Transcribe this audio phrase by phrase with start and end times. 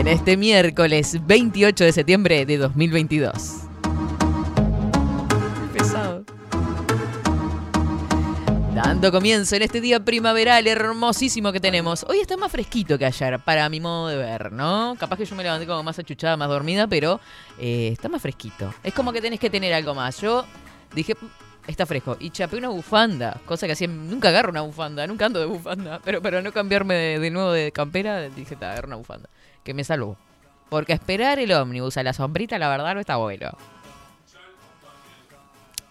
[0.00, 3.32] En este miércoles 28 de septiembre de 2022.
[5.74, 6.24] Pesado.
[8.74, 12.06] Dando comienzo en este día primaveral hermosísimo que tenemos.
[12.08, 14.96] Hoy está más fresquito que ayer, para mi modo de ver, ¿no?
[14.98, 17.20] Capaz que yo me levanté como más achuchada, más dormida, pero
[17.58, 18.72] eh, está más fresquito.
[18.82, 20.18] Es como que tenés que tener algo más.
[20.18, 20.46] Yo
[20.94, 21.26] dije, "Mm,
[21.66, 22.16] está fresco.
[22.18, 26.00] Y chapé una bufanda, cosa que hacía, nunca agarro una bufanda, nunca ando de bufanda.
[26.02, 29.28] Pero para no cambiarme de, de nuevo de campera, dije, te agarro una bufanda.
[29.64, 30.16] Que me salvó.
[30.68, 33.50] Porque esperar el ómnibus a la sombrita, la verdad, no está bueno.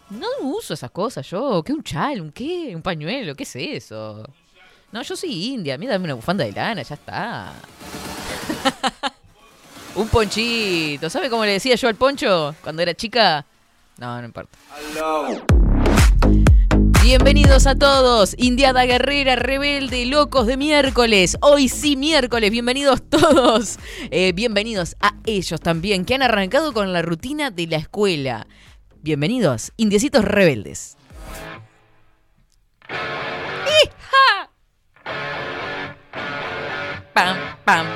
[0.10, 1.62] No uso esas cosas yo.
[1.64, 2.22] ¿Qué un chal?
[2.22, 2.76] ¿Un qué?
[2.76, 3.36] ¿Un pañuelo?
[3.36, 4.24] ¿Qué es eso?
[4.92, 5.76] No, yo soy india.
[5.76, 7.54] A mí dame una bufanda de lana, ya está.
[9.96, 11.10] un ponchito.
[11.10, 13.46] ¿Sabe cómo le decía yo al poncho cuando era chica?
[13.98, 14.58] No, no importa.
[17.10, 21.38] Bienvenidos a todos, Indiada Guerrera, Rebelde, Locos de miércoles.
[21.42, 23.80] Hoy sí miércoles, bienvenidos todos.
[24.12, 28.46] Eh, bienvenidos a ellos también, que han arrancado con la rutina de la escuela.
[29.02, 30.98] Bienvenidos, Indiecitos Rebeldes.
[32.88, 34.52] ¡Hija!
[37.16, 37.88] Pam, pam.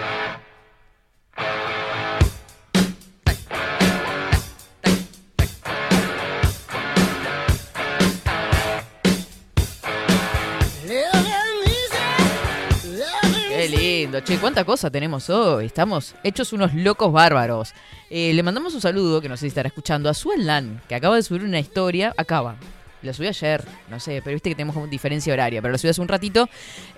[14.14, 15.66] Lindo, che, cuánta cosa tenemos hoy.
[15.66, 17.74] Estamos hechos unos locos bárbaros.
[18.12, 21.16] Eh, le mandamos un saludo, que no sé si estará escuchando, a Suelan, que acaba
[21.16, 22.14] de subir una historia.
[22.16, 22.56] Acaba.
[23.02, 25.90] La subí ayer, no sé, pero viste que tenemos como diferencia horaria, pero la subí
[25.90, 26.48] hace un ratito,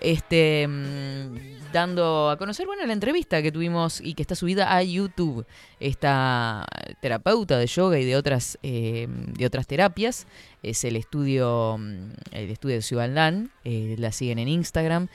[0.01, 4.83] este, mm, dando a conocer, bueno, la entrevista que tuvimos y que está subida a
[4.83, 5.45] YouTube.
[5.79, 6.65] Esta
[6.99, 10.27] terapeuta de yoga y de otras, eh, de otras terapias
[10.63, 15.07] es el estudio, mm, el estudio de Ciudadán, eh, la siguen en Instagram.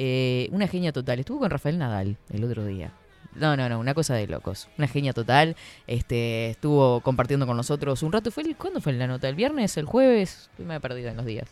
[0.00, 1.18] Eh, una genia total.
[1.18, 2.92] Estuvo con Rafael Nadal el otro día.
[3.34, 4.68] No, no, no, una cosa de locos.
[4.78, 5.56] Una genia total.
[5.88, 8.30] Este, estuvo compartiendo con nosotros un rato.
[8.30, 9.28] ¿Fue el- ¿Cuándo fue la nota?
[9.28, 9.76] ¿El viernes?
[9.76, 10.50] ¿El jueves?
[10.58, 11.48] Me he perdido en los días.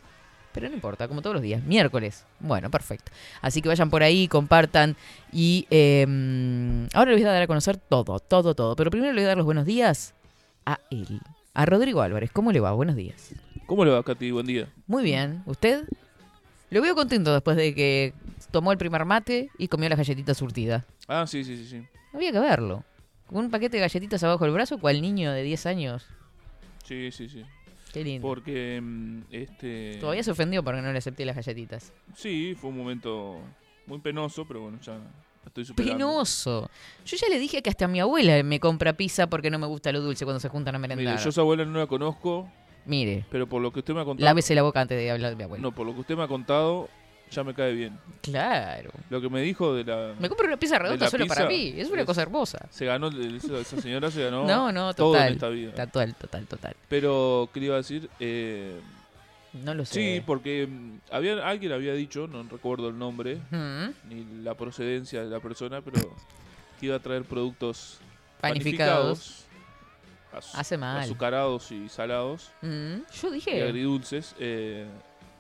[0.52, 1.62] Pero no importa, como todos los días.
[1.64, 2.24] Miércoles.
[2.38, 3.10] Bueno, perfecto.
[3.42, 4.96] Así que vayan por ahí, compartan.
[5.32, 6.06] Y eh,
[6.94, 8.76] ahora les voy a dar a conocer todo, todo, todo.
[8.76, 10.14] Pero primero le voy a dar los buenos días
[10.64, 11.20] a él.
[11.52, 12.30] A Rodrigo Álvarez.
[12.32, 12.70] ¿Cómo le va?
[12.72, 13.32] Buenos días.
[13.66, 14.30] ¿Cómo le va, Katy?
[14.30, 14.68] Buen día.
[14.86, 15.42] Muy bien.
[15.46, 15.82] ¿Usted?
[16.70, 18.12] Lo veo contento después de que
[18.50, 20.84] tomó el primer mate y comió las galletitas surtidas.
[21.08, 21.82] Ah, sí, sí, sí, sí.
[22.12, 22.84] Había que verlo.
[23.26, 26.06] Con un paquete de galletitas abajo del brazo, cual niño de 10 años.
[26.84, 27.44] Sí, sí, sí.
[27.92, 28.26] Qué lindo.
[28.26, 29.96] Porque, mm, este...
[30.00, 31.92] Todavía se ofendió porque no le acepté las galletitas.
[32.14, 33.40] Sí, fue un momento
[33.86, 34.98] muy penoso, pero bueno, ya
[35.44, 35.96] estoy superando.
[35.96, 36.70] Penoso.
[37.04, 39.90] Yo ya le dije que hasta mi abuela me compra pizza porque no me gusta
[39.92, 41.14] lo dulce cuando se juntan a merendar.
[41.14, 42.48] Mire, yo a esa abuela no la conozco,
[42.86, 44.24] Mire, pero por lo que usted me ha contado...
[44.24, 45.62] lávese la boca antes de hablar de mi abuela.
[45.62, 46.88] No, por lo que usted me ha contado,
[47.30, 47.98] ya me cae bien.
[48.22, 48.90] Claro.
[49.10, 50.14] Lo que me dijo de la...
[50.18, 51.74] Me compro una pizza redonda solo para mí.
[51.76, 52.66] Es una es- cosa hermosa.
[52.70, 55.28] Se ganó, esa señora se ganó No, no, todo total.
[55.28, 55.72] en esta vida.
[55.74, 56.76] Total, total, total.
[56.88, 58.08] Pero, ¿qué le iba a decir?
[58.20, 58.80] Eh,
[59.52, 59.94] No lo sé.
[59.94, 65.22] sí, porque mm, había, alguien había dicho, no recuerdo el nombre, Mm, ni la procedencia
[65.22, 66.00] de la persona, pero
[66.80, 67.98] que iba a traer productos
[68.40, 69.42] Panificados.
[70.54, 70.98] Hace mal.
[71.00, 73.62] azucarados y salados Mm, Yo y dije.
[73.62, 74.86] agridulces, eh,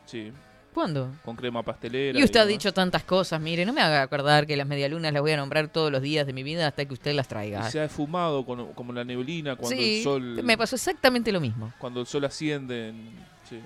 [0.06, 0.32] sí,
[0.76, 1.10] ¿Cuándo?
[1.24, 2.18] con crema pastelera.
[2.18, 5.22] Y usted ha dicho tantas cosas, mire, no me haga acordar que las medialunas las
[5.22, 7.70] voy a nombrar todos los días de mi vida hasta que usted las Y traiga.
[7.70, 11.40] se ha esfumado con- como la neblina cuando sí, el sol me pasó exactamente lo
[11.40, 11.72] mismo.
[11.78, 13.10] cuando el sol asciende, en-
[13.48, 13.58] sí,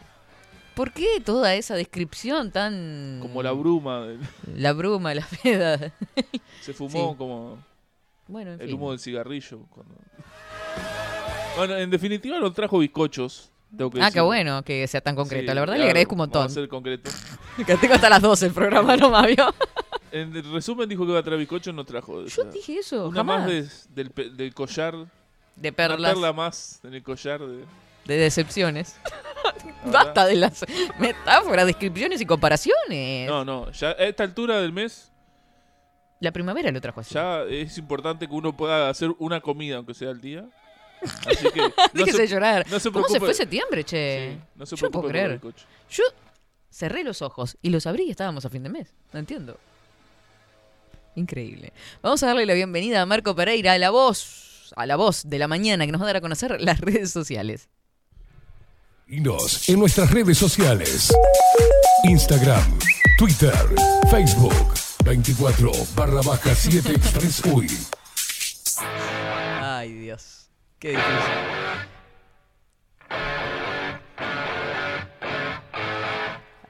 [0.76, 3.18] ¿Por qué toda esa descripción tan...
[3.20, 4.20] como la bruma, del-
[4.56, 5.92] La bruma, la peda.
[6.62, 7.16] se fumó Sí.
[7.18, 7.58] como
[8.28, 8.76] Bueno, en el fin.
[8.76, 9.58] humo del cigarrillo.
[9.70, 9.96] cuando-
[11.56, 13.50] Bueno, en definitiva nos trajo bizcochos.
[13.76, 15.50] Tengo que Ah, qué bueno que sea tan concreto.
[15.50, 16.46] Sí, la verdad le agradezco un vamos montón.
[16.46, 17.10] a ser concreto.
[17.66, 19.52] Que tengo hasta las 12 el programa, no más, ¿vio?
[20.12, 22.14] En el resumen dijo que iba a traer bizcochos, no trajo.
[22.14, 23.40] o Yo sea, dije eso, Una jamás.
[23.42, 24.94] más de- del, collar.
[25.54, 27.64] De Una perlas, perla más en el collar de.
[28.06, 28.96] de decepciones.
[29.84, 30.64] Basta de las
[30.98, 33.28] metáforas, descripciones y comparaciones.
[33.28, 35.12] No, no, ya a esta altura del mes
[36.18, 37.14] La primavera lo trajo así.
[37.14, 40.44] ya es importante que uno pueda hacer una comida, aunque sea al día.
[41.26, 41.60] Así que
[41.94, 42.66] no se, llorar.
[42.70, 44.32] no se ¿Cómo se fue septiembre, che?
[44.32, 45.40] sí, no se Yo no puedo creer.
[45.90, 46.04] Yo
[46.70, 48.94] cerré los ojos y los abrí y estábamos a fin de mes.
[49.12, 49.58] No entiendo.
[51.16, 51.72] Increíble.
[52.02, 55.38] Vamos a darle la bienvenida a Marco Pereira, a la voz, a la voz de
[55.38, 57.68] la mañana que nos va a dar a conocer las redes sociales.
[59.08, 61.12] Y nos en nuestras redes sociales.
[62.04, 62.78] Instagram,
[63.18, 63.54] Twitter,
[64.10, 64.54] Facebook,
[65.04, 67.42] 24 barra baja 7 Express.
[70.80, 71.34] Qué difícil.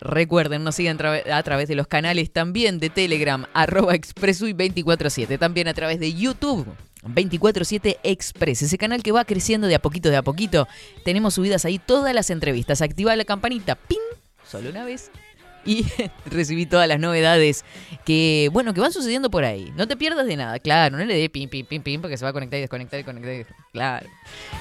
[0.00, 5.68] Recuerden, nos siguen tra- a través de los canales también de Telegram, arroba expresui247, también
[5.68, 6.66] a través de YouTube.
[7.02, 10.66] 247 Express, ese canal que va creciendo de a poquito, de a poquito.
[11.04, 12.80] Tenemos subidas ahí todas las entrevistas.
[12.82, 13.98] Activa la campanita, ¡ping!
[14.44, 15.10] Solo una vez.
[15.64, 15.86] Y
[16.26, 17.64] recibí todas las novedades
[18.04, 19.72] que, bueno, que van sucediendo por ahí.
[19.76, 20.96] No te pierdas de nada, claro.
[20.96, 23.04] No le dé pim, pim, pim, pim, porque se va a conectar y desconectar y
[23.04, 23.54] conectar.
[23.72, 24.08] Claro.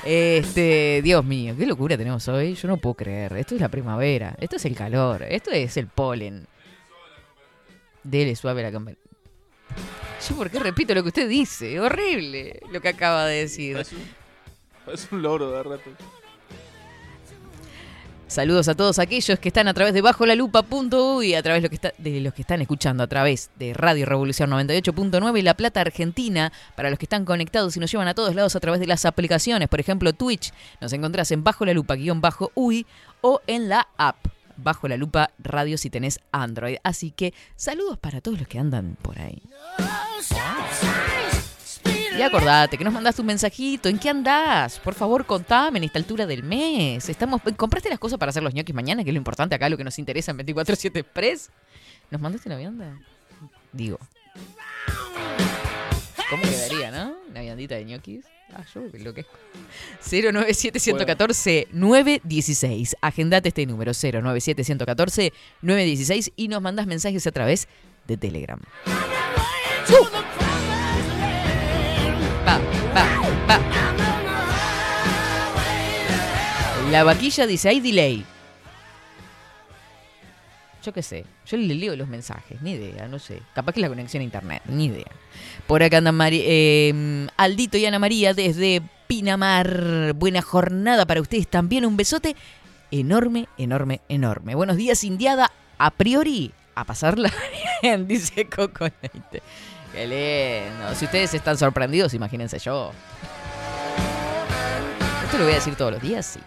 [0.06, 2.56] Este, Dios mío, qué locura tenemos hoy.
[2.56, 3.34] Yo no puedo creer.
[3.38, 4.36] Esto es la primavera.
[4.40, 5.24] Esto es el calor.
[5.24, 6.48] Esto es el polen.
[8.04, 8.98] Dele suave la campana.
[10.28, 11.80] Yo, ¿por qué repito lo que usted dice?
[11.80, 13.74] Horrible lo que acaba de decir.
[13.74, 14.02] Parece un,
[14.86, 16.19] parece un de rato.
[18.30, 21.64] Saludos a todos aquellos que están a través de bajo la y a través
[21.98, 26.54] de, los que están escuchando a través de Radio Revolución 98.9 y La Plata Argentina,
[26.76, 29.06] para los que están conectados y nos llevan a todos lados a través de las
[29.06, 33.88] aplicaciones, por ejemplo Twitch, nos encontrás en bajo la lupa guion bajo o en la
[33.98, 34.18] app
[34.58, 36.78] bajo la lupa radio si tenés Android.
[36.84, 39.42] Así que saludos para todos los que andan por ahí.
[42.20, 43.88] Y acordate que nos mandaste un mensajito.
[43.88, 44.78] ¿En qué andás?
[44.80, 47.08] Por favor, contame en esta altura del mes.
[47.08, 49.06] Estamos, ¿Compraste las cosas para hacer los ñoquis mañana?
[49.06, 51.50] Que es lo importante acá, lo que nos interesa en 24-7 Express.
[52.12, 53.00] ¿Nos mandaste una vianda?
[53.72, 53.98] Digo.
[56.30, 57.16] ¿Cómo quedaría, no?
[57.30, 58.26] Una viandita de ñoquis.
[58.54, 59.26] Ah, yo lo que
[60.04, 62.96] 097-114-916.
[63.00, 67.70] Agendate este número, 097-114-916 y nos mandas mensajes a través
[68.08, 68.60] de Telegram.
[76.92, 78.26] La vaquilla dice, hay delay.
[80.84, 83.42] Yo qué sé, yo le leo los mensajes, ni idea, no sé.
[83.54, 85.12] Capaz que es la conexión a internet, ni idea.
[85.68, 90.14] Por acá andan Mari- eh, Aldito y Ana María desde Pinamar.
[90.16, 91.86] Buena jornada para ustedes también.
[91.86, 92.36] Un besote
[92.92, 94.56] enorme, enorme, enorme.
[94.56, 95.52] Buenos días, Indiada.
[95.78, 97.32] A priori, a pasarla
[97.84, 98.88] bien, dice Coco.
[99.94, 100.96] Qué lindo.
[100.96, 102.92] Si ustedes están sorprendidos, imagínense yo.
[105.26, 106.40] Esto lo voy a decir todos los días, sí.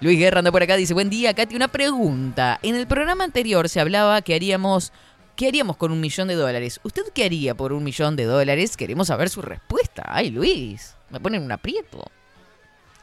[0.00, 2.58] Luis Guerra anda por acá, dice, buen día, Katy, una pregunta.
[2.62, 4.92] En el programa anterior se hablaba que haríamos...
[5.36, 6.80] ¿Qué haríamos con un millón de dólares?
[6.82, 8.74] ¿Usted qué haría por un millón de dólares?
[8.74, 10.02] Queremos saber su respuesta.
[10.06, 12.02] Ay, Luis, me ponen un aprieto.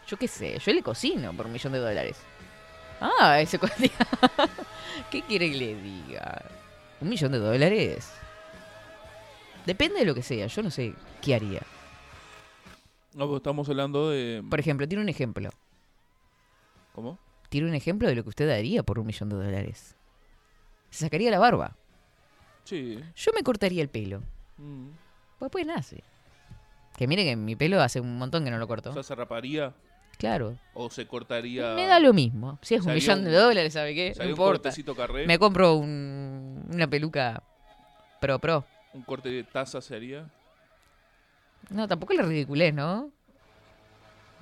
[0.07, 2.18] Yo qué sé, yo le cocino por un millón de dólares.
[3.00, 3.59] Ah, ese
[5.12, 6.41] ¿Qué quiere que le diga?
[7.01, 8.09] ¿Un millón de dólares?
[9.65, 11.62] Depende de lo que sea, yo no sé qué haría.
[13.13, 14.44] No, pues estamos hablando de.
[14.50, 15.50] Por ejemplo, tiene un ejemplo.
[16.93, 17.19] ¿Cómo?
[17.49, 19.95] Tiene un ejemplo de lo que usted haría por un millón de dólares.
[20.89, 21.75] Se sacaría la barba.
[22.63, 23.00] Sí.
[23.15, 24.21] Yo me cortaría el pelo.
[24.57, 24.88] Mm.
[25.39, 26.03] Pues pues nace.
[26.97, 28.91] Que mire que mi pelo hace un montón que no lo corto.
[28.91, 29.73] O sea, ¿se raparía
[30.17, 30.57] Claro.
[30.75, 31.73] o se cortaría?
[31.73, 32.59] Me da lo mismo.
[32.62, 34.09] Si es un millón de un- dólares, ¿sabe qué?
[34.09, 34.59] No ¿Salió un importa.
[34.63, 35.25] cortecito carré?
[35.27, 37.43] Me compro un- una peluca
[38.21, 38.65] pro pro.
[38.93, 40.29] ¿Un corte de taza se haría?
[41.69, 43.09] No, tampoco la ridiculez, ¿no?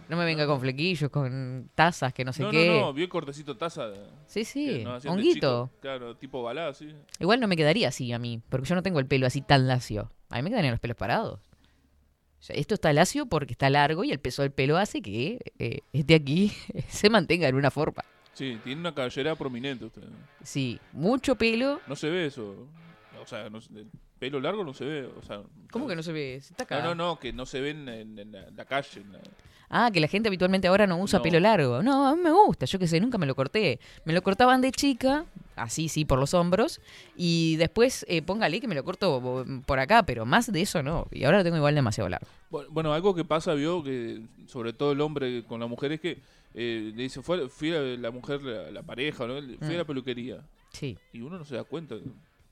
[0.09, 2.67] No me venga con flequillos, con tazas, que no sé no, qué.
[2.67, 3.89] no, no, vio el cortecito taza.
[4.25, 4.83] Sí, sí.
[5.07, 5.69] Honguito.
[5.71, 5.79] chico.
[5.81, 6.93] Claro, tipo balá, sí.
[7.19, 9.67] Igual no me quedaría así a mí, porque yo no tengo el pelo así tan
[9.67, 10.11] lacio.
[10.29, 11.39] A mí me quedarían los pelos parados.
[12.41, 15.39] O sea, esto está lacio porque está largo y el peso del pelo hace que
[15.59, 16.51] eh, este aquí
[16.89, 18.03] se mantenga en una forma.
[18.33, 20.03] Sí, tiene una cabellera prominente usted.
[20.43, 21.79] Sí, mucho pelo.
[21.87, 22.67] No se ve eso.
[23.21, 23.87] O sea, no el
[24.19, 25.05] pelo largo no se ve.
[25.05, 26.35] O sea, ¿Cómo que no se ve?
[26.35, 26.79] Está acá.
[26.81, 29.01] No, no, no, que no se ven en, en la, la calle.
[29.01, 29.19] en la-
[29.73, 31.23] Ah, que la gente habitualmente ahora no usa No.
[31.23, 31.81] pelo largo.
[31.81, 33.79] No, a mí me gusta, yo qué sé, nunca me lo corté.
[34.03, 35.23] Me lo cortaban de chica,
[35.55, 36.81] así sí, por los hombros.
[37.15, 41.07] Y después, eh, póngale que me lo corto por acá, pero más de eso no.
[41.09, 42.27] Y ahora lo tengo igual demasiado largo.
[42.51, 46.01] Bu- Bueno, algo que pasa, vio, que sobre todo el hombre con la mujer es
[46.01, 46.17] que
[46.53, 49.35] eh, le dice, fui a la mujer, la, la pareja, ¿no?
[49.35, 49.75] fui Mm.
[49.75, 50.41] a la peluquería.
[50.73, 50.97] Sí.
[51.13, 51.95] Y uno no se da cuenta.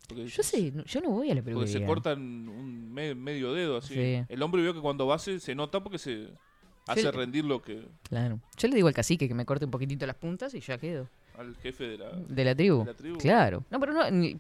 [0.10, 1.80] Porque, Yo sé, no- yo no voy a la Porque peluquería.
[1.80, 3.94] se cortan un me- medio dedo así.
[3.94, 4.24] Sí.
[4.28, 6.28] El hombre vio que cuando va se, se nota porque se...
[6.88, 8.40] hace rendir lo que Claro.
[8.58, 11.08] Yo le digo al cacique que me corte un poquito las puntas y ya quedo.
[11.38, 12.10] al jefe de la...
[12.10, 12.80] De la tribu.
[12.80, 13.18] De la tribu.
[13.20, 13.64] Claro.
[13.70, 14.10] No, pero no.
[14.12, 14.36] Ni,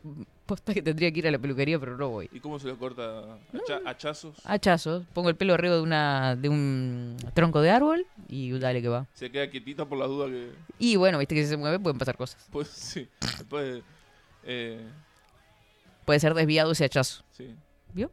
[0.47, 2.27] posta que tendría que ir a la peluquería, pero no voy.
[2.33, 3.37] ¿Y cómo se lo corta?
[3.53, 4.35] ¿Hacha- ¿Hachazos?
[4.43, 5.05] Hachazos.
[5.13, 9.05] Pongo el pelo arriba de una de un tronco de árbol y dale que va.
[9.13, 10.49] Se queda quietita por las dudas que...
[10.79, 12.47] Y bueno, viste que si se mueve pueden pasar cosas.
[12.51, 13.07] Pues sí.
[13.37, 13.83] Después...
[14.43, 14.81] Eh,
[16.09, 17.23] Puede ser desviado ese hachazo.
[17.31, 17.55] sí.
[17.93, 18.11] ¿Vio?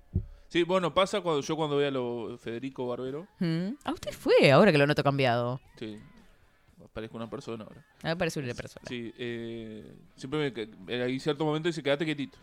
[0.49, 3.27] Sí, bueno, pasa cuando yo cuando veo a lo Federico Barbero.
[3.41, 3.69] Mm.
[3.85, 5.61] Ah, usted fue ahora que lo noto cambiado.
[5.79, 5.99] Sí.
[6.93, 7.81] Parezco una persona ahora.
[8.03, 8.85] A mí me parece una persona.
[8.87, 10.51] Sí, eh, siempre
[10.87, 12.37] me, eh, hay cierto momento dice quédate quietito.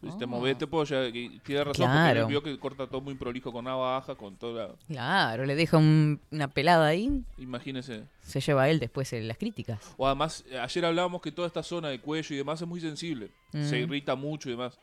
[0.00, 0.26] Pues te Ah.
[0.26, 2.20] movete, pues ya, tiene razón, Claro.
[2.20, 4.74] porque vio que corta todo muy prolijo con navaja, con toda la...
[4.88, 7.22] Claro, le deja un- una pelada ahí.
[7.36, 8.04] Imagínese.
[8.22, 9.94] Se lleva él después en las críticas.
[9.98, 12.80] O además, eh, ayer hablábamos que toda esta zona de cuello y demás es muy
[12.80, 13.30] sensible.
[13.52, 13.82] Se Mm.
[13.90, 14.78] irrita mucho y demás.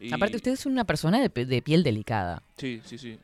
[0.00, 1.28] Y- Aparte, usted es una persona de,
[1.62, 2.42] piel delicada.
[2.56, 3.18] Sí, sí, sí.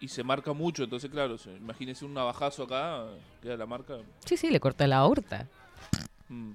[0.00, 3.04] Y se marca mucho, entonces claro, se- imagínese un navajazo acá,
[3.42, 3.98] queda la marca.
[4.24, 5.46] Sí, sí, le corta la aorta.
[6.28, 6.50] mm.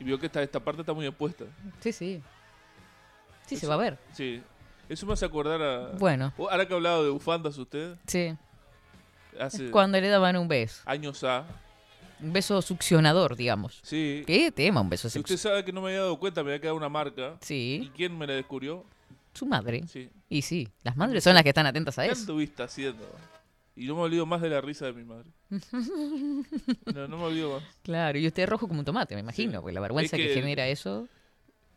[0.00, 1.44] Y vio que esta, esta parte está muy expuesta.
[1.80, 2.22] Sí, sí.
[3.46, 3.98] Sí, se va a ver.
[4.12, 4.42] Sí.
[4.88, 5.78] Eso me hace acordar a...
[5.98, 8.36] Bueno, Ahora que ha hablado de bufandas usted, sí.
[9.40, 10.82] hace Cuando le daban un beso.
[10.86, 11.44] años A.
[12.20, 13.80] Un beso succionador, digamos.
[13.82, 14.24] Sí.
[14.26, 15.34] ¿Qué tema un beso succionador?
[15.36, 17.38] usted sabe que no me había dado cuenta, me había quedado una marca.
[17.42, 18.84] ¿Y Sí, quién me la descubrió?
[19.34, 19.84] su madre.
[19.86, 20.08] Sí.
[20.28, 22.22] Y sí, las madres son las que están atentas a ¿Qué eso.
[22.22, 23.04] anduviste haciendo?
[23.76, 25.30] Y no me olvido más de la risa de mi madre.
[26.94, 27.62] No, no me olvido más.
[27.82, 29.58] Claro, y usted es rojo como un tomate, me imagino, Sí.
[29.60, 31.06] porque la vergüenza Es que, que- genera eso.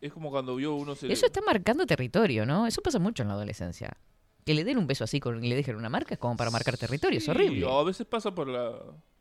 [0.00, 2.66] Es como cuando vio uno se le- Eso está marcando territorio, ¿no?
[2.66, 3.96] Eso pasa mucho en la adolescencia.
[4.44, 6.50] Que le den un beso así con, y le dejen una marca es como para
[6.50, 7.64] marcar territorio, es horrible.
[7.70, 8.72] A veces pasa por la,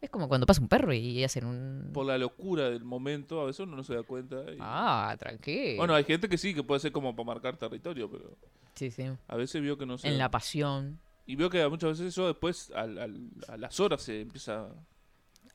[0.02, 1.92] Es como cuando pasa un perro y hacen un...
[1.94, 4.38] por la locura del momento, a veces uno no se da cuenta.
[4.52, 5.78] y- Ah, tranquilo.
[5.78, 8.36] Bueno, hay gente que sí, que puede ser como para marcar territorio, pero
[8.74, 9.04] sí, sí.
[9.28, 10.08] a veces vio que no se...
[10.08, 11.00] En la pasión.
[11.28, 14.70] Y veo que muchas veces eso después, al- al- a las horas se empieza...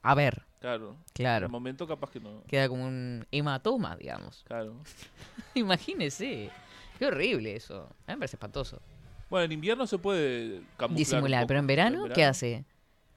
[0.02, 0.90] A ver, Claro.
[0.92, 1.46] En claro.
[1.46, 2.44] el momento capaz que no...
[2.44, 4.44] Queda como un hematoma, digamos.
[4.46, 4.80] Claro.
[5.54, 6.50] Imagínese.
[6.98, 7.82] Qué horrible eso.
[7.82, 8.80] A mí me parece espantoso.
[9.28, 12.64] Bueno, en invierno se puede camuflar un Disimular, poco, pero en verano, ¿qué hace?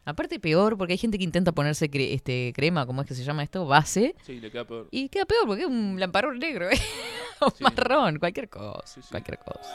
[0.06, 3.24] Aparte peor, porque hay gente que intenta ponerse cre- este crema, ¿cómo es que se
[3.24, 3.66] llama esto?
[3.68, 4.16] Base.
[4.24, 4.88] Sí, le queda peor.
[4.90, 6.80] Y queda peor porque es un lamparón negro, ¿eh?
[7.40, 7.64] o Sí.
[7.64, 8.82] marrón, cualquier cosa.
[8.88, 9.08] Sí, sí.
[9.12, 9.70] Cualquier cosa.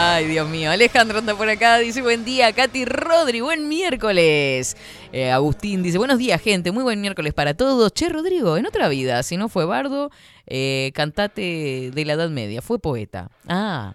[0.00, 0.70] Ay, Dios mío.
[0.70, 2.52] Alejandro anda por acá, dice buen día.
[2.52, 4.76] Katy Rodri, buen miércoles.
[5.12, 6.70] Eh, Agustín dice buenos días, gente.
[6.70, 7.92] Muy buen miércoles para todos.
[7.92, 10.12] Che, Rodrigo, en otra vida, si no fue bardo,
[10.46, 13.32] eh, cantate de la Edad Media, fue poeta.
[13.48, 13.94] Ah,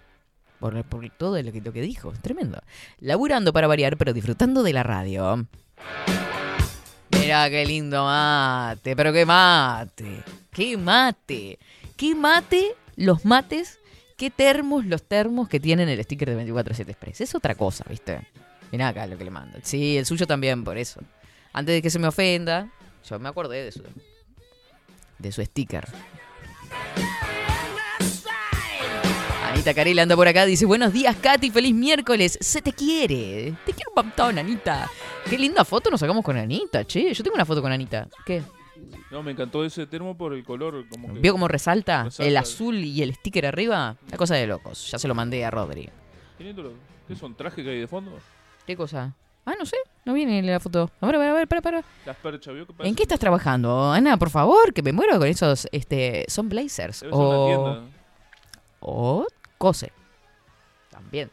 [0.60, 2.60] por, por todo lo que, lo que dijo, tremendo.
[3.00, 5.46] Laburando para variar, pero disfrutando de la radio.
[7.12, 11.58] Mira qué lindo mate, pero qué mate, qué mate,
[11.96, 13.78] qué mate los mates,
[14.16, 17.20] qué termos los termos que tienen el sticker de 24-7 Express.
[17.20, 18.26] Es otra cosa, ¿viste?
[18.72, 19.60] Mirá acá lo que le mandan.
[19.64, 21.00] Sí, el suyo también, por eso.
[21.52, 22.68] Antes de que se me ofenda,
[23.08, 23.82] yo me acordé de su,
[25.18, 25.86] de su sticker.
[29.52, 32.36] Anita Carela anda por acá, dice, buenos días, Katy, feliz miércoles.
[32.40, 33.54] Se te quiere.
[33.64, 34.90] Te quiero un montón, Anita.
[35.28, 37.14] Qué linda foto nos sacamos con Anita, che.
[37.14, 38.08] Yo tengo una foto con Anita.
[38.26, 38.42] ¿Qué?
[39.10, 40.86] No, me encantó ese termo por el color.
[40.88, 41.20] Como que...
[41.20, 42.04] ¿Vio cómo resalta?
[42.04, 42.28] Resalta.
[42.28, 43.96] El azul y el sticker arriba.
[44.10, 44.90] La cosa de locos.
[44.90, 45.88] Ya se lo mandé a Rodri.
[46.38, 46.72] Qué lindo lo-
[47.06, 48.18] ¿Qué son trajes que hay de fondo?
[48.66, 49.14] ¿Qué cosa?
[49.44, 49.76] Ah, no sé.
[50.06, 50.90] No viene la foto.
[51.00, 51.84] A ver, a ver, a ver, para, para.
[52.06, 54.16] Las perchas, ¿En qué estás trabajando, Ana?
[54.16, 57.00] Por favor, que me muero con esos, este, son blazers.
[57.00, 57.82] Debe O,
[58.80, 59.26] o
[59.58, 59.92] cose.
[60.90, 61.30] También.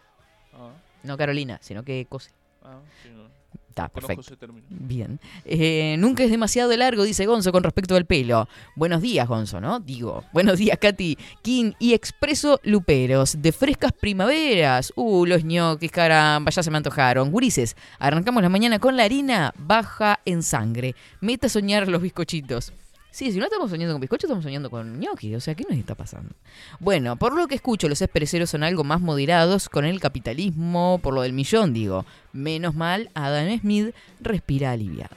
[0.54, 0.72] Ah,
[1.04, 2.32] No Carolina, sino que cose.
[2.64, 3.24] ah, sí, no.
[3.72, 4.22] Está, perfecto.
[4.22, 4.36] ese.
[4.70, 5.18] Bien.
[5.46, 8.50] Eh, nunca es demasiado largo, dice Gonzo con respecto al pelo.
[8.76, 9.80] Buenos días, Gonzo, ¿no?
[9.80, 10.26] Digo.
[10.34, 13.42] Buenos días, Katy, King y Expreso Luperos.
[13.42, 14.92] De frescas primaveras.
[14.98, 17.32] Uh, los ñoquis, caramba, ya se me antojaron.
[17.32, 20.94] Gurises, arrancamos la mañana con la harina baja en sangre.
[21.22, 22.74] Meta a soñar los bizcochitos.
[23.12, 25.36] Sí, si no estamos soñando con bizcochos, estamos soñando con ñoquis.
[25.36, 26.34] O sea, ¿qué nos está pasando?
[26.80, 31.14] Bueno, por lo que escucho, los expreseros son algo más moderados con el capitalismo, por
[31.14, 32.06] lo del millón, digo.
[32.32, 35.16] Menos mal, Adam Smith respira aliviado.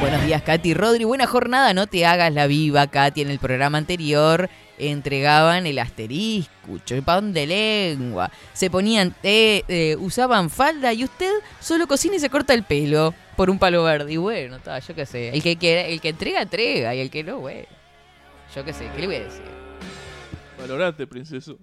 [0.00, 1.04] Buenos días, Katy Rodri.
[1.04, 1.74] Buena jornada.
[1.74, 3.20] No te hagas la viva, Katy.
[3.20, 4.48] En el programa anterior
[4.88, 8.30] entregaban el asterisco, chupón de lengua.
[8.52, 13.14] Se ponían, eh, eh, usaban falda y usted solo cocina y se corta el pelo
[13.36, 14.12] por un palo verde.
[14.12, 15.28] Y bueno, está, yo qué sé.
[15.30, 16.94] El que, quiera- el que entrega, entrega.
[16.94, 17.66] Y el que no, bueno.
[18.54, 19.42] Yo qué sé, ¿qué le voy a decir?
[20.58, 21.58] Valorate, princeso.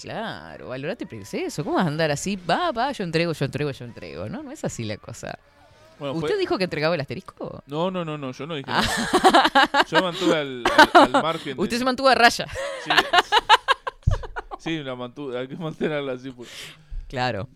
[0.00, 1.62] Claro, valorate princeso.
[1.64, 2.36] ¿Cómo vas a andar así?
[2.36, 4.28] Va, va, yo entrego, yo entrego, yo entrego.
[4.28, 5.38] No, no es así la cosa.
[5.98, 7.62] Bueno, fue- ¿Usted dijo que entregaba el asterisco?
[7.66, 8.86] No, no, no, no, yo no dije nada.
[9.90, 11.56] Yo mantuve al, al- al margen.
[11.56, 12.46] de- Usted se mantuvo a raya.
[12.84, 12.90] Sí,
[14.58, 16.30] sí la mantuve, hay que mantenerla así.
[16.30, 16.48] Pues.
[17.08, 17.48] Claro.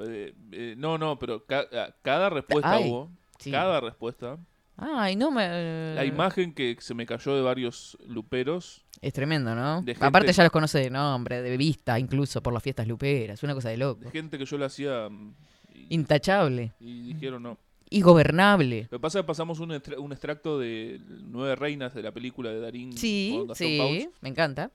[0.00, 3.10] Eh, eh, no, no, pero ca- a- cada respuesta Ay, hubo.
[3.38, 3.50] sí.
[3.50, 4.38] Cada respuesta.
[4.76, 5.94] Ay, no me...
[5.96, 8.84] La imagen que se me cayó de varios luperos.
[9.00, 9.82] Es tremendo, ¿no?
[9.84, 13.42] Gente- Aparte ya los conoce de nombre, de vista, incluso por las fiestas luperas.
[13.42, 14.04] Una cosa de loco.
[14.04, 15.08] De gente que yo le hacía.
[15.88, 16.72] Intachable.
[16.80, 17.58] y dijeron no.
[17.90, 18.82] Y gobernable.
[18.90, 22.12] Lo que pasa es que pasamos un, extra- un extracto de Nueve Reinas de la
[22.12, 24.70] película de Darín Sí, con sí, me encanta.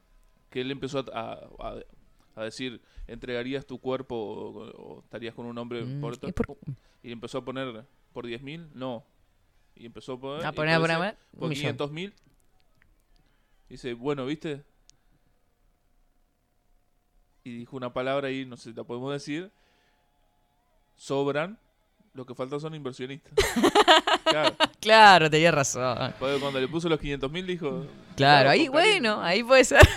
[0.50, 1.76] que él empezó a, a-
[2.36, 6.16] a decir, ¿entregarías tu cuerpo o, o estarías con un hombre Mm, por?
[6.24, 6.58] ¿y por-
[7.04, 9.04] Y empezó a poner por 10 mil, no.
[9.76, 11.62] Y empezó a poner, A poner, a por poner, a por millón.
[11.62, 12.14] 500 mil.
[13.70, 14.64] Dice, bueno, ¿viste?
[17.44, 19.52] Y dijo una palabra ahí, no sé si la podemos decir.
[21.04, 21.58] Sobran,
[22.14, 23.34] lo que faltan son inversionistas.
[24.24, 26.14] claro, Claro, tenía razón.
[26.18, 27.86] porque cuando le puso los 500 mil dijo...
[28.16, 28.92] Claro, ahí, compraría".
[29.02, 29.82] bueno, ahí puede ser.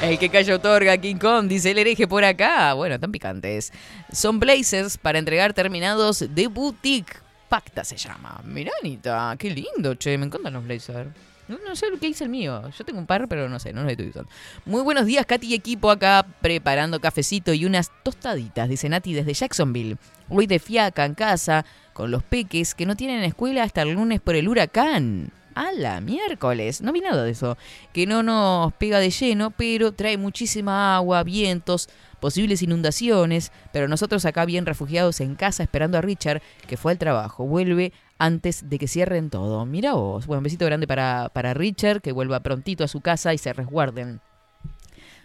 [0.00, 2.72] El que calla otorga King Kong, dice el hereje por acá.
[2.72, 3.72] Bueno, tan picantes.
[4.10, 7.18] Son blazers para entregar terminados de boutique.
[7.50, 8.40] Pacta se llama.
[8.44, 10.16] Mirá, Anita, qué lindo, che.
[10.18, 11.10] Me encantan los blazers.
[11.48, 12.62] No, no sé lo que hice el mío.
[12.76, 14.30] Yo tengo un par, pero no sé, no los estoy usando.
[14.64, 19.34] Muy buenos días, Katy y equipo acá preparando cafecito y unas tostaditas, dice Nati desde
[19.34, 19.96] Jacksonville.
[20.28, 24.20] Hoy de fiaca en casa con los peques que no tienen escuela hasta el lunes
[24.20, 25.32] por el huracán.
[25.54, 26.80] A la miércoles.
[26.80, 27.58] No vi nada de eso.
[27.92, 33.52] Que no nos pega de lleno, pero trae muchísima agua, vientos, posibles inundaciones.
[33.70, 37.44] Pero nosotros acá bien refugiados en casa esperando a Richard, que fue al trabajo.
[37.44, 37.92] Vuelve
[38.22, 39.66] antes de que cierren todo.
[39.66, 40.26] Mira vos.
[40.26, 43.52] Bueno, un besito grande para, para Richard, que vuelva prontito a su casa y se
[43.52, 44.20] resguarden.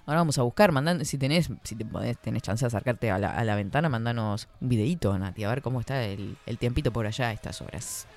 [0.07, 3.87] Ahora vamos a buscar, mandan, si tenés, si tenés chance de acercarte a la, ventana,
[3.87, 7.61] mandanos un videito, Nati, a ver cómo está el, el tiempito por allá a estas
[7.61, 8.07] horas.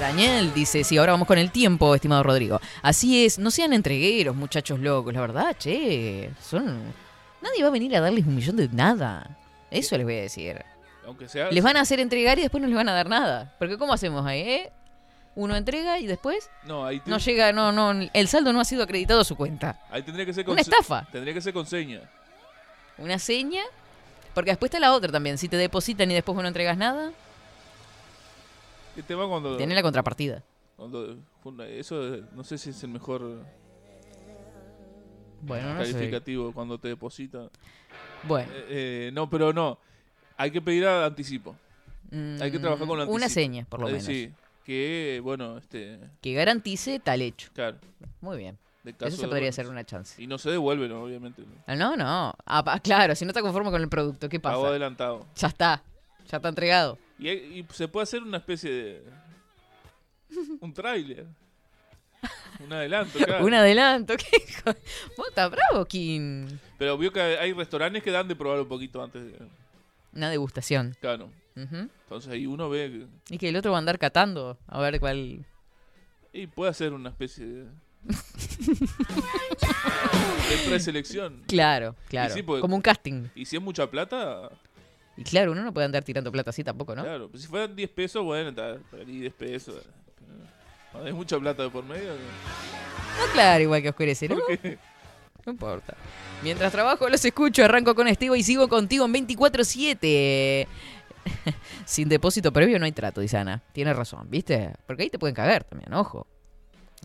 [0.00, 2.60] Daniel dice, sí, ahora vamos con el tiempo, estimado Rodrigo.
[2.82, 6.30] Así es, no sean entregueros, muchachos locos, la verdad, che.
[6.42, 6.92] Son.
[7.40, 9.38] Nadie va a venir a darles un millón de nada.
[9.70, 10.73] Eso les voy a decir.
[11.06, 11.50] Aunque sea...
[11.50, 13.54] Les van a hacer entregar y después no les van a dar nada.
[13.58, 14.72] Porque ¿cómo hacemos ahí, eh?
[15.36, 18.84] Uno entrega y después No, ahí, no llega, no, no, el saldo no ha sido
[18.84, 19.80] acreditado a su cuenta.
[19.90, 21.06] ahí tendría que ser con Una estafa.
[21.10, 22.02] Tendría que ser con seña.
[22.98, 23.62] Una seña.
[24.32, 25.36] Porque después está la otra también.
[25.38, 27.12] Si te depositan y después no entregas nada,
[28.94, 29.56] ¿Qué tema cuando...
[29.56, 30.42] tenés la contrapartida.
[30.76, 33.44] cuando eso no sé si es el mejor
[35.42, 35.92] Bueno, no sé.
[35.92, 37.50] calificativo cuando te depositan.
[38.22, 38.50] Bueno.
[38.52, 39.78] Eh, eh, no, pero no.
[40.36, 41.56] Hay que pedir a anticipo.
[42.12, 43.14] hay que trabajar con mm, anticipo.
[43.16, 44.04] Una seña, por lo Eh, menos.
[44.06, 44.30] Sí,
[44.64, 47.50] que bueno, este, Que garantice tal hecho.
[47.52, 47.78] claro,
[48.20, 48.58] Muy bien.
[49.00, 50.22] Eso se podría ser una chance.
[50.22, 51.40] Y no se devuelven, obviamente.
[51.42, 51.48] ¿no?
[51.66, 52.34] Ah, No, no.
[52.44, 54.70] Ah, claro, si no está conforme con el producto, ¿qué Pago pasa?
[54.70, 55.26] adelantado.
[55.36, 55.82] Ya está.
[56.30, 56.98] Ya está entregado.
[57.18, 59.02] Y, y se puede hacer una especie de
[60.60, 61.26] un tráiler.
[62.60, 63.44] Un adelanto, claro.
[63.44, 64.14] Un adelanto.
[64.18, 64.74] ¿Qué hijo?
[65.16, 66.46] Vos estás bravo, Kim.
[66.78, 69.22] Pero vio que hay restaurantes que dan de probar un poquito antes.
[69.24, 69.38] de-
[70.14, 70.96] Una degustación.
[71.00, 71.30] Claro.
[71.56, 74.58] Entonces ahí uno ve que- Y que el otro va a andar catando.
[74.66, 75.44] A ver cuál.
[76.32, 77.64] y puede hacer una especie de
[80.48, 81.42] de preselección.
[81.46, 82.34] Claro, claro.
[82.34, 83.28] sí, porque- Como un casting.
[83.34, 84.50] Y si es mucha plata,
[85.16, 87.02] Y claro, uno no puede andar tirando plata así tampoco, ¿no?
[87.04, 87.28] claro.
[87.30, 89.76] Pues si fueran 10 pesos, bueno, está, perdí 10 pesos.
[91.04, 94.36] Hay mucha plata de por medio, No, claro, igual que oscurece, ¿no?
[95.46, 95.94] No importa.
[96.42, 100.66] Mientras trabajo los escucho, arranco con Estivo y sigo contigo en 24-7.
[101.84, 103.62] Sin depósito previo no hay trato, dice Ana.
[103.72, 104.72] Tiene razón, ¿viste?
[104.86, 106.26] Porque ahí te pueden cagar también, ojo.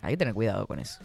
[0.02, 1.00] Hay que tener cuidado con eso.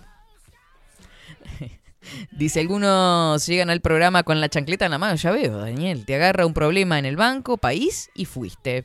[2.30, 5.16] Dice, algunos llegan al programa con la chancleta en la mano.
[5.16, 6.04] Ya veo, Daniel.
[6.04, 8.84] Te agarra un problema en el banco, país y fuiste.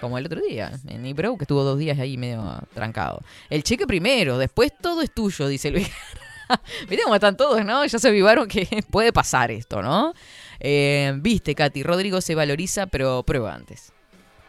[0.00, 3.20] Como el otro día, en Ibro, que estuvo dos días ahí medio trancado.
[3.50, 5.90] El cheque primero, después todo es tuyo, dice Luis.
[6.88, 7.84] Viste cómo están todos, ¿no?
[7.84, 10.14] Ya se avivaron que puede pasar esto, ¿no?
[10.60, 13.92] Eh, Viste, Katy, Rodrigo se valoriza, pero prueba antes.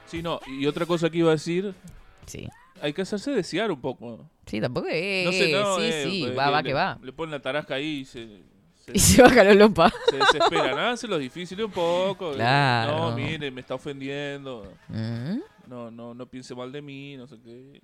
[0.07, 0.39] Sí, no.
[0.47, 1.73] Y otra cosa que iba a decir,
[2.25, 2.47] Sí.
[2.81, 4.29] hay que hacerse desear un poco.
[4.45, 5.25] Sí, tampoco es.
[5.25, 5.75] No sé, no.
[5.77, 6.99] sí, eh, sí, pues, va, le- va que va.
[7.01, 8.27] Le ponen la tarasca ahí y se,
[8.85, 9.91] se, Y se baja la lopa.
[10.09, 10.77] se desesperan.
[10.77, 12.33] Háganse lo difícil un poco.
[12.33, 13.09] Claro.
[13.09, 14.71] No, mire, me está ofendiendo.
[14.89, 15.37] Mm,
[15.67, 17.81] No, no, no piense mal de mí, no sé qué.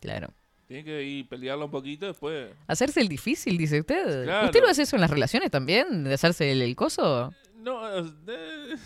[0.00, 0.28] claro.
[0.66, 2.50] Tiene que ir pelearla un poquito después.
[2.66, 4.24] Hacerse el difícil, dice usted.
[4.24, 4.46] Claro.
[4.46, 6.04] ¿Usted lo hace eso en las relaciones también?
[6.04, 7.32] ¿De hacerse el, el coso?
[7.56, 8.76] No, eh,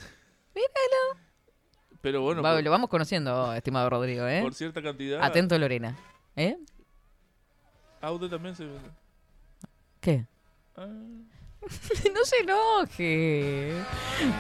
[2.00, 4.40] Pero bueno, Va- por, lo vamos conociendo, estimado Rodrigo, ¿eh?
[4.42, 5.22] por cierta cantidad.
[5.22, 5.96] Atento, Lorena.
[6.36, 6.56] ¿Eh?
[8.00, 8.66] Auto también se.
[10.00, 10.24] ¿Qué?
[10.76, 10.86] Ah,
[12.14, 13.72] no se enoje.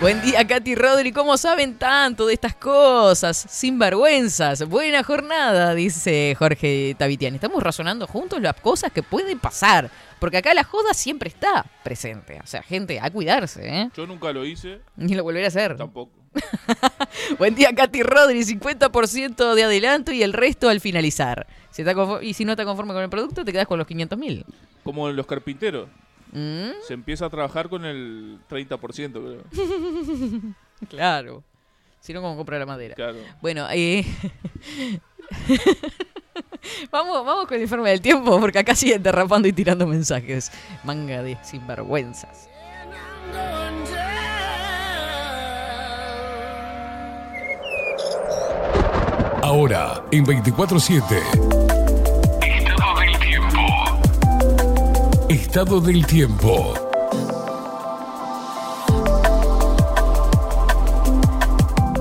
[0.00, 1.12] Buen día, Katy Rodri.
[1.12, 3.36] ¿Cómo saben tanto de estas cosas?
[3.36, 4.66] Sin vergüenzas.
[4.68, 7.36] Buena jornada, dice Jorge Tavitiani.
[7.36, 9.90] Estamos razonando juntos las cosas que pueden pasar.
[10.20, 12.38] Porque acá la joda siempre está presente.
[12.42, 13.90] O sea, gente, a cuidarse, ¿eh?
[13.96, 14.80] Yo nunca lo hice.
[14.96, 15.76] Ni lo volveré a hacer.
[15.76, 16.12] Tampoco.
[17.38, 18.40] Buen día, Katy Rodri.
[18.42, 21.46] 50% de adelanto y el resto al finalizar.
[21.70, 24.18] Si está y si no está conforme con el producto, te quedas con los 500
[24.18, 24.44] mil.
[24.82, 25.88] Como los carpinteros.
[26.32, 26.70] ¿Mm?
[26.86, 30.54] Se empieza a trabajar con el 30%, creo.
[30.88, 31.42] claro.
[32.00, 32.94] Si no, ¿cómo comprar la madera?
[32.94, 33.18] Claro.
[33.40, 34.04] Bueno, eh...
[36.90, 40.52] vamos, vamos con el informe del tiempo, porque acá siguen derrapando y tirando mensajes.
[40.84, 42.48] Manga de sinvergüenzas.
[49.42, 51.57] Ahora, en 24-7.
[55.28, 56.72] Estado del tiempo.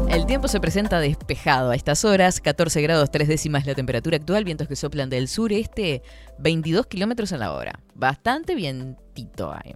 [0.09, 4.45] El tiempo se presenta despejado a estas horas, 14 grados 3 décimas la temperatura actual,
[4.45, 6.03] vientos que soplan del sureste,
[6.39, 7.81] 22 kilómetros a la hora.
[7.95, 9.73] Bastante vientito ahí,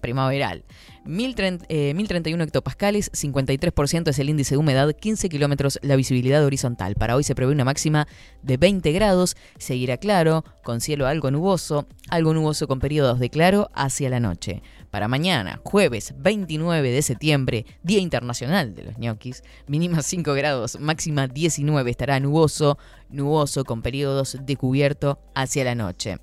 [0.00, 0.64] primaveral.
[1.04, 6.94] 1031 eh, hectopascales, 53% es el índice de humedad, 15 kilómetros la visibilidad horizontal.
[6.94, 8.06] Para hoy se prevé una máxima
[8.42, 13.70] de 20 grados, seguirá claro, con cielo algo nuboso, algo nuboso con periodos de claro
[13.74, 14.62] hacia la noche.
[14.90, 21.26] Para mañana, jueves 29 de septiembre, Día Internacional de los ñoquis, mínima 5 grados, máxima
[21.26, 26.18] 19, estará nuboso, nuboso con periodos de cubierto hacia la noche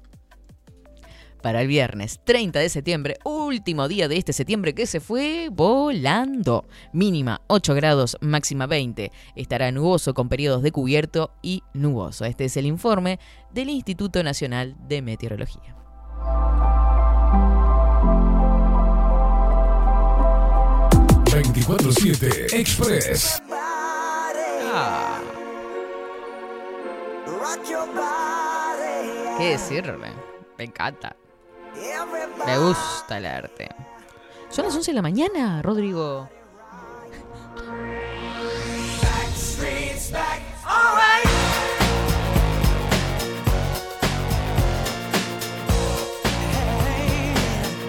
[1.42, 6.66] para el viernes 30 de septiembre, último día de este septiembre que se fue volando.
[6.94, 9.12] Mínima 8 grados, máxima 20.
[9.36, 12.26] Estará nuboso con periodos de cubierto y nuboso.
[12.26, 13.20] Este es el informe
[13.52, 15.76] del Instituto Nacional de Meteorología.
[21.30, 23.42] ...24-7 Express.
[23.52, 25.22] Ah.
[29.38, 30.12] ¿Qué decirle?
[30.58, 31.16] Me encanta.
[32.46, 33.70] Me gusta el arte.
[34.50, 36.30] Son las 11 de la mañana, Rodrigo.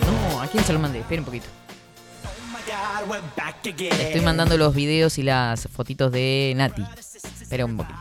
[0.06, 1.00] No, ¿a quién se lo mandé?
[1.00, 1.46] Espera un poquito.
[3.78, 6.84] estoy mandando los videos y las fotitos de Nati.
[7.40, 7.98] Espera un poquito.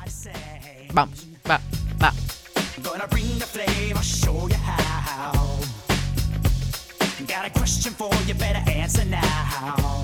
[0.94, 1.62] Vamos, va,
[7.50, 10.04] a question for you, better answer now.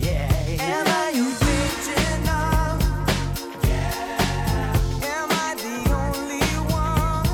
[0.00, 0.28] Yeah.
[0.60, 2.78] Am I you original?
[5.02, 6.40] Am I the only
[6.72, 7.26] one?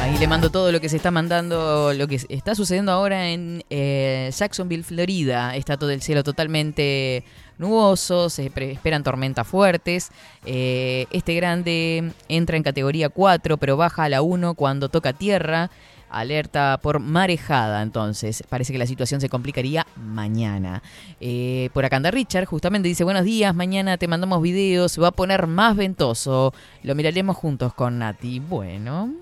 [0.00, 3.64] Ahí le mando todo lo que se está mandando, lo que está sucediendo ahora en
[3.70, 5.56] eh, Jacksonville, Florida.
[5.56, 7.24] Está todo el cielo totalmente
[7.58, 10.10] nuboso, se esperan tormentas fuertes.
[10.44, 15.70] Eh, este grande entra en categoría 4, pero baja a la 1 cuando toca tierra.
[16.14, 18.44] Alerta por marejada, entonces.
[18.48, 20.82] Parece que la situación se complicaría mañana.
[21.20, 25.08] Eh, por acá anda Richard, justamente dice, buenos días, mañana te mandamos videos, se va
[25.08, 26.54] a poner más ventoso.
[26.84, 28.38] Lo miraremos juntos con Nati.
[28.38, 29.12] Bueno.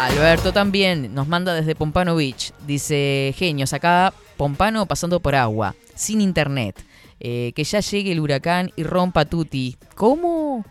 [0.00, 2.52] Alberto también nos manda desde Pompano Beach.
[2.66, 6.82] Dice, genios, acá Pompano pasando por agua, sin internet.
[7.20, 9.76] Eh, que ya llegue el huracán y rompa Tuti.
[9.94, 10.64] ¿Cómo?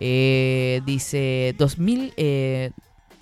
[0.00, 2.70] Eh, dice, 2000, eh,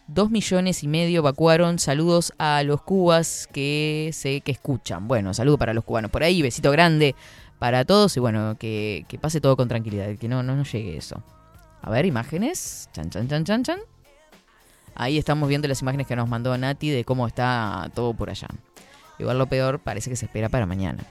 [0.07, 1.79] 2 millones y medio evacuaron.
[1.79, 5.09] Saludos a los cubas que sé que escuchan.
[5.09, 6.41] Bueno, saludo para los cubanos por ahí.
[6.41, 7.15] Besito grande
[7.59, 8.17] para todos.
[8.17, 10.17] Y bueno, que, pase todo con tranquilidad.
[10.17, 11.23] Que no, no nos llegue eso.
[11.83, 12.89] A ver, imágenes.
[12.93, 13.81] Chan, chan, chan, chan, chan.
[14.95, 18.49] Ahí estamos viendo las imágenes que nos mandó Nati de cómo está todo por allá.
[19.19, 21.05] Igual lo peor parece que se espera para mañana.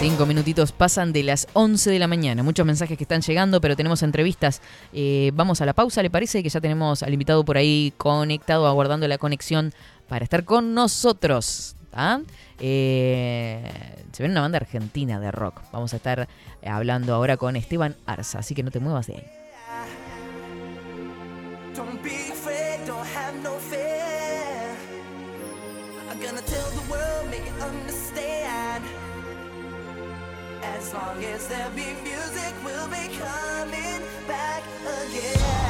[0.00, 2.42] Cinco minutitos pasan de las 11 de la mañana.
[2.42, 4.62] Muchos mensajes que están llegando, pero tenemos entrevistas.
[4.94, 6.42] Eh, vamos a la pausa, ¿le parece?
[6.42, 9.74] Que ya tenemos al invitado por ahí conectado, aguardando la conexión
[10.08, 11.76] para estar con nosotros.
[12.60, 13.70] Eh,
[14.12, 15.60] se ve una banda argentina de rock.
[15.70, 16.28] Vamos a estar
[16.64, 19.26] hablando ahora con Esteban Arza, así que no te muevas de ahí.
[30.80, 34.62] As long as there be music, we'll be coming back
[35.04, 35.69] again.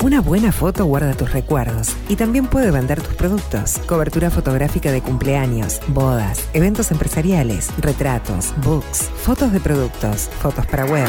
[0.00, 3.78] Una buena foto guarda tus recuerdos y también puede vender tus productos.
[3.86, 11.08] Cobertura fotográfica de cumpleaños, bodas, eventos empresariales, retratos, books, fotos de productos, fotos para web.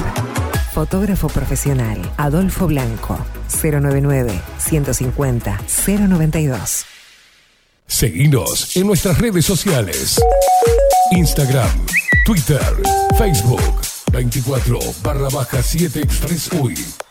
[0.73, 3.19] Fotógrafo profesional, Adolfo Blanco,
[3.62, 6.86] 099 150 092.
[7.86, 10.19] Seguinos en nuestras redes sociales.
[11.12, 11.86] Instagram,
[12.25, 12.62] Twitter,
[13.19, 13.62] Facebook,
[14.12, 17.09] 24 barra baja 7 Express UI.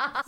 [0.00, 0.22] I'll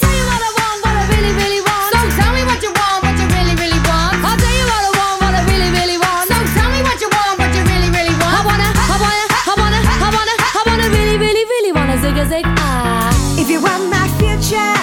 [0.00, 1.92] tell you what I want, what I really, really want.
[1.92, 4.16] So tell me what you want, what you really, really want.
[4.24, 6.32] I'll tell you what I want, what I really, really want.
[6.32, 8.32] So tell me what you want, what you really, really want.
[8.32, 12.16] I wanna, I wanna, I wanna, I wanna, I wanna really, really, really wanna zig
[12.16, 13.12] a zig ah.
[13.36, 14.80] If you want my future,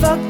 [0.00, 0.29] forget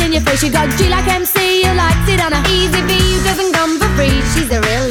[0.00, 0.42] In your face.
[0.42, 2.92] You got G like MC, who likes it on a easy V.
[2.94, 4.20] you doesn't come for free.
[4.32, 4.83] She's a real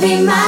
[0.00, 0.47] be my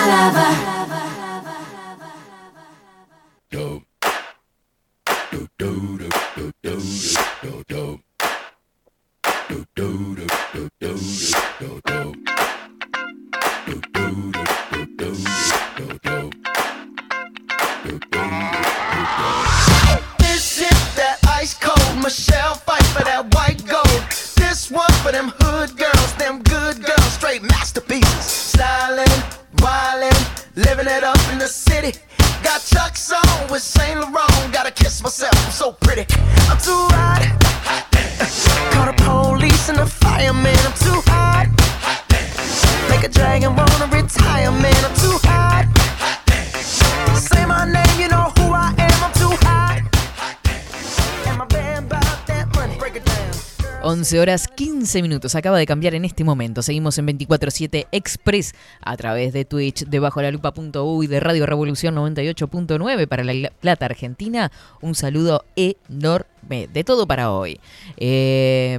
[54.90, 55.36] 15 minutos.
[55.36, 56.62] Acaba de cambiar en este momento.
[56.62, 61.46] Seguimos en 24-7 Express a través de Twitch, de bajo la lupa.u y de Radio
[61.46, 64.50] Revolución 98.9 para la Plata Argentina.
[64.80, 66.66] Un saludo enorme.
[66.66, 67.60] De todo para hoy.
[67.98, 68.76] Eh,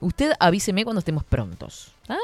[0.00, 1.92] usted avíseme cuando estemos prontos.
[2.08, 2.18] ¿ah?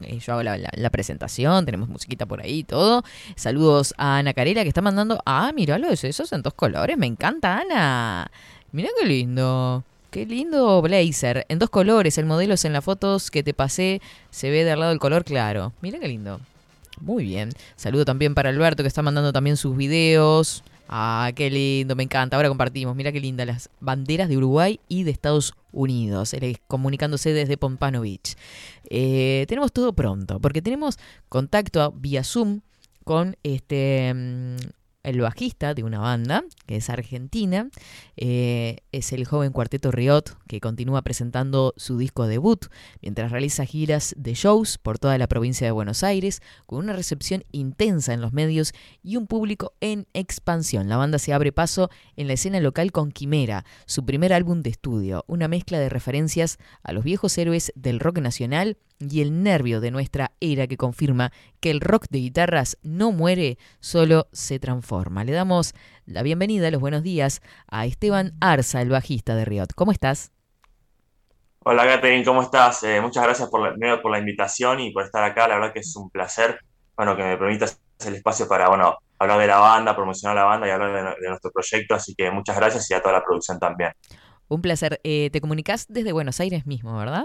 [0.00, 3.04] Eh, Yo hago la, presentación, tenemos musiquita por ahí y todo.
[3.36, 5.22] Saludos a Ana Carela que está mandando.
[5.24, 6.98] Ah, mira los esos en dos colores.
[6.98, 8.28] Me encanta, Ana.
[8.72, 9.84] Mira qué lindo.
[10.10, 11.44] Qué lindo blazer.
[11.48, 12.18] En dos colores.
[12.18, 14.00] El modelo es en las fotos que te pasé.
[14.30, 15.72] Se ve de al lado el color claro.
[15.82, 16.40] Mira qué lindo.
[17.00, 17.50] Muy bien.
[17.76, 20.62] Saludo también para Alberto que está mandando también sus videos.
[20.88, 22.36] Ah, qué lindo, me encanta.
[22.36, 22.94] Ahora compartimos.
[22.96, 26.34] Mira qué linda las banderas de Uruguay y de Estados Unidos.
[26.68, 28.36] Comunicándose desde Pompano Beach.
[28.88, 30.98] Eh, tenemos todo pronto porque tenemos
[31.28, 32.60] contacto vía Zoom
[33.04, 34.56] con este mm,
[35.06, 37.70] el bajista de una banda que es argentina.
[38.16, 42.66] Eh, es el joven cuarteto Riot que continúa presentando su disco debut
[43.00, 47.44] mientras realiza giras de shows por toda la provincia de Buenos Aires con una recepción
[47.52, 50.88] intensa en los medios y un público en expansión.
[50.88, 54.70] La banda se abre paso en la escena local con Quimera, su primer álbum de
[54.70, 59.80] estudio, una mezcla de referencias a los viejos héroes del rock nacional y el nervio
[59.80, 65.24] de nuestra era que confirma que el rock de guitarras no muere, solo se transforma.
[65.24, 65.74] Le damos
[66.06, 69.68] la bienvenida, los buenos días a Esteban Arza, el bajista de Riot.
[69.74, 70.32] ¿Cómo estás?
[71.60, 72.82] Hola Catherine, ¿cómo estás?
[72.84, 75.48] Eh, muchas gracias por la, primero por la invitación y por estar acá.
[75.48, 76.60] La verdad que es un placer,
[76.96, 80.68] bueno, que me permitas el espacio para, bueno, hablar de la banda, promocionar la banda
[80.68, 81.94] y hablar de, de nuestro proyecto.
[81.94, 83.92] Así que muchas gracias y a toda la producción también.
[84.48, 85.00] Un placer.
[85.02, 87.24] Eh, te comunicas desde Buenos Aires mismo, ¿verdad?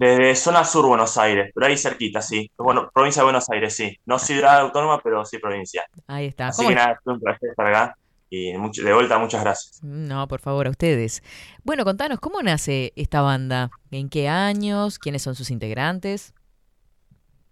[0.00, 2.50] Desde zona sur Buenos Aires, pero ahí cerquita, sí.
[2.56, 3.94] Bueno, provincia de Buenos Aires, sí.
[4.06, 5.84] No ciudad autónoma, pero sí provincia.
[6.06, 6.48] Ahí está.
[6.48, 7.94] Así ¿Cómo que nada, es un placer estar acá
[8.30, 9.80] y mucho- de vuelta, muchas gracias.
[9.82, 11.22] No, por favor, a ustedes.
[11.64, 13.70] Bueno, contanos, ¿cómo nace esta banda?
[13.90, 14.98] ¿En qué años?
[14.98, 16.32] ¿Quiénes son sus integrantes?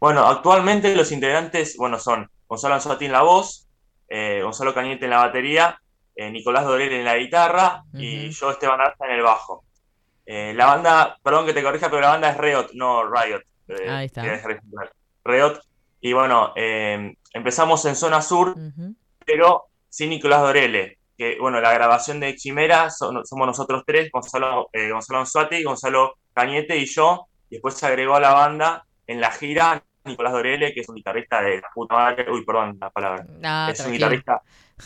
[0.00, 3.66] Bueno, actualmente los integrantes, bueno, son Gonzalo Anzotti en la voz,
[4.08, 5.78] eh, Gonzalo Cañete en la batería,
[6.16, 9.64] eh, Nicolás Dorel en la guitarra y yo, Esteban Arza, en el bajo.
[10.30, 13.40] Eh, la banda, perdón que te corrija, pero la banda es Riot, no Riot.
[13.68, 14.22] eh, Ahí está.
[14.22, 14.42] que es
[15.24, 15.60] Riot.
[16.02, 18.54] Y bueno, eh, empezamos en zona sur,
[19.24, 20.98] pero sin Nicolás Dorele.
[21.16, 26.14] Que bueno, la grabación de Chimera son- somos nosotros tres, Gonzalo, eh, Gonzalo Anzuati, Gonzalo
[26.34, 27.26] Cañete y yo.
[27.50, 30.94] Y después se agregó a la banda en la gira Nicolás Dorele, que es un
[30.94, 32.30] guitarrista de la puta madre.
[32.30, 33.26] Uy, perdón la palabra.
[33.42, 34.42] Ah, es un guitarrista,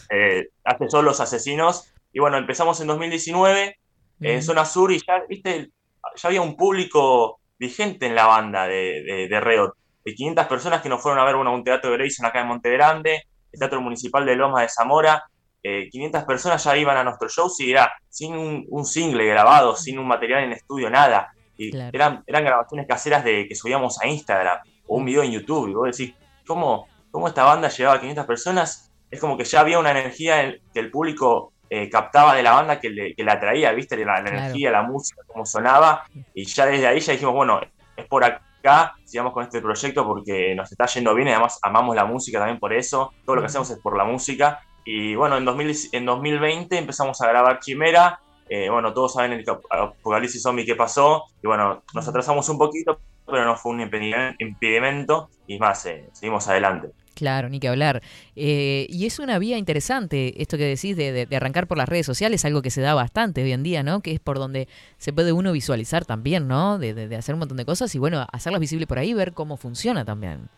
[0.08, 1.92] eh, hace solos asesinos.
[2.12, 3.76] Y bueno, empezamos en 2019
[4.22, 5.70] en zona sur y ya, viste,
[6.16, 9.72] ya había un público vigente en la banda de, de, de Reot,
[10.04, 12.40] de 500 personas que nos fueron a ver bueno, a un teatro de Grayson acá
[12.40, 15.22] en Monte Grande, el Teatro Municipal de Lomas de Zamora,
[15.62, 19.76] eh, 500 personas ya iban a nuestro show y era sin un, un single grabado,
[19.76, 21.30] sin un material en estudio, nada.
[21.56, 21.90] Y Claro.
[21.92, 24.58] eran, eran grabaciones caseras de que subíamos a Instagram
[24.88, 25.68] o un video en YouTube.
[25.68, 26.16] Y vos decís,
[26.46, 28.90] ¿cómo, cómo esta banda llevaba a 500 personas?
[29.08, 32.52] Es como que ya había una energía en- que el público eh, captaba de la
[32.52, 33.96] banda que le, que la atraía, ¿viste?
[33.96, 34.36] La, la Claro.
[34.38, 36.04] energía, la música, cómo sonaba.
[36.34, 37.60] Y ya desde ahí ya dijimos, bueno,
[37.96, 41.96] es por acá, sigamos con este proyecto porque nos está yendo bien y además amamos
[41.96, 43.12] la música también por eso.
[43.24, 44.60] Todo lo que hacemos es por la música.
[44.84, 48.20] Y bueno, en, 2000 en 2020 empezamos a grabar Chimera.
[48.50, 51.24] Eh, bueno, todos saben el apocalipsis zombie que pasó.
[51.42, 55.30] Y bueno, nos atrasamos un poquito, pero no fue un impedi- impedimento.
[55.46, 56.88] Y más, eh, seguimos adelante.
[57.14, 58.02] Claro, ni que hablar.
[58.36, 61.88] Eh, y es una vía interesante esto que decís de, de- de arrancar por las
[61.88, 64.00] redes sociales, algo que se da bastante hoy en día, ¿no?
[64.00, 64.66] Que es por donde
[64.98, 66.78] se puede uno visualizar también, ¿no?
[66.78, 69.56] De, de- hacer un montón de cosas y bueno, hacerlas visibles por ahí, ver cómo
[69.56, 70.48] funciona también.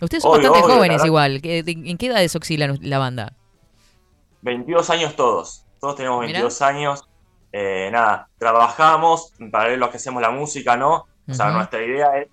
[0.00, 1.42] Ustedes son Obvio, bastante obvio, jóvenes igual.
[1.42, 3.34] ¿Qué- de- ¿En qué edades oscila la banda?
[4.42, 5.64] 22 años todos.
[5.80, 6.40] Todos tenemos Mirá.
[6.40, 7.04] 22 años.
[7.52, 11.06] Eh, nada, trabajamos, en paralelo a que hacemos la música, ¿no?
[11.28, 12.28] O sea, nuestra idea es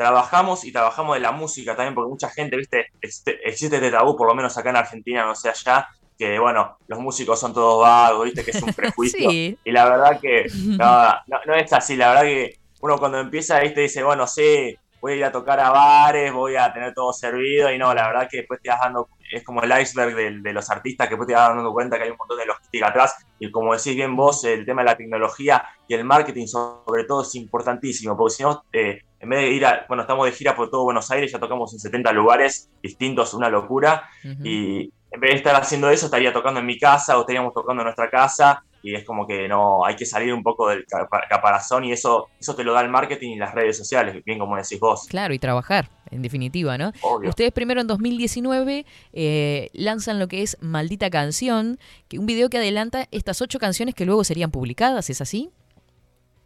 [0.00, 4.16] trabajamos y trabajamos de la música también, porque mucha gente, viste, existe, existe este tabú,
[4.16, 5.88] por lo menos acá en Argentina, no sé allá,
[6.18, 9.28] que bueno, los músicos son todos vagos, viste, que es un prejuicio.
[9.28, 9.58] Sí.
[9.62, 13.60] Y la verdad que no, no, no es así, la verdad que uno cuando empieza,
[13.60, 17.12] viste, dice, bueno, sí, voy a ir a tocar a bares, voy a tener todo
[17.12, 20.42] servido, y no, la verdad que después te vas dando, es como el iceberg del-
[20.42, 22.88] de, los artistas, que después te vas dando cuenta que hay un montón de logística
[22.88, 27.04] atrás, y como decís bien vos, el tema de la tecnología y el marketing sobre
[27.04, 30.32] todo es importantísimo, porque si no, eh, en vez de ir a, bueno, estamos de
[30.32, 34.08] gira por todo Buenos Aires, ya tocamos en 70 lugares distintos, una locura,
[34.44, 37.82] y en vez de estar haciendo eso, estaría tocando en mi casa o estaríamos tocando
[37.82, 38.62] en nuestra casa.
[38.82, 42.28] Y es como que no, hay que salir un poco del capa- caparazón y eso,
[42.40, 45.06] eso te lo da el marketing y las redes sociales, bien como decís vos.
[45.08, 46.92] Claro, y trabajar, en definitiva, ¿no?
[47.02, 47.28] Obvio.
[47.28, 51.78] Ustedes primero en 2019 eh, lanzan lo que es Maldita Canción,
[52.08, 55.50] que un video que adelanta estas ocho canciones que luego serían publicadas, ¿es así?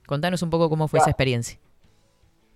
[0.07, 1.59] Contanos un poco cómo fue esa experiencia.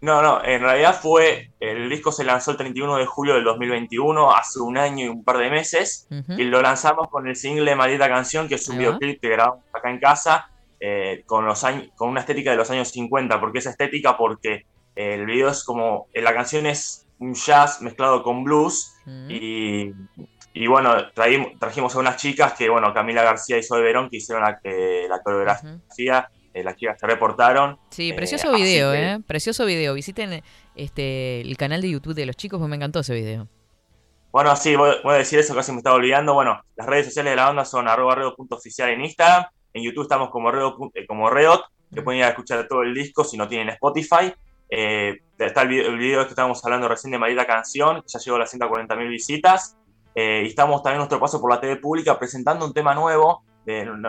[0.00, 4.32] No, no, en realidad fue, el disco se lanzó el 31 de julio del 2021,
[4.32, 6.06] hace un año y un par de meses,
[6.38, 9.90] y lo lanzamos con el single Maldita Canción, que es un videoclip que grabamos acá
[9.90, 13.40] en casa, eh, con, los años, con una estética de los años 50.
[13.40, 14.16] ¿Por qué esa estética?
[14.16, 18.94] Porque el video es como, eh, la canción es un jazz mezclado con blues,
[19.28, 19.92] y,
[20.54, 24.18] y bueno, traímos- trajimos a unas chicas que, bueno, Camila García y Zoe Verón, que
[24.18, 26.30] hicieron la, eh, la coreografía,
[26.60, 27.78] eh, las chicas se reportaron.
[27.90, 29.18] Sí, Eh, precioso video, que- ¿eh?
[29.26, 29.94] Precioso video.
[29.94, 30.42] Visiten
[30.76, 33.48] este el canal de YouTube de los chicos, me encantó ese video.
[34.30, 36.34] Bueno, sí, voy, voy a decir eso, casi me estaba olvidando.
[36.34, 39.46] Bueno, las redes sociales de la banda son arroba reo.oficial en Instagram.
[39.72, 41.62] En YouTube estamos como, reo, eh, como Reot,
[41.94, 44.32] que pueden ir a escuchar todo el disco si no tienen Spotify.
[44.70, 48.18] Eh, está el video, el video que estábamos hablando recién de Maldita Canción, que ya
[48.18, 49.76] llegó a las 140.000 visitas.
[50.14, 53.42] Eh, y estamos también en nuestro paso por la TV pública presentando un tema nuevo,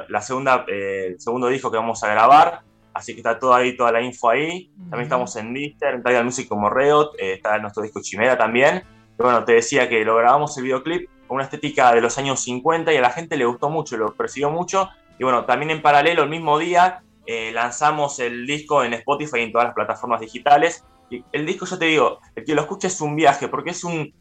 [0.07, 2.61] la segunda, eh, el segundo disco que vamos a grabar.
[2.93, 4.71] Así que está todo ahí, toda la info ahí.
[4.89, 8.83] También estamos en Deezer, en Tidal Music como Reot, eh, está nuestro disco Chimera también.
[9.17, 12.39] Y bueno, te decía que lo grabamos el videoclip con una estética de los años
[12.41, 14.89] 50 y a la gente le gustó mucho, lo persiguió mucho.
[15.19, 19.43] Y bueno, también en paralelo, el mismo día, eh, lanzamos el disco en Spotify y
[19.43, 20.83] en todas las plataformas digitales.
[21.09, 23.83] Y el disco, yo te digo, el que lo escuche es un viaje, porque es
[23.83, 24.13] un.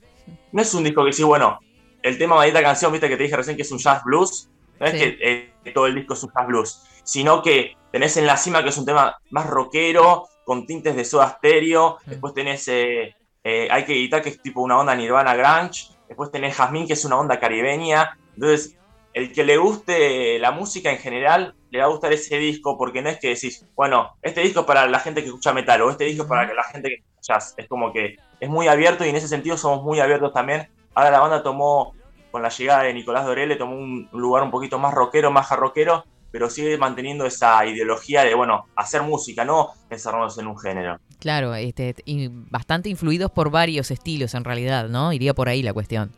[0.53, 1.59] No es un disco que sí, bueno,
[2.03, 4.51] el tema de esta canción, viste que te dije recién que es un jazz blues.
[4.81, 8.27] No es que eh, todo el disco es un jazz blues, sino que tenés en
[8.27, 11.99] la cima que es un tema más rockero, con tintes de soda stereo.
[12.07, 13.15] Después tenés eh,
[13.45, 15.89] eh, Hay que editar, que es tipo una onda Nirvana Grunge.
[16.09, 18.17] Después tenés Jazmín, que es una onda caribeña.
[18.35, 18.79] Entonces,
[19.13, 23.03] el que le guste la música en general, le va a gustar ese disco, porque
[23.03, 25.91] no es que decís, bueno, este disco es para la gente que escucha metal, o
[25.91, 27.55] este disco es para la gente que escucha jazz.
[27.59, 30.71] Es como que es muy abierto y en ese sentido somos muy abiertos también.
[30.95, 31.95] Ahora la banda tomó,
[32.39, 36.05] con la llegada de Nicolás Dorele, tomó un lugar un poquito más rockero, más jarroquero,
[36.31, 41.01] pero sigue manteniendo esa ideología de, bueno, hacer música, no encerrarnos en un género.
[41.19, 41.97] Claro, este,
[42.49, 45.13] bastante influidos por varios estilos en realidad, ¿no?
[45.13, 46.13] Iría por ahí la cuestión.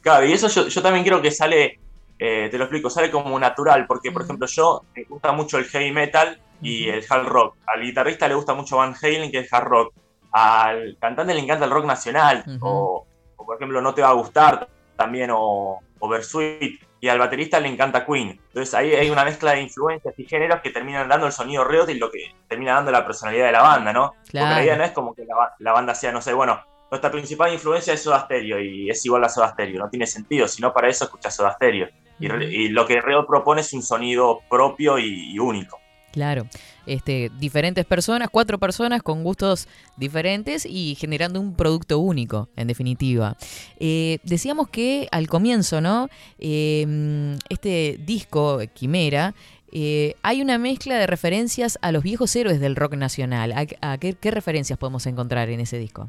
[0.00, 1.78] Claro, y eso yo, yo también creo que sale
[2.18, 5.66] eh, te lo explico, sale como natural, porque por ejemplo yo me gusta mucho el
[5.66, 7.56] heavy metal y el hard rock.
[7.66, 9.94] Al guitarrista le gusta mucho Van Halen, que es hard rock.
[10.32, 13.06] Al cantante le encanta el rock nacional, o,
[13.36, 14.68] o, por ejemplo No Te Va a Gustar
[15.00, 16.80] también, o, o Bersuit.
[17.02, 18.38] Y al baterista le encanta Queen.
[18.48, 21.88] Entonces ahí hay una mezcla de influencias y géneros que terminan dando el sonido Riot
[21.88, 24.12] y lo que termina dando la personalidad de la banda, ¿no?
[24.12, 24.56] Porque Claro.
[24.56, 27.10] la idea no es como que la, ba- la banda sea, no sé, bueno, nuestra
[27.10, 29.78] principal influencia es Soda Stereo y es igual a Soda Stereo.
[29.78, 31.88] No tiene sentido, sino para eso escuchas Soda Stereo.
[32.18, 35.79] Y, lo que Riot propone es un sonido propio y, y único.
[36.12, 36.46] Claro,
[36.86, 43.36] este, diferentes personas, cuatro personas con gustos diferentes y generando un producto único, en definitiva.
[43.78, 46.08] Eh, decíamos que al comienzo, ¿no?
[46.38, 49.34] Mm, este disco, Quimera,
[49.72, 53.54] eh, hay una mezcla de referencias a los viejos héroes del rock nacional.
[53.80, 56.08] ¿A, qué, referencias podemos encontrar en ese disco?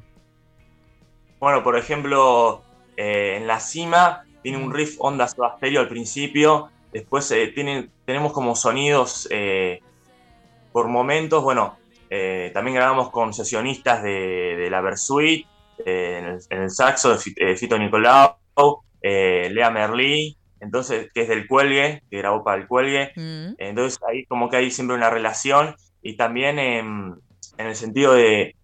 [1.39, 2.63] Bueno, por ejemplo,
[2.97, 8.33] eh, en la cima tiene un riff onda Soda al principio, después eh, tiene, tenemos
[8.33, 9.29] como sonidos
[10.71, 11.77] por momentos, bueno,
[12.09, 15.45] eh, también grabamos con sesionistas de, de la Versuit,
[15.85, 18.35] eh, en, el, en el saxo de Fi- eh, Fito Nicolau,
[19.01, 23.11] eh, Lea Merlí, entonces, que es del Cuelgue, que grabó para el Cuelgue,
[23.57, 27.15] entonces ahí como que hay siempre una relación y también en
[27.57, 28.55] el sentido de,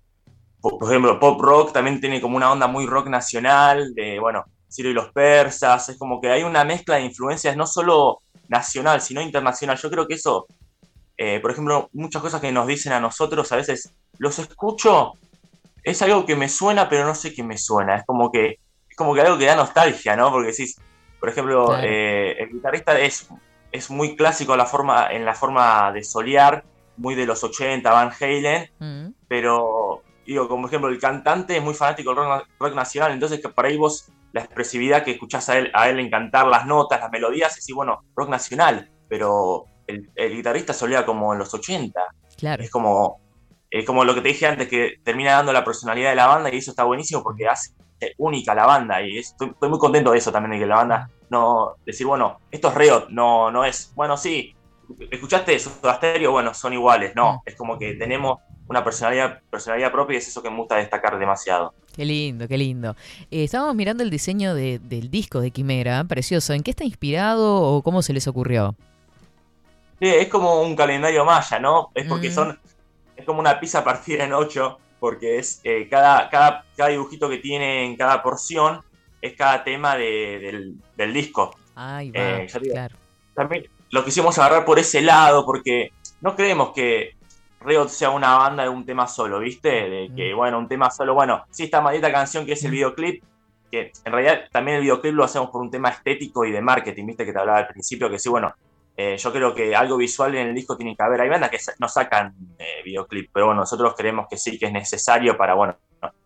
[0.61, 4.45] por por ejemplo, pop rock también tiene como una onda muy rock nacional, de, bueno,
[4.69, 9.01] Ciro y los persas, es como que hay una mezcla de influencias no solo nacional,
[9.01, 9.77] sino internacional.
[9.77, 10.45] Yo creo que eso,
[11.17, 15.13] eh, por ejemplo, muchas cosas que nos dicen a nosotros, a veces los escucho,
[15.83, 18.59] es algo que me suena, pero no sé qué me suena, es como que,
[18.89, 20.31] es como que algo que da nostalgia, ¿no?
[20.31, 20.75] Porque decís,
[21.19, 21.83] por ejemplo, Claro.
[21.87, 23.27] eh, el guitarrista es,
[23.71, 26.63] es muy clásico la forma, en la forma de solear,
[26.97, 29.09] muy de los 80, Van Halen, Mm.
[29.27, 33.49] pero digo, como ejemplo, el cantante es muy fanático del rock, rock nacional, entonces que
[33.49, 36.99] para ahí vos la expresividad que escuchás a él, a él en cantar las notas,
[36.99, 41.99] las melodías, decís, bueno, rock nacional, pero el, el guitarrista solía como en los 80,
[42.37, 42.61] Claro.
[42.63, 43.19] es como,
[43.71, 46.53] es como lo que te dije antes, que termina dando la personalidad de la banda
[46.53, 47.71] y eso está buenísimo porque hace
[48.17, 51.09] única la banda y estoy, estoy muy contento de eso también, de que la banda
[51.29, 54.53] no, decir, bueno, esto es Riot, no, no es, bueno, sí,
[55.11, 60.15] escuchaste Soda Stereo, bueno, son iguales, no, es como que tenemos una personalidad, personalidad propia
[60.15, 61.73] y es eso que me gusta destacar demasiado.
[61.95, 62.95] Qué lindo, qué lindo.
[63.31, 66.53] Eh, estábamos mirando el diseño de- del disco de Quimera, precioso.
[66.53, 68.75] ¿En qué está inspirado o cómo se les ocurrió?
[69.99, 71.89] Sí, es como un calendario maya, ¿no?
[71.93, 72.33] Es porque Mm.
[72.33, 72.59] son,
[73.15, 77.37] es como una pizza partida en ocho, porque es eh, cada, cada, cada dibujito que
[77.39, 78.79] tiene en cada porción
[79.21, 81.51] es cada tema de- del, del disco.
[81.77, 82.95] Va, Eh, digo, claro.
[83.33, 85.89] también lo quisimos agarrar por ese lado, porque
[86.21, 87.11] no creemos que
[87.61, 89.69] Riot sea una banda de un tema solo, ¿viste?
[89.69, 93.23] De que, bueno, un tema solo, bueno, sí, esta maldita canción que es el videoclip,
[93.71, 97.07] que en realidad también el videoclip lo hacemos por un tema estético y de marketing,
[97.07, 97.25] ¿viste?
[97.25, 98.53] Que te hablaba al principio, que sí, bueno,
[98.97, 101.21] eh, yo creo que algo visual en el disco tiene que haber.
[101.21, 104.71] Hay bandas que no sacan eh, videoclip, pero bueno, nosotros creemos que sí, que es
[104.73, 105.77] necesario para, bueno,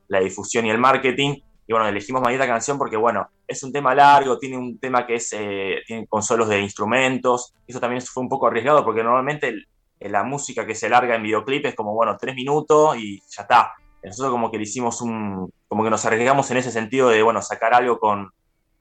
[0.07, 1.36] la difusión y el marketing.
[1.67, 5.15] Y bueno, elegimos Maldita Canción porque, bueno, es un tema largo, tiene un tema que
[5.15, 7.53] es, eh, tiene consolos de instrumentos.
[7.67, 9.67] Eso también fue un poco arriesgado porque normalmente el-
[9.99, 13.74] la música que se larga en videoclip es como, bueno, tres minutos y ya está.
[14.03, 17.41] Nosotros como que le hicimos un, como que nos arriesgamos en ese sentido de, bueno,
[17.43, 18.32] sacar algo con,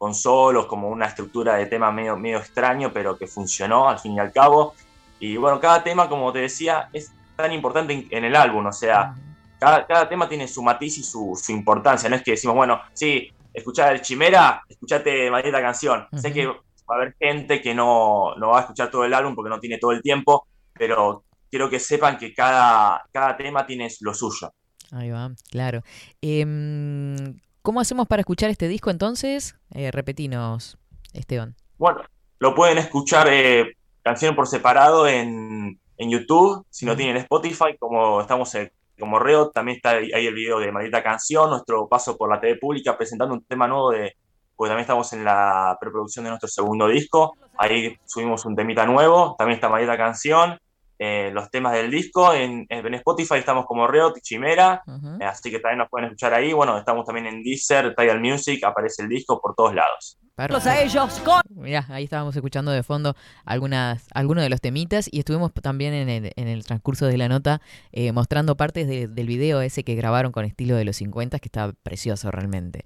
[0.01, 4.15] con solos, como una estructura de tema medio, medio extraño, pero que funcionó al fin
[4.15, 4.75] y al cabo.
[5.19, 9.15] Y bueno, cada tema, como te decía, es tan importante en, el álbum, o sea,
[9.59, 12.09] cada, cada tema tiene su matiz y su, su importancia.
[12.09, 16.07] No es que decimos, bueno, sí, escuchar el Chimera, escuchate maldita canción.
[16.17, 16.55] Sé que va
[16.89, 19.77] a haber gente que no, no va a escuchar todo el álbum porque no tiene
[19.77, 24.51] todo el tiempo, pero quiero que sepan que cada, cada tema tiene lo suyo.
[24.93, 25.83] Ahí va, claro.
[26.23, 29.57] Em, ¿Cómo hacemos para escuchar este disco entonces?
[29.75, 30.79] Eh, repetinos,
[31.13, 31.57] Esteban.
[31.77, 32.01] Bueno,
[32.39, 38.23] lo pueden escuchar eh, canción por separado en, en YouTube, si no tienen Spotify, como
[38.23, 42.31] estamos eh, como Reo, también está ahí el video de Maldita Canción, nuestro paso por
[42.31, 44.17] la TV pública presentando un tema nuevo de,
[44.57, 49.35] porque también estamos en la preproducción de nuestro segundo disco, ahí subimos un temita nuevo,
[49.39, 50.59] también está Maldita Canción,
[51.03, 54.83] eh, los temas del disco, en, en Spotify estamos como Reo, Chimera,
[55.19, 58.63] eh, así que también nos pueden escuchar ahí, bueno, estamos también en Deezer, Tidal Music,
[58.65, 60.19] aparece el disco por todos lados.
[60.37, 60.69] Perfecto.
[60.71, 61.41] a ellos con...
[61.51, 66.09] Mirá, ahí estábamos escuchando de fondo algunas, algunos de los temitas y estuvimos también en
[66.09, 67.61] el, en el transcurso de la nota
[67.93, 71.49] eh, mostrando partes de- del video ese que grabaron con estilo de los 50 que
[71.49, 72.85] está precioso realmente.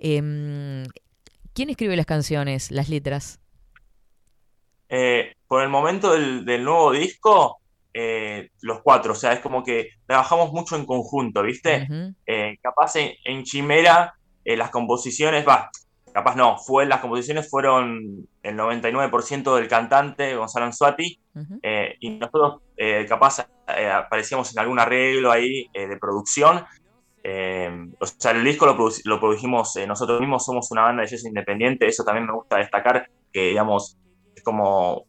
[0.00, 0.84] Em,
[1.52, 3.38] ¿Quién escribe las canciones, las letras?
[4.88, 7.58] Eh, por el momento del, del nuevo disco,
[7.94, 11.86] eh, los cuatro, o sea, es como que trabajamos mucho en conjunto, ¿viste?
[12.26, 15.70] Eh, capaz en, en Chimera, eh, las composiciones, va,
[16.12, 21.18] capaz no, fue las composiciones fueron el 99% del cantante Gonzalo Anzuati
[21.62, 26.64] eh, y nosotros eh, capaz eh, aparecíamos en algún arreglo ahí de producción.
[27.98, 31.24] O sea, el disco lo, produ- lo produjimos nosotros mismos, somos una banda de jazz
[31.24, 33.98] independiente, eso también me gusta destacar, que digamos,
[34.34, 35.06] es como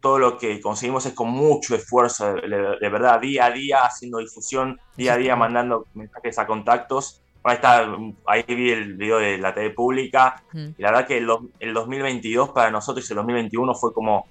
[0.00, 4.80] todo lo que conseguimos es con mucho esfuerzo, de, verdad, día a día, haciendo difusión,
[4.96, 7.22] día a día mandando mensajes a contactos.
[7.44, 7.88] Ahí está,
[8.26, 10.42] ahí vi el video de la TV pública,
[10.76, 11.28] y la verdad que el,
[11.60, 14.26] el 2022 para nosotros y el 2021 fue como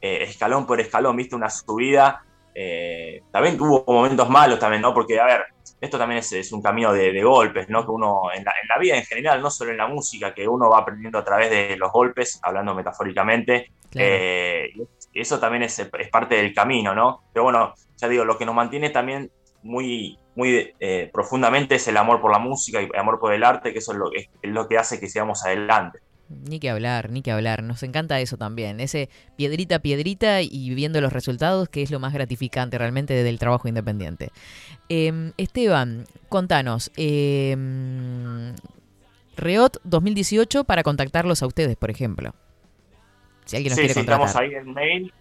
[0.00, 2.22] eh, escalón por escalón, viste, una subida.
[2.54, 4.92] eh, también tuvo momentos malos también, ¿no?
[4.92, 5.44] Porque, a ver,
[5.80, 7.84] esto también es, es un camino de, de golpes, ¿no?
[7.84, 10.46] Que uno, en la, en la vida en general, no solo en la música, que
[10.48, 13.70] uno va aprendiendo a través de los golpes, hablando metafóricamente.
[13.90, 14.08] Claro.
[14.10, 14.72] eh,
[15.14, 15.80] eso también es,
[16.10, 17.22] parte del camino, ¿no?
[17.32, 19.30] Pero bueno, ya digo, lo que nos mantiene también
[19.62, 23.44] muy, muy eh, profundamente es el amor por la música y el amor por el
[23.44, 25.98] arte, que eso es lo, es, lo que hace que sigamos adelante.
[26.28, 27.62] Ni que hablar, ni que hablar.
[27.62, 28.80] Nos encanta eso también.
[28.80, 33.38] Ese piedrita a piedrita y viendo los resultados, que es lo más gratificante realmente del
[33.38, 34.30] trabajo independiente.
[34.90, 36.92] Eh, Esteban, contanos.
[36.98, 37.56] eh,
[39.38, 42.34] Reot 2018 para contactarlos a ustedes, por ejemplo.
[43.48, 44.26] Si alguien nos Sí, quiere sí, contratar.
[44.26, 45.12] estamos ahí en mail.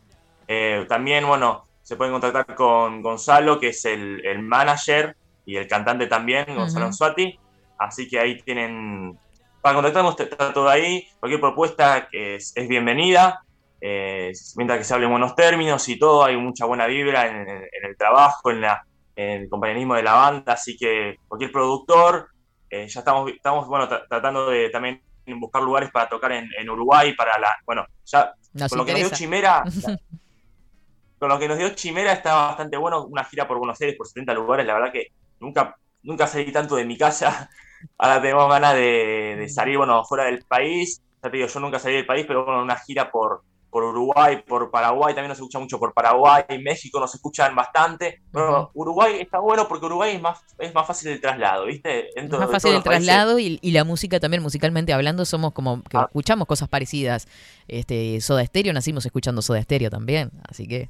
[0.50, 5.16] Eh, también, bueno, se pueden contactar con Gonzalo, que es el, el manager
[5.46, 6.88] y el cantante también, Gonzalo.
[6.88, 7.40] Anzuati.
[7.80, 9.18] Así que ahí tienen.
[9.62, 11.08] Para contactarnos está todo ahí.
[11.22, 13.40] Cualquier propuesta es, es bienvenida.
[13.80, 17.64] Eh, mientras que se hablen buenos términos y todo, hay mucha buena vibra en, en-
[17.64, 18.84] en el trabajo, en, la,
[19.16, 20.54] en el compañerismo de la banda.
[20.54, 22.28] Así que cualquier productor,
[22.70, 25.02] eh, ya estamos, estamos bueno, tra- tratando de también
[25.36, 27.50] buscar lugares para tocar en, en Uruguay, para la.
[27.66, 29.10] Bueno, ya Nos con lo que nos dio.
[29.12, 29.64] Chimera,
[31.20, 33.06] con lo que nos dio Chimera está bastante bueno.
[33.06, 35.08] Una gira por Buenos Aires por 70 lugares, la verdad que
[35.40, 37.50] nunca, nunca salí tanto de mi casa.
[37.98, 41.02] Ahora tenemos ganas de, de salir, bueno, fuera del país.
[41.24, 44.42] Ya te digo, yo nunca salí del país, pero bueno, una gira por, por Uruguay,
[44.48, 48.22] por Paraguay, también nos escucha mucho por Paraguay, México nos escuchan bastante.
[48.32, 52.10] Bueno, Uruguay está bueno porque Uruguay es más, es más fácil el traslado, ¿viste?
[52.20, 55.98] Es más fácil el traslado y, y la música también, musicalmente hablando, somos como que
[55.98, 56.06] Ah.
[56.08, 57.28] escuchamos cosas parecidas.
[57.68, 60.90] Este, Soda Stereo, nacimos escuchando Soda Stereo también, así que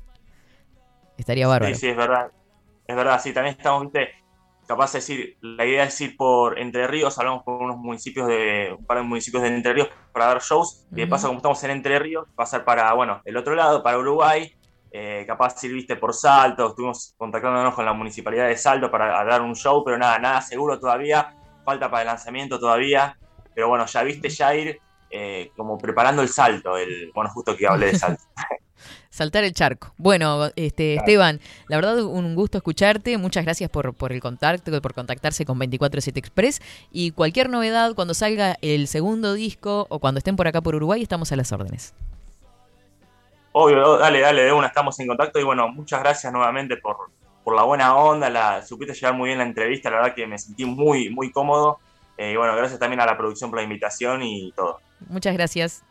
[1.17, 1.73] estaría bárbaro.
[1.73, 2.31] Sí, sí, es verdad.
[2.85, 4.09] Es verdad, sí, también estamos, viste,
[4.67, 8.75] capaz de decir, la idea es ir por Entre Ríos, hablamos con unos municipios de,
[8.77, 11.63] un par de municipios de Entre Ríos para dar shows, y de paso, como estamos
[11.63, 14.53] en Entre Ríos, pasar para, bueno, el otro lado, para Uruguay,
[14.91, 19.41] eh, capaz ir, viste, por Salto, estuvimos contactándonos con la municipalidad de Salto para dar
[19.41, 23.17] un show, pero nada, nada seguro todavía, falta para el lanzamiento todavía,
[23.53, 27.67] pero bueno, ya viste, ya ir eh, como preparando el salto, el, bueno, justo que
[27.67, 28.23] hablé de salto.
[29.09, 29.93] Saltar el charco.
[29.97, 31.01] Bueno, este, Claro.
[31.01, 33.17] Esteban, la verdad un gusto escucharte.
[33.17, 36.61] Muchas gracias por, por el contacto, por contactarse con 247 Express.
[36.91, 41.01] Y cualquier novedad, cuando salga el segundo disco o cuando estén por acá por Uruguay,
[41.01, 41.93] estamos a las órdenes.
[43.51, 46.97] Obvio, dale, dale, de una, estamos en contacto y bueno, muchas gracias nuevamente por,
[47.43, 50.37] por la buena onda, la, supiste llevar muy bien la entrevista, la verdad que me
[50.37, 51.79] sentí muy, muy cómodo.
[52.17, 54.79] Eh, y bueno, gracias también a la producción por la invitación y todo.
[55.09, 55.83] Muchas gracias.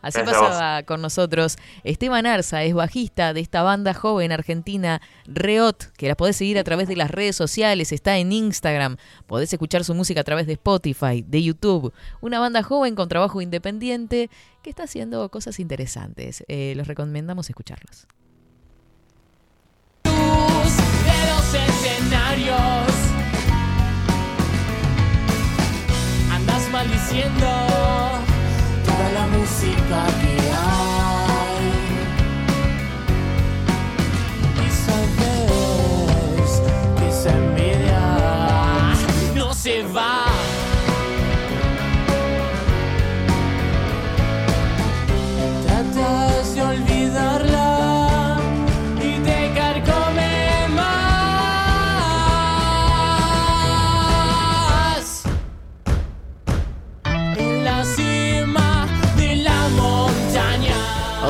[0.00, 5.92] Así Gracias pasaba con nosotros Esteban Arza, es bajista de esta banda joven argentina Reot,
[5.96, 8.96] que la podés seguir a través de las redes sociales, está en Instagram,
[9.26, 11.92] podés escuchar su música a través de Spotify, de YouTube.
[12.20, 14.30] Una banda joven con trabajo independiente
[14.62, 16.44] que está haciendo cosas interesantes.
[16.48, 18.06] Eh, los recomendamos escucharlos.
[20.04, 20.10] de
[21.32, 22.92] los escenarios.
[26.30, 27.77] Andas maldiciendo
[29.68, 31.66] música que hay.
[34.64, 36.52] Y sabes
[36.96, 38.04] que esa envidia
[39.52, 40.27] se va.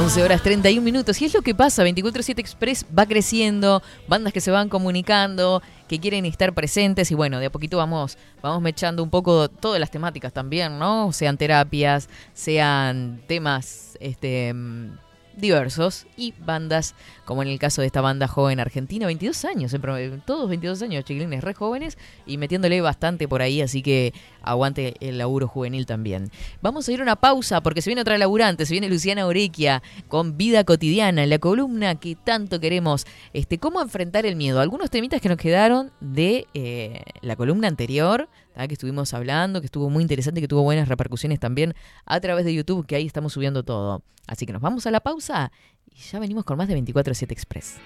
[0.08, 1.20] 11 horas 31 minutos.
[1.20, 6.00] Y es lo que pasa, 24-7 Express va creciendo, bandas que se van comunicando, que
[6.00, 9.90] quieren estar presentes y bueno, de a poquito vamos, vamos mechando un poco todas las
[9.90, 11.12] temáticas también, ¿no?
[11.12, 14.92] Sean terapias, sean temas este, mm,
[15.38, 19.80] diversos y bandas, como en el caso de esta banda joven argentina, 22 años, en
[19.80, 24.12] promedio, todos 22 años, chiquilines re jóvenes y metiéndole bastante por ahí, así que
[24.42, 26.30] aguante el laburo juvenil también.
[26.62, 29.82] Vamos a ir a una pausa porque se viene otra laburante, se viene Luciana Orequia
[30.08, 33.06] con Vida Cotidiana, la columna que tanto queremos.
[33.32, 34.60] Este, ¿Cómo enfrentar el miedo?
[34.60, 38.28] Algunos temitas que nos quedaron de eh, la columna anterior,
[38.58, 42.18] ¿te ah, que estuvimos hablando, que estuvo muy interesante, que tuvo buenas repercusiones también a
[42.18, 44.02] través de YouTube, que ahí estamos subiendo todo.
[44.26, 45.52] Así que nos vamos a la pausa
[45.94, 47.76] y ya venimos con más de 24-7 Express.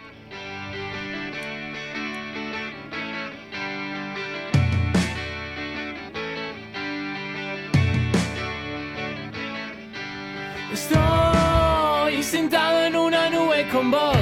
[10.73, 14.15] Estoy sentado en una nube con vos.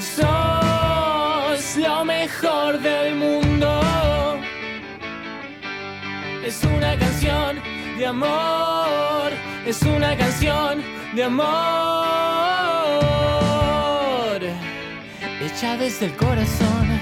[0.00, 3.39] Sos lo mejor del mundo.
[6.44, 7.60] Es una canción
[7.98, 9.30] de amor.
[9.66, 10.82] Es una canción
[11.14, 11.50] de amor.
[15.42, 17.00] Hecha desde el corazón.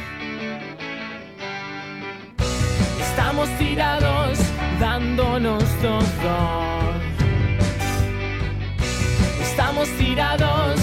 [3.00, 4.38] Estamos tirados
[4.80, 6.02] dándonos todo.
[9.40, 10.80] Estamos tirados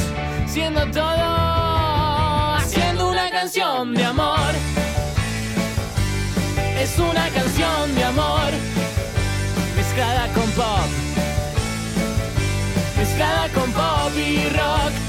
[0.47, 4.53] siendo todo, haciendo una canción de amor.
[6.79, 8.44] Es una canción de amor
[9.95, 10.89] mezclada con pop,
[12.97, 15.04] mezclada con pop y rock.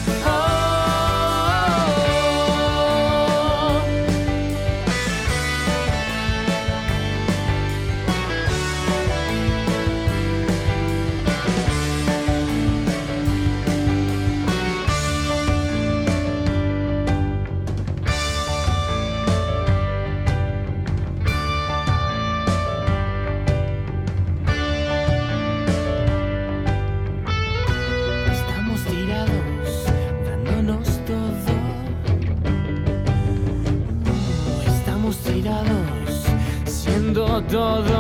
[37.17, 37.97] Todo.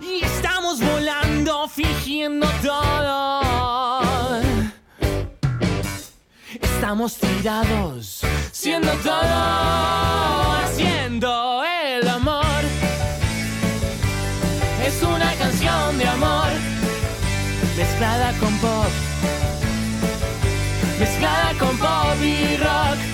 [0.00, 3.42] Y estamos volando, fingiendo todo.
[6.58, 9.36] Estamos tirados, siendo todo,
[10.64, 12.62] haciendo el amor.
[14.86, 16.50] Es una canción de amor
[17.76, 18.92] mezclada con pop,
[20.98, 23.11] mezclada con pop y rock.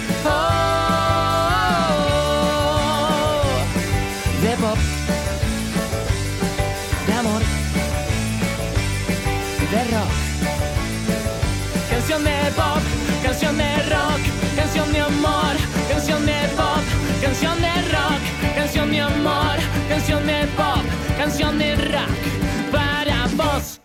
[21.29, 22.72] Canción de rock.
[22.72, 23.81] Para vos.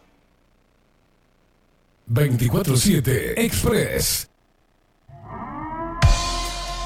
[2.10, 4.30] 24-7 Express.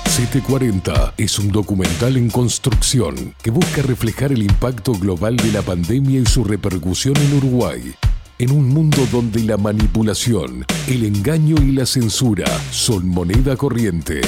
[0.06, 6.22] 740 es un documental en construcción que busca reflejar el impacto global de la pandemia
[6.22, 7.94] y su repercusión en Uruguay.
[8.40, 14.22] En un mundo donde la manipulación, el engaño y la censura son moneda corriente.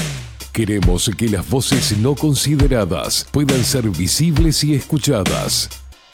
[0.53, 5.88] Queremos que las voces no consideradas puedan ser visibles y escuchadas.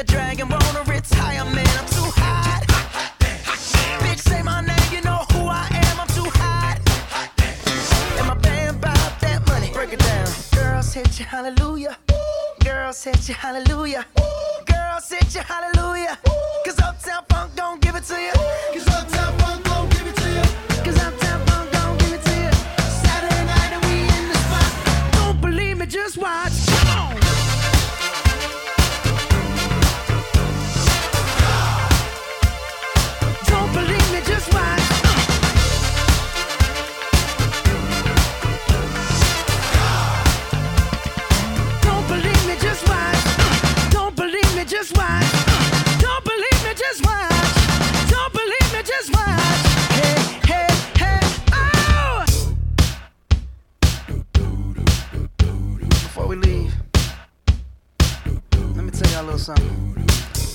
[0.00, 1.68] A dragon wanna retire, man.
[1.78, 2.62] I'm too hot.
[4.00, 6.00] Bitch, say my name, you know who I am.
[6.00, 6.78] I'm too hot.
[8.18, 9.70] And my band bought that money.
[9.72, 10.28] Break it down.
[10.54, 11.98] Girls hit you, hallelujah.
[12.64, 14.06] Girls hit you, hallelujah.
[14.64, 16.16] Girls hit you, hallelujah.
[16.64, 18.32] Cause Uptown Funk don't give it to you.
[18.72, 19.69] Cause Uptown Funk
[56.20, 56.74] Before we leave,
[58.76, 60.06] let me tell y'all a little something.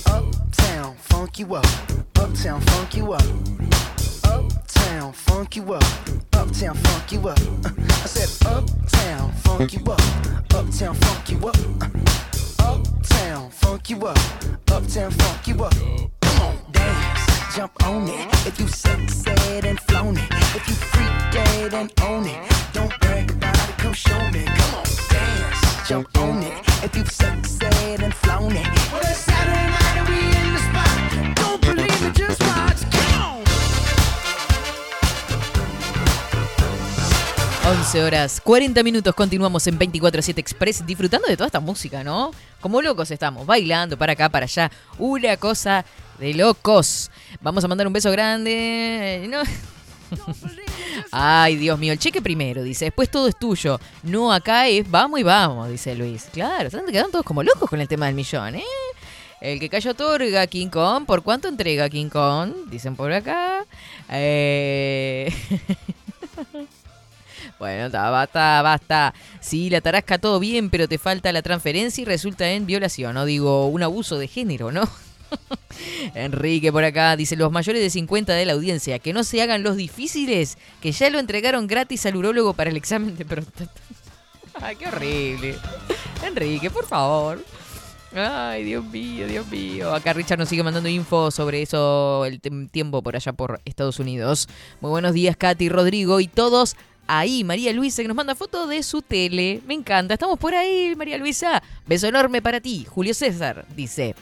[0.06, 1.66] Uptown, funk you up.
[2.14, 3.22] Uptown, funk you up.
[4.22, 5.82] Uptown, funk you up.
[6.34, 7.38] Uptown, funk you up.
[7.66, 10.00] I said, Uptown, funk you up.
[10.54, 11.56] Uptown, funk you up.
[12.60, 14.18] Uptown, funk you up.
[14.70, 15.74] Uptown, funk you up.
[16.20, 18.46] Come on, dance, jump on it.
[18.46, 19.26] If you sexed
[19.64, 20.30] and flown it.
[20.54, 22.52] If you freak dead and own it.
[22.72, 24.44] Don't brag about it, come show me.
[24.44, 25.55] Come on, dance,
[25.92, 26.52] on it.
[26.82, 28.66] If you've sexed and flown it.
[28.92, 30.98] Well, it's Saturday night and we in the spot.
[31.36, 32.82] Don't believe it, just watch.
[32.90, 33.44] Come on.
[37.78, 42.32] 11 horas 40 minutos, continuamos en 24-7 Express disfrutando de toda esta música, ¿no?
[42.60, 44.70] Como locos estamos, bailando para acá, para allá.
[44.98, 45.84] Una cosa
[46.18, 47.10] de locos.
[47.40, 49.22] Vamos a mandar un beso grande.
[49.24, 49.42] eh, ¿no?
[51.10, 52.86] Ay, Dios mío, el cheque primero, dice.
[52.86, 53.78] Después todo es tuyo.
[54.02, 56.28] No, acá es vamos y vamos, dice Luis.
[56.32, 58.64] Claro, están quedando todos como locos con el tema del millón, ¿eh?
[59.40, 61.04] El que cayó otorga King Kong.
[61.06, 62.52] ¿Por cuánto entrega King Kong?
[62.70, 63.64] Dicen por acá.
[64.10, 65.32] Eh...
[67.58, 69.14] Bueno, ta, basta, basta.
[69.40, 73.24] Sí, la tarasca todo bien, pero te falta la transferencia y resulta en violación, no
[73.24, 74.82] digo un abuso de género, ¿no?
[76.14, 79.62] Enrique por acá dice los mayores de 50 de la audiencia, que no se hagan
[79.62, 83.70] los difíciles, que ya lo entregaron gratis al urólogo para el examen de próstata.
[84.60, 85.56] Ay, qué horrible.
[86.24, 87.44] Enrique, por favor.
[88.14, 89.94] Ay, Dios mío, Dios mío.
[89.94, 94.48] Acá Richard nos sigue mandando info sobre eso, el tiempo por allá por Estados Unidos.
[94.80, 97.44] Muy buenos días, Katy, Rodrigo y todos ahí.
[97.44, 99.60] María Luisa que nos manda foto de su tele.
[99.66, 100.14] Me encanta.
[100.14, 101.62] Estamos por ahí, María Luisa.
[101.86, 102.86] Beso enorme para ti.
[102.88, 104.14] Julio César dice.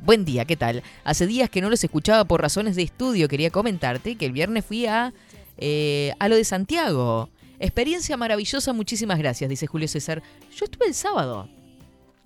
[0.00, 0.82] Buen día, ¿qué tal?
[1.02, 3.26] Hace días que no los escuchaba por razones de estudio.
[3.26, 5.14] Quería comentarte que el viernes fui a,
[5.56, 7.30] eh, a lo de Santiago.
[7.58, 10.22] Experiencia maravillosa, muchísimas gracias, dice Julio César.
[10.54, 11.48] Yo estuve el sábado.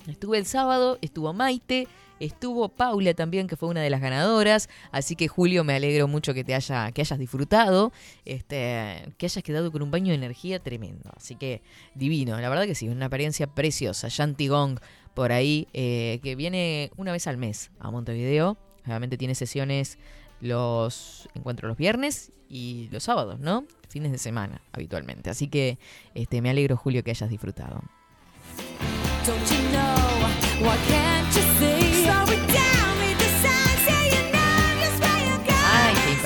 [0.09, 1.87] Estuve el sábado, estuvo Maite,
[2.19, 4.69] estuvo Paula también, que fue una de las ganadoras.
[4.91, 7.93] Así que Julio, me alegro mucho que te haya, que hayas disfrutado,
[8.25, 11.13] este, que hayas quedado con un baño de energía tremendo.
[11.15, 11.63] Así que
[11.95, 14.09] divino, la verdad que sí, una experiencia preciosa.
[14.09, 14.81] Shanti Gong
[15.19, 18.57] por ahí, eh, que viene una vez al mes a Montevideo.
[18.87, 19.99] Obviamente tiene sesiones
[20.41, 23.65] los encuentro los viernes y los sábados, ¿no?
[23.89, 25.29] Fines de semana, habitualmente.
[25.29, 25.77] Así que
[26.15, 27.83] este, me alegro, Julio, que hayas disfrutado.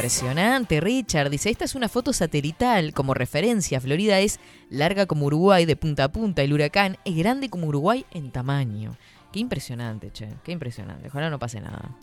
[0.02, 1.30] Impresionante, Richard.
[1.30, 2.92] Dice, esta es una foto satelital.
[2.92, 6.42] Como referencia, Florida es larga como Uruguay de punta a punta.
[6.42, 8.96] El huracán es grande como Uruguay en tamaño.
[9.32, 10.26] Qué impresionante, che.
[10.42, 11.06] Qué impresionante.
[11.06, 11.96] Ojalá no pase nada.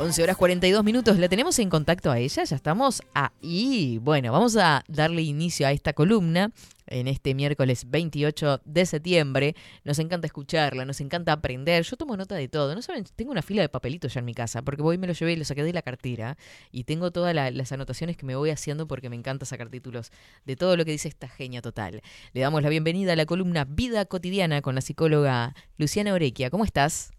[0.00, 1.16] 11 horas 42 minutos.
[1.20, 2.42] ¿La tenemos en contacto a ella?
[2.42, 4.00] Ya estamos ahí.
[4.02, 6.50] Bueno, vamos a darle inicio a esta columna
[6.90, 9.54] en este miércoles 28 de septiembre.
[9.84, 11.82] Nos encanta escucharla, nos encanta aprender.
[11.84, 12.74] Yo tomo nota de todo.
[12.74, 15.12] No saben, tengo una fila de papelitos ya en mi casa porque voy, me lo
[15.14, 16.36] llevé y lo saqué de la cartera
[16.70, 20.10] y tengo todas la- las anotaciones que me voy haciendo porque me encanta sacar títulos
[20.44, 22.02] de todo lo que dice esta genia total.
[22.32, 26.50] Le damos la bienvenida a la columna Vida Cotidiana con la psicóloga Luciana Orequia.
[26.50, 27.12] ¿Cómo estás?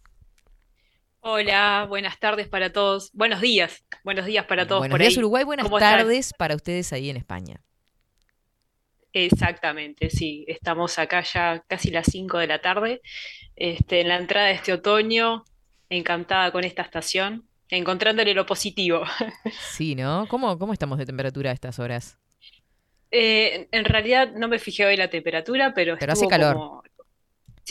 [1.24, 3.11] Hola, buenas tardes para todos.
[3.13, 5.19] Buenos días, buenos días para todos Buenos por días ahí.
[5.19, 7.61] Uruguay, buenas tardes para ustedes ahí en España.
[9.14, 10.45] Exactamente, sí.
[10.47, 13.01] Estamos acá ya casi las 5 de la tarde,
[13.55, 15.43] este, en la entrada de este otoño,
[15.89, 19.03] encantada con esta estación, encontrándole lo positivo.
[19.72, 20.28] Sí, ¿no?
[20.30, 22.18] ¿Cómo, cómo estamos de temperatura a estas horas?
[23.12, 26.53] Eh, en realidad no me fijé hoy la temperatura, pero Pero hace estuvo calor.
[26.55, 26.84] como-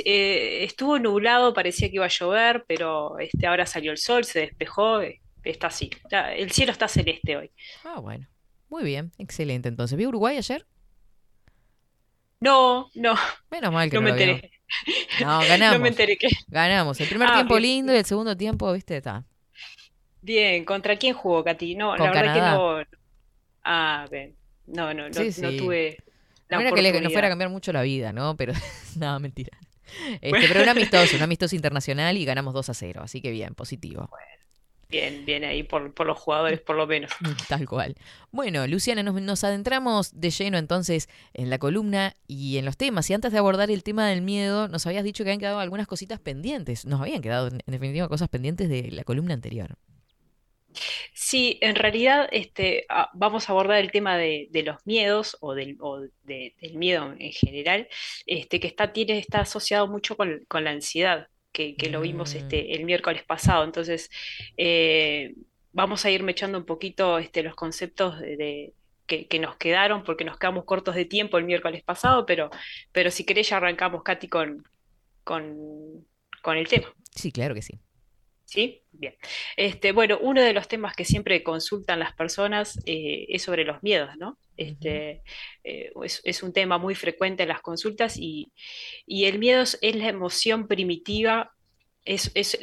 [0.04, 4.40] eh, estuvo nublado, parecía que iba a llover, pero este, ahora salió el sol, se
[4.40, 5.90] despejó, eh, está así.
[6.36, 7.50] El cielo está celeste hoy.
[7.84, 8.26] Ah, bueno.
[8.68, 9.68] Muy bien, excelente.
[9.68, 10.64] Entonces, ¿vio Uruguay ayer?
[12.40, 13.14] No, no,
[13.50, 14.50] Menos mal que no no, me lo enteré.
[15.20, 15.80] No, No ganamos.
[15.80, 16.28] me enteré que.
[16.48, 17.00] Ganamos.
[17.00, 17.62] El primer Ah, tiempo bien.
[17.64, 19.24] lindo y el segundo tiempo, viste, está.
[20.22, 21.74] Bien, ¿contra quién jugó, Katy?
[21.74, 22.50] No, Con la verdad Canadá.
[22.52, 22.98] que no.
[23.64, 24.34] Ah, bien.
[24.66, 25.98] No, no, no, Sí, no tuve
[26.48, 28.36] la No era que le- nos fuera a cambiar mucho la vida, ¿no?
[28.36, 28.52] Pero,
[28.96, 29.56] nada, mentira.
[30.20, 33.00] Este, pero un amistoso, un amistoso internacional y ganamos 2 a 0.
[33.02, 34.08] Así que bien, positivo.
[34.90, 37.12] Bien, bien ahí por, por los jugadores, por lo menos.
[37.48, 37.94] Tal cual.
[38.32, 43.08] Bueno, Luciana, nos, nos adentramos de lleno entonces en la columna y en los temas.
[43.08, 45.86] Y antes de abordar el tema del miedo, nos habías dicho que habían quedado algunas
[45.86, 46.86] cositas pendientes.
[46.86, 49.76] Nos habían quedado, en en definitiva, cosas pendientes de la columna anterior.
[51.12, 55.76] Sí, en realidad este, vamos a abordar el tema de, de los miedos o, del,
[55.80, 57.88] o de- del miedo en general,
[58.26, 62.34] este, que está, tiene, está asociado mucho con, con la ansiedad, que, que lo vimos
[62.34, 62.38] Mm.
[62.38, 63.64] este, el miércoles pasado.
[63.64, 64.10] Entonces,
[64.56, 65.34] eh,
[65.72, 68.74] vamos a ir mechando un poquito este, los conceptos de, de-
[69.06, 72.48] que, que nos quedaron, porque nos quedamos cortos de tiempo el miércoles pasado, pero,
[72.92, 74.62] pero si querés ya arrancamos, Katy, con,
[75.24, 76.06] con,
[76.42, 76.94] con el tema.
[77.14, 77.80] Sí, claro que sí.
[78.52, 78.82] ¿Sí?
[78.90, 79.14] Bien.
[79.56, 83.80] Este, bueno, uno de los temas que siempre consultan las personas eh, es sobre los
[83.84, 84.38] miedos, ¿no?
[84.56, 85.22] Este,
[85.62, 88.52] eh, es, es un tema muy frecuente en las consultas y,
[89.06, 91.52] y el miedo es, es la emoción primitiva,
[92.04, 92.58] es, es-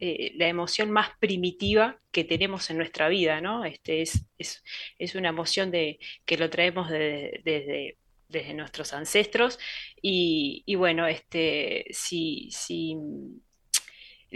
[0.00, 3.64] eh, la emoción más primitiva que tenemos en nuestra vida, ¿no?
[3.64, 4.62] Este, es, es,
[4.98, 7.98] es una emoción de, que lo traemos de- desde,
[8.28, 9.58] desde nuestros ancestros
[10.02, 12.96] y, y bueno, este, si, si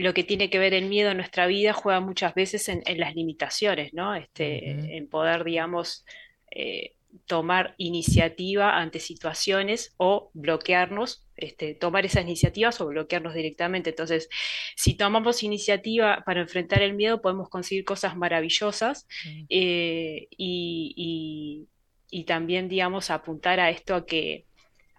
[0.03, 2.99] lo que tiene que ver el miedo en nuestra vida juega muchas veces en, en
[3.01, 4.15] las limitaciones, ¿no?
[4.15, 6.05] Este, en poder, digamos,
[6.51, 6.95] eh,
[7.27, 13.91] tomar iniciativa ante situaciones o bloquearnos, este, tomar esas iniciativas o bloquearnos directamente.
[13.91, 14.29] Entonces,
[14.77, 19.07] si tomamos iniciativa para enfrentar el miedo, podemos conseguir cosas maravillosas
[19.49, 21.69] eh, y, y-
[22.13, 24.47] y también, digamos, apuntar a esto a que,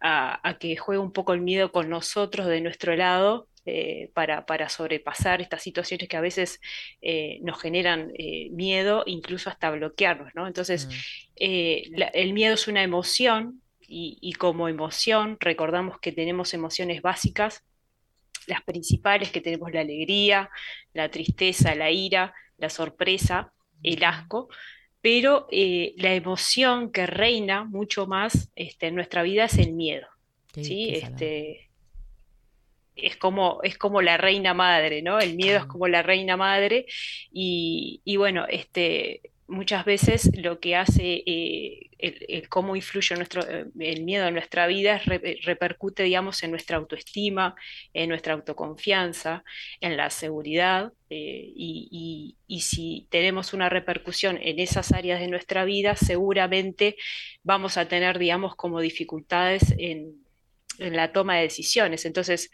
[0.01, 3.47] a, a que juegue un poco el miedo con nosotros de nuestro lado.
[3.65, 6.59] Eh, para, para sobrepasar estas situaciones que a veces
[7.01, 10.47] eh, nos generan eh, miedo, incluso hasta bloquearnos, ¿no?
[10.47, 10.87] Entonces,
[11.95, 17.63] la- el miedo es una emoción y, y como emoción recordamos que tenemos emociones básicas,
[18.47, 20.49] las principales que tenemos la alegría,
[20.93, 23.53] la tristeza, la ira, la sorpresa,
[23.83, 24.49] el asco,
[25.01, 30.07] pero eh, la emoción que reina mucho más este, en nuestra vida es el miedo.
[30.61, 30.89] ¿sí?
[30.93, 31.70] Este,
[32.95, 35.19] es como, es como la reina madre, ¿no?
[35.19, 36.85] El miedo es como la reina madre
[37.31, 43.43] y, y bueno, este, muchas veces lo que hace, eh, el, el cómo influye nuestro,
[43.79, 47.55] el miedo en nuestra vida re- repercute, digamos, en nuestra autoestima,
[47.93, 49.43] en nuestra autoconfianza,
[49.81, 55.27] en la seguridad eh, y, y- y si tenemos una repercusión en esas áreas de
[55.27, 56.95] nuestra vida, seguramente
[57.43, 60.20] vamos a tener, digamos, como dificultades en,
[60.79, 62.05] en la toma de decisiones.
[62.05, 62.51] Entonces,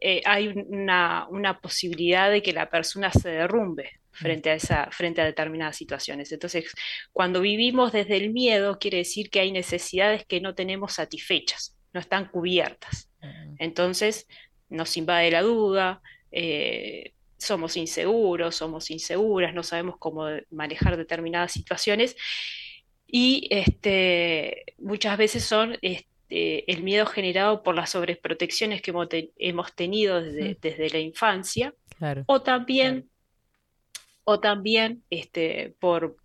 [0.00, 5.20] eh, hay una, una posibilidad de que la persona se derrumbe frente a esa, frente
[5.20, 6.32] a determinadas situaciones.
[6.32, 6.72] Entonces,
[7.12, 12.00] cuando vivimos desde el miedo, quiere decir que hay necesidades que no tenemos satisfechas, no
[12.00, 13.08] están cubiertas.
[13.58, 14.26] Entonces,
[14.68, 16.00] nos invade la duda,
[16.32, 22.16] eh, somos inseguros, somos inseguras, no sabemos cómo manejar determinadas situaciones
[23.06, 25.76] y este, muchas veces son
[26.30, 30.98] este, el miedo generado por las sobreprotecciones que hemos, te- hemos tenido desde, desde la
[30.98, 32.24] infancia Claro.
[32.26, 33.08] o también,
[34.24, 36.16] o también este, por,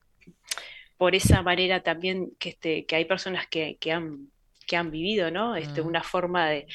[0.98, 4.30] por esa manera también que, este, que hay personas que, que han,
[4.68, 5.56] que han vivido, ¿no?
[5.56, 5.88] Este, Mm.
[5.88, 6.68] una forma de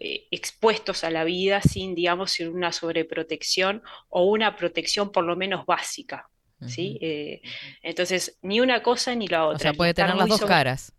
[0.00, 5.36] eh, expuestos a la vida sin, digamos, sin una sobreprotección o una protección por lo
[5.36, 6.28] menos básica,
[6.66, 6.98] ¿sí?
[7.00, 7.40] Eh,
[7.82, 9.56] entonces, ni una cosa ni la otra.
[9.56, 10.92] O sea, puede tener las dos sobre- caras.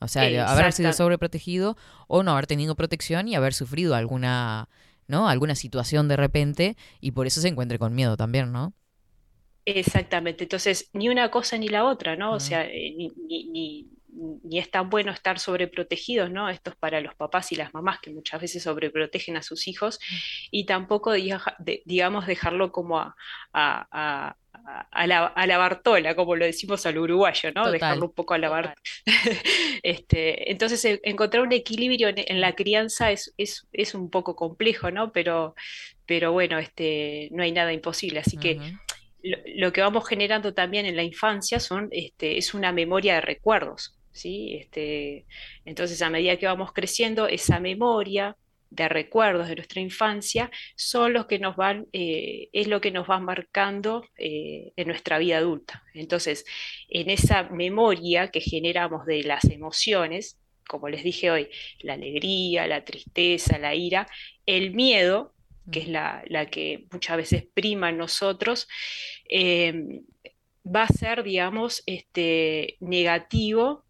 [0.00, 1.76] O sea, el haber sido sobreprotegido
[2.08, 4.68] o no haber tenido protección y haber sufrido alguna,
[5.08, 5.28] ¿no?
[5.28, 8.74] Alguna situación de repente y por eso se encuentre con miedo también, ¿no?
[9.64, 12.34] Exactamente, entonces ni una cosa ni la otra, ¿no?
[12.34, 16.48] O sea, eh, ni, ni, ni- ni es tan bueno estar sobreprotegidos, ¿no?
[16.50, 19.98] Esto es para los papás y las mamás que muchas veces sobreprotegen a sus hijos
[20.50, 21.12] y tampoco,
[21.84, 23.16] digamos, dejarlo como a,
[23.52, 27.62] a, a- la, la Bartola, como lo decimos al uruguayo, ¿no?
[27.62, 28.74] Total, Dejarlo un poco a la Bartola.
[29.82, 34.36] Este, entonces, e- encontrar un equilibrio en, en la crianza es, es, es un poco
[34.36, 35.10] complejo, ¿no?
[35.12, 35.54] Pero,
[36.06, 38.58] pero bueno, este, no hay nada imposible, así que
[39.22, 43.20] lo, lo que vamos generando también en la infancia son, este, es una memoria de
[43.22, 44.56] recuerdos, ¿sí?
[44.60, 45.26] Este,
[45.64, 48.36] entonces, a medida que vamos creciendo, esa memoria
[48.72, 53.08] de recuerdos de nuestra infancia son los que nos van, eh, es lo que nos
[53.08, 55.82] va marcando eh, en nuestra vida adulta.
[55.92, 56.44] Entonces,
[56.88, 61.48] en esa memoria que generamos de las emociones, como les dije hoy,
[61.80, 64.06] la alegría, la tristeza, la ira,
[64.46, 65.34] el miedo,
[65.70, 68.68] que es la, la que muchas veces prima en nosotros,
[69.28, 70.00] eh,
[70.64, 73.84] va a ser, digamos, este, negativo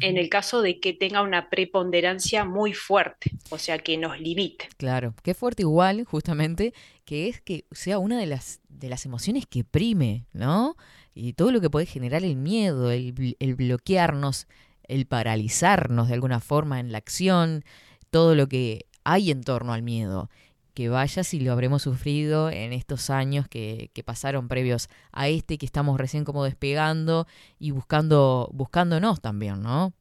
[0.00, 4.68] en el caso de que tenga una preponderancia muy fuerte, o sea, que nos limite.
[4.76, 6.72] Claro, qué fuerte igual, justamente,
[7.04, 10.76] que es que sea una de las, de las emociones que prime, ¿no?
[11.14, 14.46] Y todo lo que puede generar el miedo, el, el bloquearnos,
[14.84, 17.64] el paralizarnos de alguna forma en la acción,
[18.10, 20.30] todo lo que hay en torno al miedo.
[20.74, 25.58] Que vaya si lo habremos sufrido en estos años que, que pasaron previos a este,
[25.58, 27.26] que estamos recién como despegando
[27.58, 29.92] y buscando, buscándonos también, ¿no?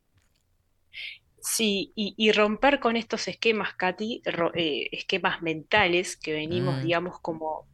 [1.41, 6.82] Sí, y, y romper con estos esquemas, Katy, ro- eh, esquemas mentales que venimos, Mm.
[6.82, 7.67] digamos, como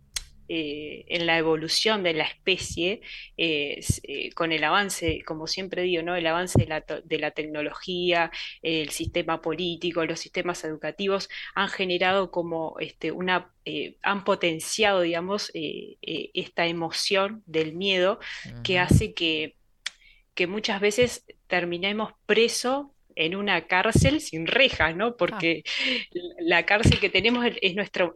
[0.47, 3.01] eh, en la evolución de la especie,
[3.38, 6.15] eh, eh, con el avance, como siempre digo, ¿no?
[6.15, 8.31] El avance de la, de la tecnología,
[8.61, 13.51] el sistema político, los sistemas educativos han generado como este, una,
[14.01, 18.19] han potenciado, digamos, esta emoción del miedo
[18.63, 19.55] que hace que
[20.35, 25.15] que muchas veces terminemos preso en una cárcel sin rejas, ¿no?
[25.17, 25.63] Porque
[26.39, 28.13] la cárcel que tenemos es, es nuestro,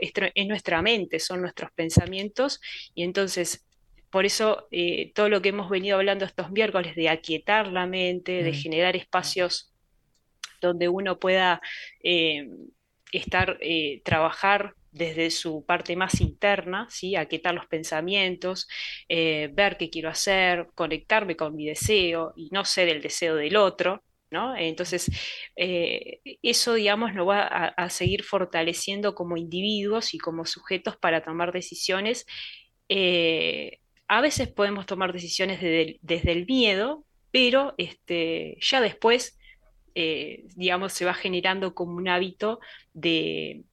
[0.47, 2.59] nuestra mente, son nuestros pensamientos,
[2.95, 3.65] y entonces,
[4.09, 8.43] por eso, eh, todo lo que hemos venido hablando estos miércoles de aquietar la mente,
[8.43, 8.53] de Mm.
[8.53, 9.73] generar espacios
[10.61, 11.61] donde uno pueda
[12.03, 12.47] eh,
[13.11, 17.15] estar, eh, trabajar desde su parte más interna, ¿sí?
[17.15, 18.67] Aquietar los pensamientos,
[19.07, 24.03] ver qué quiero hacer, conectarme con mi deseo y no ser el deseo del otro,
[24.31, 24.56] ¿no?
[24.56, 25.10] Entonces,
[25.56, 31.51] eh, eso, digamos, nos va a, seguir fortaleciendo como individuos y como sujetos para tomar
[31.51, 32.26] decisiones.
[32.89, 39.39] Eh, a veces podemos tomar decisiones desde el, desde el miedo, pero este, ya después
[39.95, 42.60] eh, digamos, se va generando como un hábito
[42.93, 43.64] de,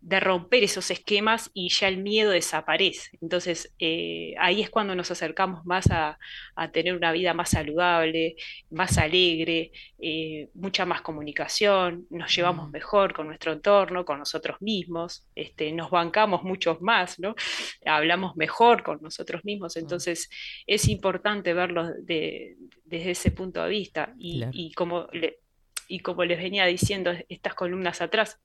[0.00, 3.18] de romper esos esquemas y ya el miedo desaparece.
[3.20, 6.18] Entonces, eh, ahí es cuando nos acercamos más a,
[6.54, 8.36] a tener una vida más saludable,
[8.70, 15.26] más alegre, eh, mucha más comunicación, nos llevamos mejor con nuestro entorno, con nosotros mismos,
[15.34, 17.34] este, nos bancamos muchos más, ¿no?
[17.84, 20.30] Hablamos mejor con nosotros mismos, entonces
[20.66, 24.14] es importante verlo de- desde ese punto de vista.
[24.18, 24.52] Y, Claro.
[24.54, 25.38] y como le-
[25.88, 28.38] y como les venía diciendo estas columnas atrás,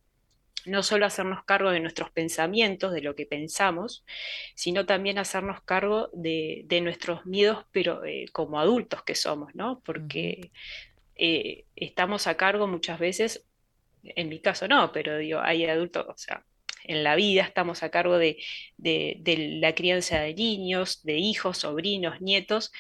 [0.65, 4.05] no solo hacernos cargo de nuestros pensamientos, de lo que pensamos,
[4.55, 9.81] sino también hacernos cargo de, de nuestros miedos, pero eh, como adultos que somos, ¿no?
[9.85, 10.51] Porque
[11.15, 13.45] eh, estamos a cargo muchas veces,
[14.03, 16.45] en mi caso no, pero digo, hay adultos, o sea,
[16.83, 18.38] en la vida estamos a cargo de,
[18.77, 22.71] de- de la crianza de niños, de hijos, sobrinos, nietos,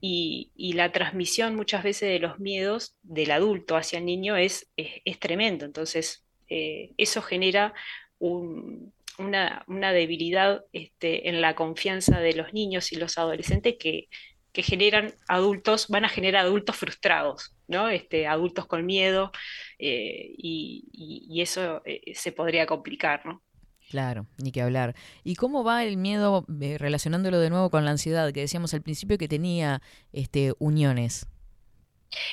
[0.00, 4.70] y, y la transmisión muchas veces de los miedos del adulto hacia el niño es,
[4.76, 5.64] es, es tremendo.
[5.66, 7.74] Entonces, eh, eso genera
[8.18, 14.08] un- una, una debilidad este, en la confianza de los niños y los adolescentes que,
[14.52, 17.88] que generan adultos, van a generar adultos frustrados, ¿no?
[17.88, 19.30] Este, adultos con miedo,
[19.78, 23.42] eh, y, y- y eso eh, se podría complicar, ¿no?
[23.88, 24.94] Claro, ni que hablar.
[25.24, 28.82] ¿Y cómo va el miedo eh, relacionándolo de nuevo con la ansiedad que decíamos al
[28.82, 29.80] principio que tenía
[30.12, 31.26] este uniones?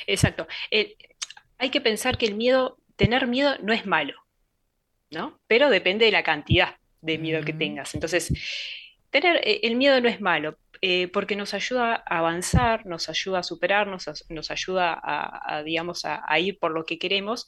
[0.06, 0.46] Exacto.
[1.58, 4.14] Hay que pensar que el miedo, tener miedo no es malo,
[5.10, 5.38] ¿no?
[5.46, 7.94] Pero depende de la cantidad de miedo que tengas.
[7.94, 8.32] Entonces,
[9.10, 13.40] tener eh, el miedo no es malo, eh, porque nos ayuda a avanzar, nos ayuda
[13.40, 17.46] a superarnos, nos, ayuda a, a, digamos, a, a ir por lo que queremos,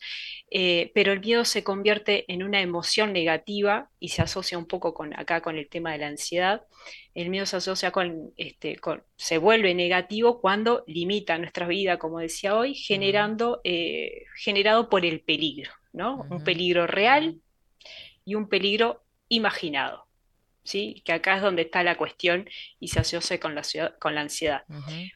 [0.50, 4.94] eh, pero el miedo se convierte en una emoción negativa y se asocia un poco
[4.94, 6.62] con acá con el tema de la ansiedad.
[7.14, 12.20] El miedo se asocia con, este, con, se vuelve negativo cuando limita nuestra vida, como
[12.20, 16.26] decía hoy, generando, eh, generado por el peligro, ¿no?
[16.30, 17.40] Un peligro real
[18.24, 20.07] y un peligro imaginado.
[20.68, 21.00] ¿Sí?
[21.02, 22.46] Que acá es donde está la cuestión
[22.78, 24.64] y se asocia con la, ciudad- con la ansiedad.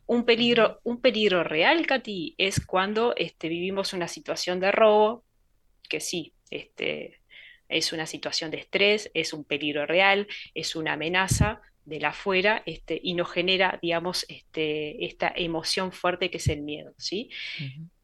[0.06, 5.24] Un peligro, un peligro real, Katy, es cuando este, vivimos una situación de robo,
[5.90, 7.20] que sí, este,
[7.68, 12.62] es una situación de estrés, es un peligro real, es una amenaza de la afuera,
[12.64, 17.28] este, y nos genera, digamos, este, esta emoción fuerte que es el miedo, ¿sí?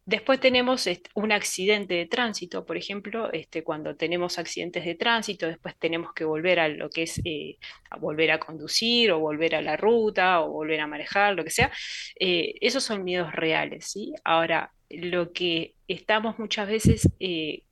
[0.08, 5.46] Después tenemos este, un accidente de tránsito, por ejemplo, este, cuando tenemos accidentes de tránsito,
[5.46, 7.58] después tenemos que volver a lo que es eh,
[8.00, 11.70] volver a conducir o volver a la ruta o volver a manejar, lo que sea.
[12.18, 14.14] Eh, esos son miedos reales, ¿sí?
[14.24, 17.64] Ahora, lo que estamos muchas veces eh,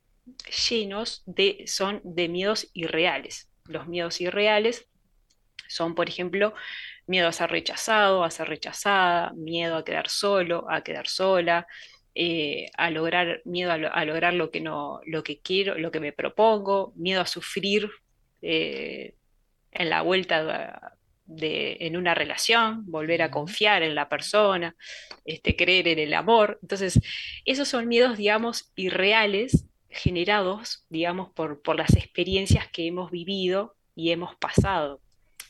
[0.69, 3.49] llenos de son de miedos irreales.
[3.65, 4.87] Los miedos irreales
[5.69, 6.53] son, por ejemplo,
[7.07, 11.67] miedo a ser rechazado, a ser rechazada, miedo a quedar solo, a quedar sola,
[12.17, 15.91] eh, a lograr, miedo a, lo- a lograr lo que no, lo que quiero, lo
[15.91, 17.91] que me propongo, miedo a sufrir
[18.43, 19.15] eh,
[19.73, 20.95] en la vuelta
[21.27, 24.75] de, en una relación, volver a confiar en la persona,
[25.25, 26.59] este, creer en el amor.
[26.63, 27.01] Entonces,
[27.45, 34.11] esos son miedos, digamos, irreales, generados, digamos, por, por las experiencias que hemos vivido y
[34.13, 35.01] hemos pasado.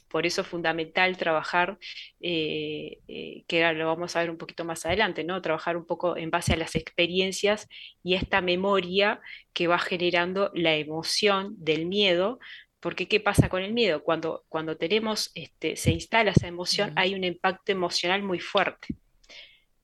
[0.09, 1.79] Por eso es fundamental trabajar,
[2.21, 5.41] eh, eh, que ahora lo vamos a ver un poquito más adelante, ¿no?
[5.43, 7.69] Trabajar un poco en base a las experiencias
[8.03, 9.21] y esta memoria
[9.53, 12.39] que va generando la emoción del miedo,
[12.81, 14.03] porque ¿qué pasa con el miedo?
[14.03, 18.89] Cuando, cuando tenemos, este, se instala esa emoción, hay un impacto emocional muy fuerte.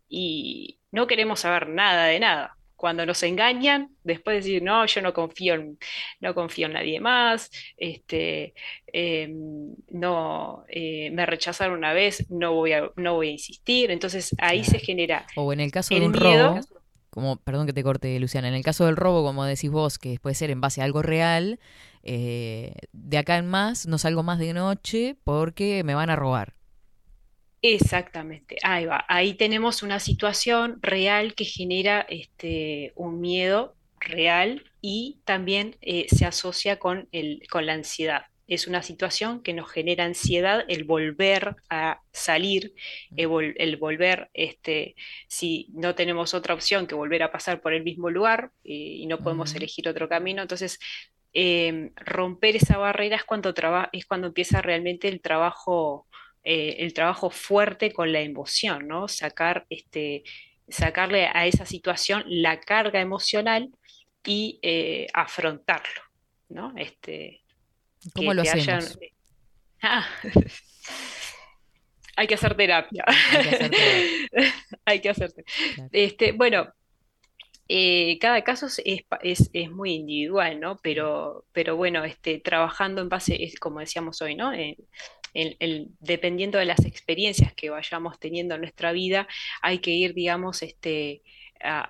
[0.09, 2.57] Y no queremos saber nada de nada.
[2.83, 5.79] Cuando nos engañan, después de decir, no, yo no confío en,
[6.19, 8.55] no confío en nadie más, este,
[8.89, 13.93] em, no, eh, me rechazaron una vez, no voy a, no voy a insistir.
[13.93, 16.55] Entonces ahí se genera O en el caso el de un miedo.
[16.57, 16.61] robo,
[17.11, 20.19] como, perdón que te corte, Luciana, en el caso del robo, como decís vos, que
[20.21, 21.61] puede ser en base a algo real,
[22.03, 26.55] eh, de acá en más no salgo más de noche porque me van a robar.
[27.65, 29.05] Exactamente, ahí va.
[29.09, 36.25] Ahí tenemos una situación real que genera este, un miedo real y también eh, se
[36.27, 38.23] asocia con el, con la ansiedad.
[38.49, 42.75] Es una situación que nos genera ansiedad el volver a salir,
[43.17, 44.97] el, vol- el volver, este,
[45.29, 49.07] si no tenemos otra opción que volver a pasar por el mismo lugar eh, y
[49.07, 50.43] no podemos elegir otro camino.
[50.43, 50.81] Entonces,
[51.33, 53.55] em, romper esa barrera es cuando,
[53.93, 56.07] es cuando empieza realmente el trabajo
[56.45, 59.09] eh, el trabajo fuerte con la emoción, ¿no?
[59.09, 60.23] Sacar, este,
[60.69, 63.71] sacarle a esa situación la carga emocional
[64.25, 66.03] y eh, afrontarlo,
[66.49, 66.73] ¿no?
[66.77, 67.43] Este,
[68.15, 68.99] ¿Cómo lo hayan- hacemos?
[69.85, 70.07] Ah,
[72.17, 73.05] hay que hacer terapia.
[73.07, 74.53] Hay que hacer terapia.
[74.85, 75.45] Hay que hacer te-
[75.93, 76.69] Este, bueno,
[77.69, 78.81] eh, cada caso es,
[79.23, 80.77] es es- muy individual, ¿no?
[80.83, 84.53] Pero, pero bueno, este, trabajando en base, es como decíamos hoy, ¿no?
[85.35, 89.27] En- en- dependiendo de las experiencias que vayamos teniendo en nuestra vida,
[89.63, 91.23] hay que ir, digamos, este,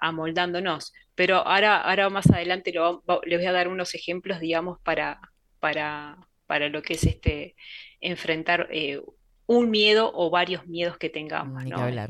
[0.00, 0.92] amoldándonos.
[1.14, 5.20] Pero ahora, ahora más adelante lo les voy a dar unos ejemplos, digamos, para,
[5.60, 6.16] para,
[6.46, 7.54] para lo que es este,
[8.00, 9.00] enfrentar eh,
[9.46, 11.64] un miedo o varios miedos que tengamos.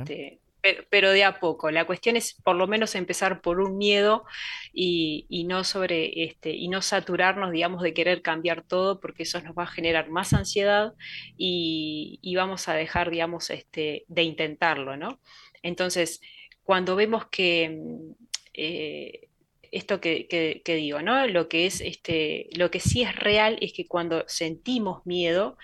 [0.04, 1.70] Este, pero, pero de a poco.
[1.70, 4.24] La cuestión es por lo menos empezar por un miedo
[4.72, 9.40] y, y no sobre este, y no saturarnos, digamos, de querer cambiar todo, porque eso
[9.43, 10.93] nos va a generar más ansiedad
[11.36, 15.20] y, y vamos a dejar, digamos, este, de intentarlo, ¿no?
[15.62, 16.20] Entonces,
[16.64, 18.12] cuando vemos que mm,
[18.55, 19.28] eh,
[19.70, 21.26] esto que, que- digo, ¿no?
[21.26, 25.56] Lo que es este, lo que sí es real es que cuando sentimos miedo,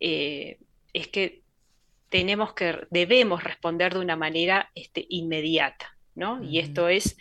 [0.00, 0.58] eh,
[0.92, 1.43] es que
[2.14, 6.44] tenemos que, debemos responder de una manera este, inmediata, ¿no?
[6.44, 7.16] Y esto es,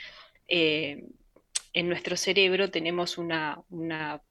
[0.47, 1.05] eh,
[1.73, 4.21] en nuestro cerebro tenemos una, una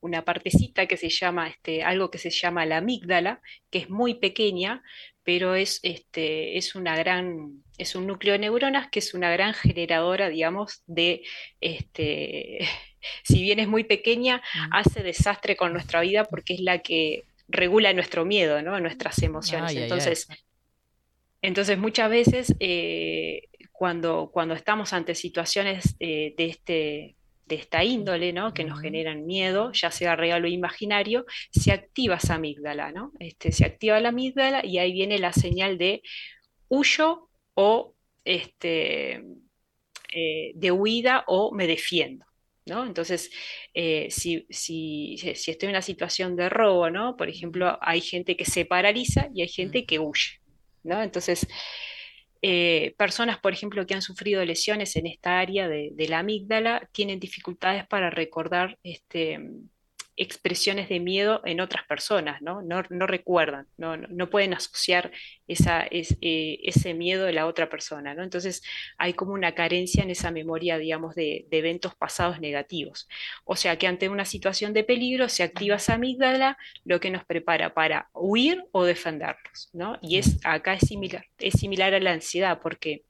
[0.00, 4.14] una partecita que se llama, este, algo que se llama la amígdala, que es muy
[4.14, 4.82] pequeña,
[5.22, 9.54] pero es, este, es una gran, es un núcleo de neuronas que es una gran
[9.54, 11.22] generadora, digamos, de,
[11.60, 12.58] este,
[13.22, 14.42] si bien es muy pequeña,
[14.72, 18.78] hace desastre con nuestra vida porque es la que regula nuestro miedo, ¿no?
[18.80, 19.70] Nuestras emociones.
[19.70, 19.84] Ay, ay, ay.
[19.84, 20.28] Entonces,
[21.44, 28.32] entonces, muchas veces eh, cuando, cuando estamos ante situaciones eh, de, este, de esta índole,
[28.32, 28.54] ¿no?
[28.54, 33.12] que nos generan miedo, ya sea real o imaginario, se activa esa amígdala, ¿no?
[33.18, 36.02] Este, se activa la amígdala y ahí viene la señal de
[36.68, 37.94] huyo o
[38.24, 39.22] este,
[40.14, 42.24] eh, de huida o me defiendo.
[42.66, 42.84] ¿No?
[42.86, 43.30] Entonces,
[43.74, 47.16] eh, si, si, si estoy en una situación de robo, ¿no?
[47.16, 50.40] Por ejemplo, hay gente que se paraliza y hay gente que huye,
[50.82, 51.02] ¿no?
[51.02, 51.46] Entonces,
[52.42, 56.88] eh, personas, por ejemplo, que han sufrido lesiones en esta área de, de la amígdala
[56.92, 59.40] tienen dificultades para recordar este,
[60.16, 62.62] expresiones de miedo en otras personas, ¿no?
[62.62, 65.10] No, no recuerdan, no, no- pueden asociar
[65.48, 68.22] esa, es- eh, ese miedo de la otra persona, ¿no?
[68.22, 68.62] Entonces
[68.98, 73.08] hay como una carencia en esa memoria, digamos, de, de eventos pasados negativos.
[73.44, 77.24] O sea que ante una situación de peligro se activa esa amígdala, lo que nos
[77.24, 79.98] prepara para huir o defendernos, ¿no?
[80.02, 83.04] Y es, acá es similar, es similar a la ansiedad, porque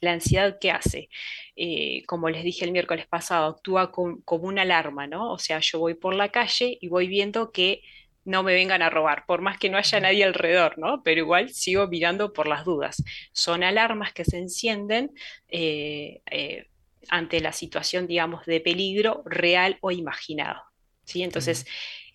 [0.00, 1.08] la ansiedad, ¿qué hace?
[1.56, 5.32] Eh, como les dije el miércoles pasado, actúa com- como una alarma, ¿no?
[5.32, 7.82] O sea, yo voy por la calle y voy viendo que
[8.24, 11.02] no me vengan a robar, por más que no haya nadie alrededor, ¿no?
[11.02, 13.02] Pero igual sigo mirando por las dudas.
[13.32, 15.10] Son alarmas que se encienden
[15.48, 16.66] eh, eh,
[17.08, 20.60] ante la situación, digamos, de peligro real o imaginado,
[21.04, 21.22] ¿sí?
[21.22, 21.66] Entonces,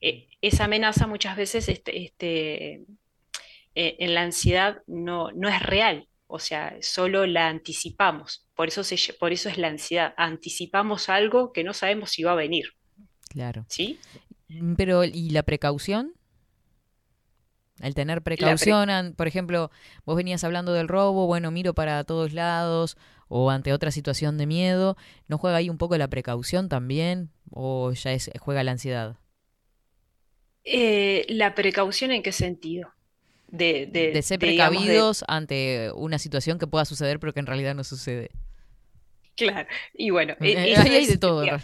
[0.02, 2.82] eh, esa amenaza muchas veces este, este,
[3.76, 8.48] en la ansiedad no, no es real, o sea, solo la anticipamos.
[8.56, 10.16] Por eso, se por eso es la ansiedad.
[10.18, 12.74] Anticipamos algo que no sabemos si va a venir.
[13.30, 13.68] Claro.
[13.70, 14.00] ¿Sí?
[14.48, 16.14] Mm, Pero, ¿y la precaución?
[17.80, 19.70] El tener precaución, por ejemplo,
[20.06, 22.98] vos venías hablando del robo, bueno, miro para todos lados,
[23.28, 24.98] o ante otra situación de miedo,
[25.28, 27.30] ¿no juega ahí un poco la precaución también?
[27.52, 29.18] ¿O ya es, juega la ansiedad?
[30.64, 32.92] Eh, ¿la precaución en qué sentido?
[33.54, 37.34] De, de, De ser de, digamos, de- precavidos ante una situación que pueda suceder, pero
[37.34, 38.32] que en realidad no sucede.
[39.36, 41.64] Claro, y bueno, Eh, e- ahí hay de todo, claro,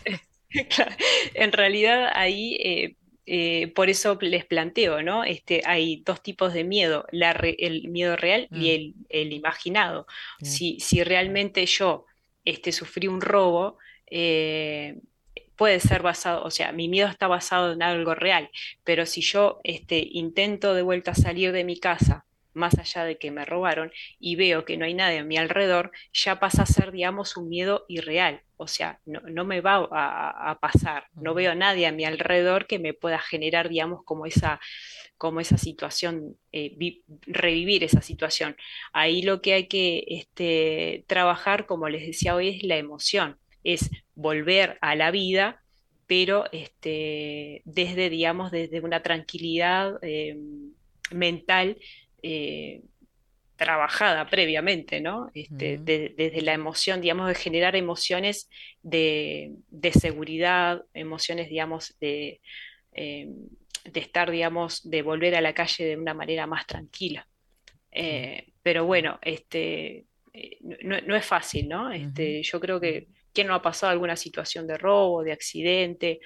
[1.33, 2.95] en realidad ahí, eh,
[3.25, 5.23] eh, por eso les planteo, ¿no?
[5.23, 8.61] Este, hay dos tipos de miedo, la re- el miedo real Mm.
[8.61, 10.07] y el, el imaginado.
[10.41, 12.05] Si, si realmente yo
[12.45, 13.77] este, sufrí un robo,
[14.09, 14.95] eh,
[15.59, 18.49] puede ser basado, o sea, mi miedo está basado en algo real,
[18.85, 23.31] pero si yo este, intento de vuelta salir de mi casa, más allá de que
[23.31, 26.91] me robaron, y veo que no hay nadie a mi alrededor, ya pasa a ser,
[26.91, 28.41] digamos, un miedo irreal.
[28.57, 32.05] O sea, no, no me va a, a pasar, no veo a nadie a mi
[32.05, 34.59] alrededor que me pueda generar, digamos, como esa,
[35.17, 38.55] como esa situación, eh, vi- revivir esa situación.
[38.93, 43.89] Ahí lo que hay que este, trabajar, como les decía hoy, es la emoción, es
[44.15, 45.61] volver a la vida,
[46.07, 50.37] pero este, desde, digamos, desde una tranquilidad eh,
[51.11, 51.77] mental
[52.23, 52.81] eh,
[53.55, 55.29] trabajada previamente, ¿no?
[55.33, 58.49] Este, de- desde la emoción, digamos, de generar emociones
[58.81, 62.39] de, de seguridad, emociones, digamos, de,
[62.93, 63.27] eh,
[63.83, 67.27] de estar, digamos, de volver a la calle de una manera más tranquila.
[67.91, 71.91] Eh, pero bueno, este, eh, no, no es fácil, ¿no?
[71.91, 76.19] Este, yo creo que quién no ha pasado alguna situación de robo, de accidente,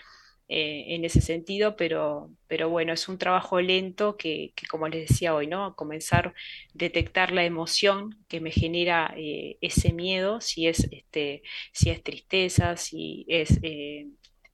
[0.49, 5.09] eh, en ese sentido, pero, pero bueno, es un trabajo lento que, que, como les
[5.09, 5.75] decía hoy, ¿no?
[5.75, 6.33] Comenzar a
[6.73, 12.75] detectar la emoción que me genera eh, ese miedo, si es, este, si es tristeza,
[12.77, 14.07] si es, eh,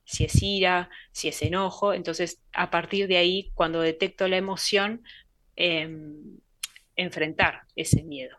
[0.04, 1.92] si es ira, si es enojo.
[1.92, 5.02] Entonces, a partir de ahí, cuando detecto la emoción,
[5.56, 6.38] em,
[6.96, 8.36] enfrentar ese miedo.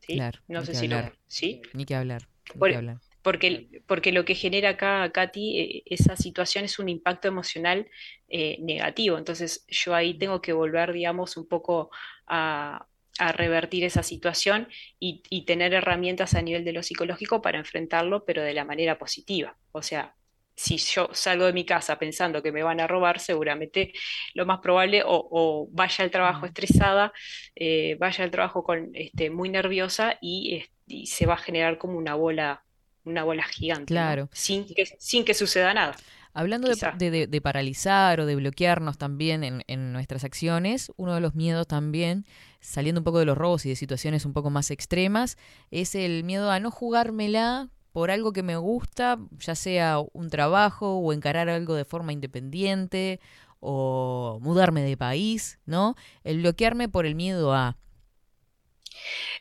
[0.00, 0.14] ¿sí?
[0.14, 0.96] Claro, No sé si lo...
[0.96, 1.14] hablar.
[1.26, 1.62] ¿sí?
[1.72, 2.22] Ni que hablar.
[2.54, 2.98] ni Por- que hablar.
[3.22, 7.88] Porque, porque lo que genera acá, Katy, eh, esa situación es un impacto emocional
[8.28, 9.18] eh, negativo.
[9.18, 11.90] Entonces yo ahí tengo que volver, digamos, un poco
[12.26, 12.86] a,
[13.18, 14.68] a revertir esa situación
[14.98, 18.98] y, y tener herramientas a nivel de lo psicológico para enfrentarlo, pero de la manera
[18.98, 19.56] positiva.
[19.72, 20.14] O sea,
[20.60, 23.92] si yo salgo de mi casa pensando que me van a robar, seguramente
[24.34, 27.12] lo más probable o, o vaya al trabajo estresada,
[27.54, 31.96] eh, vaya al trabajo con, este, muy nerviosa y, y se va a generar como
[31.96, 32.62] una bola,
[33.10, 33.86] una bola gigante, ¿no?
[33.86, 34.28] Claro.
[34.32, 35.96] Sin que, sin que suceda nada.
[36.32, 36.92] Hablando de, Quizá.
[36.92, 41.34] de- de- de paralizar o de bloquearnos también en, en nuestras acciones, uno de los
[41.34, 42.24] miedos también,
[42.60, 45.36] saliendo un poco de los robos y de situaciones un poco más extremas,
[45.72, 50.98] es el miedo a no jugármela por algo que me gusta, ya sea un trabajo
[50.98, 53.18] o encarar algo de forma independiente
[53.58, 55.96] o mudarme de país, ¿no?
[56.22, 57.76] El bloquearme por el miedo a...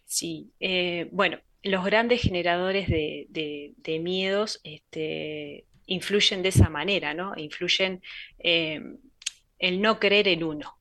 [0.06, 7.14] Sí, eh, bueno, los grandes generadores de, de- de miedos este, influyen de esa manera,
[7.14, 7.34] ¿no?
[7.38, 8.02] Influyen
[8.40, 8.82] eh,
[9.60, 10.76] el no creer en uno.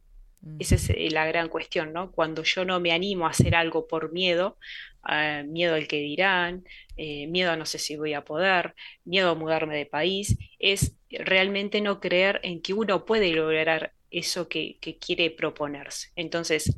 [0.59, 2.13] Esa es eh, la gran cuestión, ¿no?
[2.13, 4.59] Cuando yo no me animo a hacer algo por miedo,
[5.03, 6.65] ah, miedo al que dirán,
[6.97, 8.75] eh, miedo a no sé si voy a poder,
[9.05, 14.49] miedo a mudarme de país, es realmente no creer en que uno puede lograr eso
[14.49, 16.09] que, que quiere proponerse.
[16.17, 16.77] Entonces,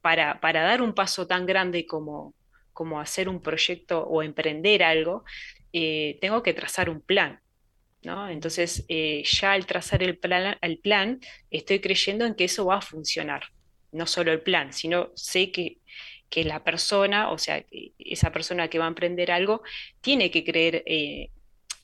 [0.00, 2.34] para, para dar un paso tan grande como,
[2.78, 5.24] como hacer un proyecto o emprender algo,
[5.72, 7.40] eh, tengo que trazar un plan.
[8.04, 8.28] ¿no?
[8.28, 11.18] Entonces, eh, ya al trazar el plan, el plan,
[11.50, 13.42] estoy creyendo en que eso va a funcionar.
[13.90, 15.78] No solo el plan, sino sé que,
[16.30, 17.66] que la persona, o sea,
[17.98, 19.62] esa persona que va a emprender algo,
[20.00, 21.30] tiene que creer eh,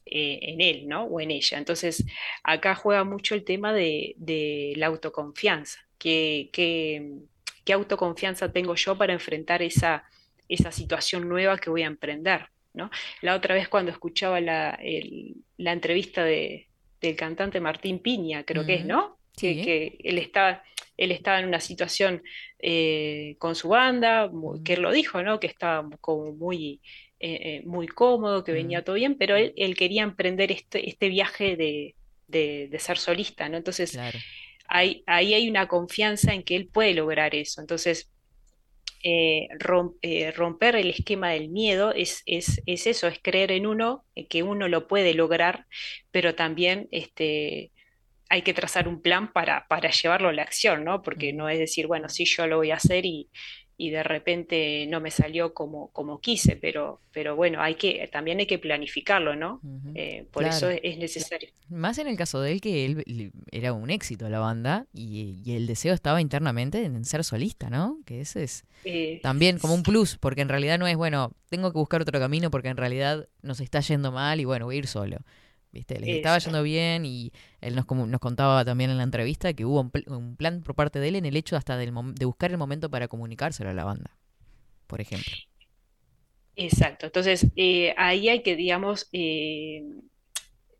[0.04, 1.06] en él, ¿no?
[1.06, 1.58] O en ella.
[1.58, 2.04] Entonces,
[2.44, 5.80] acá juega mucho el tema de, de la autoconfianza.
[5.98, 7.18] ¿Qué, qué,
[7.64, 10.04] qué autoconfianza tengo yo para enfrentar esa,
[10.48, 12.46] esa situación nueva que voy a emprender?
[12.74, 12.90] ¿no?
[13.22, 16.68] La otra vez cuando escuchaba la, el- la entrevista de,
[17.00, 19.18] del cantante Martín Piña, creo que es, ¿no?
[19.36, 19.62] Que, sí.
[19.62, 20.62] que él estaba,
[20.96, 22.22] él estaba en una situación
[22.58, 24.30] eh, con su banda,
[24.64, 25.38] que él lo dijo, ¿no?
[25.38, 26.80] Que estaba como muy,
[27.20, 31.08] eh, eh, muy cómodo, que venía todo bien, pero él, él quería emprender este, este
[31.08, 31.94] viaje de,
[32.26, 33.56] de, de ser solista, ¿no?
[33.56, 34.18] Entonces, Claro.
[34.66, 35.04] ahí
[35.34, 37.60] hay una confianza en que él puede lograr eso.
[37.60, 38.10] Entonces,
[39.05, 39.48] eh,
[40.02, 44.26] eh, romper el esquema del miedo es, es, es eso, es creer en uno, eh,
[44.28, 45.66] que uno lo puede lograr,
[46.10, 47.70] pero también este,
[48.31, 51.02] hay que trazar un plan para, para llevarlo a la acción, ¿no?
[51.02, 53.28] Porque no es decir, bueno, sí, yo lo voy a hacer y,
[53.76, 58.38] y de repente no me salió como, como quise, pero, pero bueno, hay que, también
[58.38, 59.60] hay que planificarlo, ¿no?
[59.94, 61.48] Eh, por eso es, es necesario.
[61.68, 65.56] Más en el caso de él, que él era un éxito la banda y, y
[65.56, 67.98] el deseo estaba internamente en ser solista, ¿no?
[68.05, 71.72] Que ese es Eh, también como un plus, porque en realidad no es, bueno, tengo
[71.72, 74.78] que buscar otro camino porque en realidad nos está yendo mal y bueno, voy a
[74.78, 75.18] ir solo.
[75.74, 75.98] ¿Viste?
[76.01, 79.80] Les estaba yendo bien y él nos, nos contaba también en la entrevista que hubo
[79.80, 82.52] un, pl- un plan por parte de él en el hecho hasta del de buscar
[82.52, 84.16] el momento para comunicárselo a la banda,
[84.88, 85.38] por ejemplo.
[86.56, 89.82] Exacto, entonces eh, ahí hay que, digamos, eh,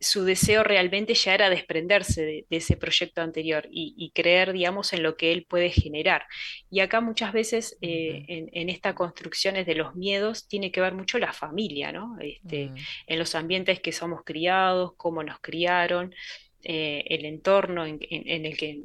[0.05, 4.93] su deseo realmente ya era desprenderse de, de ese proyecto anterior y, y creer, digamos,
[4.93, 6.25] en lo que él puede generar.
[6.71, 10.95] Y acá muchas veces eh, en, en estas construcciones de los miedos tiene que ver
[10.95, 12.17] mucho la familia, ¿no?
[12.21, 12.73] Este,
[13.07, 16.15] En los ambientes que somos criados, cómo nos criaron,
[16.63, 18.83] eh, el entorno en, en- en el que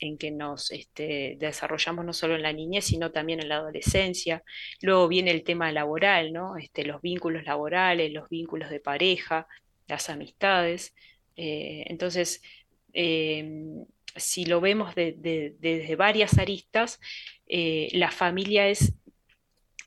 [0.00, 4.42] en que nos este, desarrollamos no solo en la niñez, sino también en la adolescencia.
[4.80, 6.56] Luego viene el tema laboral, ¿no?
[6.56, 9.46] Este, los vínculos laborales, los vínculos de pareja,
[9.90, 10.94] las amistades.
[11.36, 12.42] Eh, entonces,
[12.92, 13.44] eh,
[14.16, 16.98] si lo vemos de- de- desde varias aristas,
[17.46, 18.94] eh, la familia es,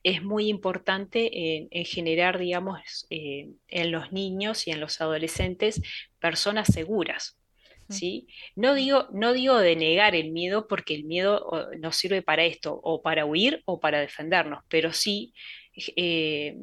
[0.04, 5.82] es muy importante en, en generar, digamos, eh, en los niños y en los adolescentes
[6.20, 7.38] personas seguras.
[7.90, 8.28] ¿sí?
[8.56, 11.48] No digo, no digo de negar el miedo porque el miedo
[11.80, 15.34] nos sirve para esto, o para huir o para defendernos, pero sí,
[15.96, 16.58] eh,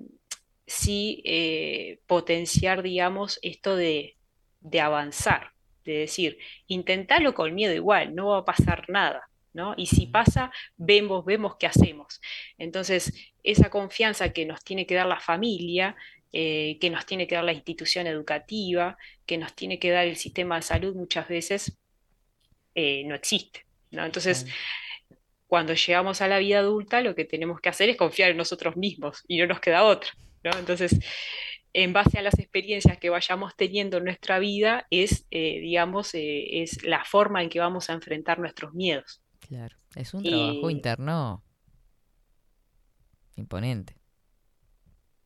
[0.71, 4.17] sí eh, potenciar, digamos, esto de,
[4.61, 5.51] de avanzar,
[5.85, 6.39] de decir,
[6.69, 9.27] intentarlo con miedo igual, no va a pasar nada.
[9.53, 9.75] ¿No?
[9.77, 12.21] Y si pasa, vemos, vemos qué hacemos.
[12.57, 15.97] Entonces, esa confianza que nos tiene que dar la familia,
[16.33, 20.15] eh, que nos tiene que dar la institución educativa, que nos tiene que dar el
[20.15, 21.77] sistema de salud muchas veces,
[22.77, 24.05] eh, no existe, ¿no?
[24.05, 24.47] Entonces,
[25.49, 28.77] cuando llegamos a la vida adulta, lo que tenemos que hacer es confiar en nosotros
[28.77, 30.13] mismos y no nos queda otra,
[30.45, 30.51] ¿no?
[30.59, 30.99] Entonces,
[31.73, 36.63] en base a las experiencias que vayamos teniendo en nuestra vida, es, eh, digamos, eh,
[36.63, 39.23] es la forma en que vamos a enfrentar nuestros miedos.
[39.41, 41.45] Claro, es un Y- trabajo interno
[43.37, 43.97] imponente.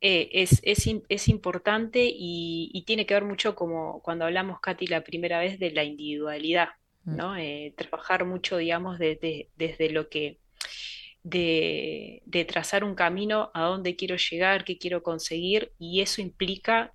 [0.01, 4.87] eh, es, es, es importante y, y tiene que ver mucho como cuando hablamos, Katy,
[4.87, 6.69] la primera vez de la individualidad,
[7.05, 7.35] ¿no?
[7.37, 10.39] Eh, trabajar mucho, digamos, desde, desde lo que,
[11.25, 16.93] de, trazar un camino a dónde quiero llegar, qué quiero conseguir, y eso implica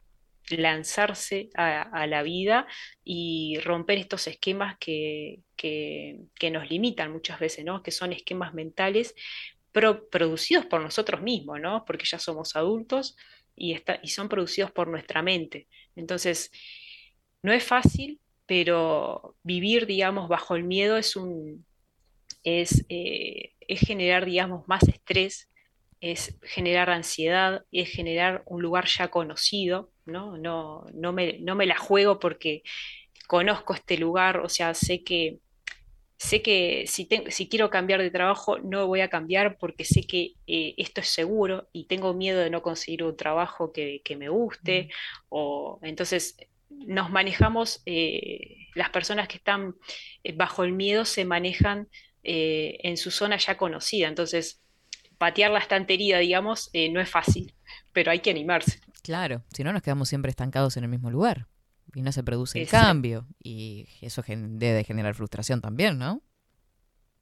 [0.50, 2.66] lanzarse a, la vida
[3.04, 7.82] y romper estos esquemas que, que, nos limitan muchas veces, ¿no?
[7.82, 9.14] Que son esquemas mentales
[9.72, 11.84] pro- producidos por nosotros mismos, ¿no?
[11.84, 13.16] Porque ya somos adultos
[13.56, 15.68] y, está, y son producidos por nuestra mente.
[15.96, 16.50] Entonces,
[17.42, 21.64] no es fácil, pero vivir, digamos, bajo el miedo es un,
[22.44, 25.48] es, eh, es generar, digamos, más estrés
[26.00, 30.38] es generar ansiedad, es generar un lugar ya conocido, ¿no?
[30.38, 32.62] No, no me, no me la juego porque
[33.28, 35.40] conozco este lugar, o sea, sé que,
[36.18, 40.02] sé que si, te- si quiero cambiar de trabajo no voy a cambiar porque sé
[40.06, 44.16] que eh, esto es seguro y tengo miedo de no conseguir un trabajo que, que
[44.16, 44.90] me guste,
[45.30, 46.36] o entonces
[46.68, 49.74] nos manejamos, eh, las personas que están
[50.36, 51.88] bajo el miedo se manejan
[52.24, 54.60] eh, en su zona ya conocida, entonces
[55.18, 57.54] patear la estantería, digamos, eh, no es fácil,
[57.92, 58.80] pero hay que animarse.
[59.02, 61.48] Claro, si no nos quedamos siempre estancados en el mismo lugar
[61.94, 62.68] y no se produce el Exacto.
[62.68, 66.22] cambio y eso debe generar frustración también, ¿no?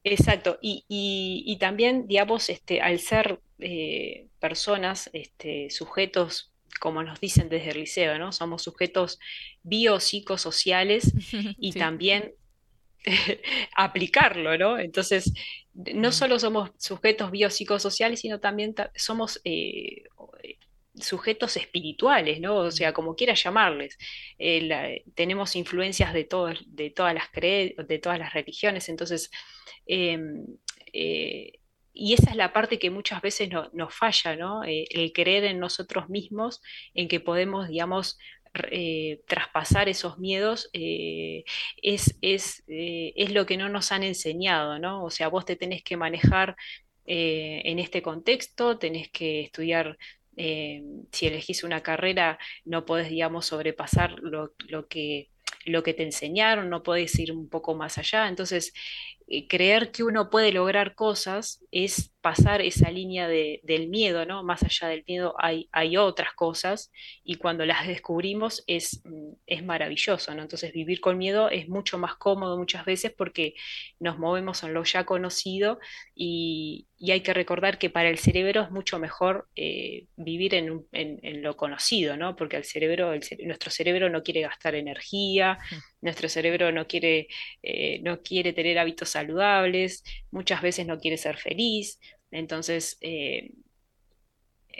[0.04, 7.20] Exacto, y, y- y también, digamos, este, al ser eh, personas, este, sujetos, como nos
[7.20, 8.32] dicen desde el liceo, ¿no?
[8.32, 9.18] Somos sujetos
[9.62, 11.12] biopsicosociales
[11.58, 11.78] y Sí.
[11.78, 12.32] también
[13.76, 14.78] aplicarlo, ¿no?
[14.78, 15.32] Entonces,
[15.74, 20.04] no solo somos sujetos biopsicosociales, sino también ta- somos eh,
[20.94, 22.56] sujetos espirituales, ¿no?
[22.56, 23.96] O sea, como quieras llamarles.
[24.38, 29.30] Eh, la- tenemos influencias de todas, de todas las de todas las religiones, entonces,
[29.86, 30.44] em,
[30.92, 31.52] eh,
[31.92, 34.62] y esa es la parte que muchas veces no- nos falla, ¿no?
[34.64, 36.60] El creer en nosotros mismos,
[36.94, 38.18] en que podemos, digamos,
[38.70, 41.44] eh, traspasar esos miedos, eh,
[41.82, 45.05] es, es, eh, es lo que no nos han enseñado, ¿no?
[45.05, 46.56] O sea, vos te tenés que manejar
[47.10, 49.97] en este contexto, tenés que estudiar
[50.36, 55.30] si elegís una carrera, no podés, digamos, sobrepasar lo, lo que,
[55.64, 58.28] lo que te enseñaron, no podés ir un poco más allá.
[58.28, 58.74] Entonces,
[59.48, 64.43] creer que uno puede lograr cosas es pasar esa línea de- del miedo, ¿no?
[64.43, 66.90] Más allá del miedo hay, hay otras cosas
[67.24, 70.43] y cuando las descubrimos es, mm, es maravilloso, ¿no?
[70.43, 73.55] Entonces, vivir con miedo es mucho más cómodo muchas veces porque
[74.01, 75.78] nos movemos en lo ya conocido
[76.15, 80.86] y, y hay que recordar que para el cerebro es mucho mejor eh, vivir en,
[80.93, 82.36] en- en lo conocido, ¿no?
[82.36, 85.59] Porque el cerebro, el cere- nuestro cerebro no quiere gastar energía,
[86.01, 87.28] nuestro cerebro no quiere,
[87.62, 91.99] eh, no quiere tener hábitos saludables, muchas veces no quiere ser feliz.
[92.30, 93.52] Entonces, eh,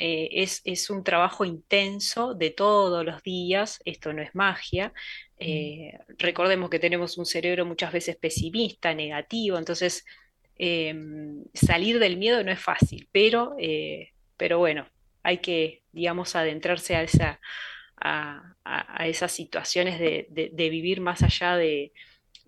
[0.01, 4.93] eh, es, es un trabajo intenso de todos los días, esto no es magia.
[5.39, 10.05] Eh, recordemos que tenemos un cerebro muchas veces pesimista, negativo, entonces
[11.55, 13.57] salir del miedo no es fácil, pero,
[14.37, 14.87] pero bueno,
[15.23, 17.41] hay que, digamos, adentrarse a esa,
[18.01, 21.93] a, a- a esas situaciones de, de- de vivir más allá de,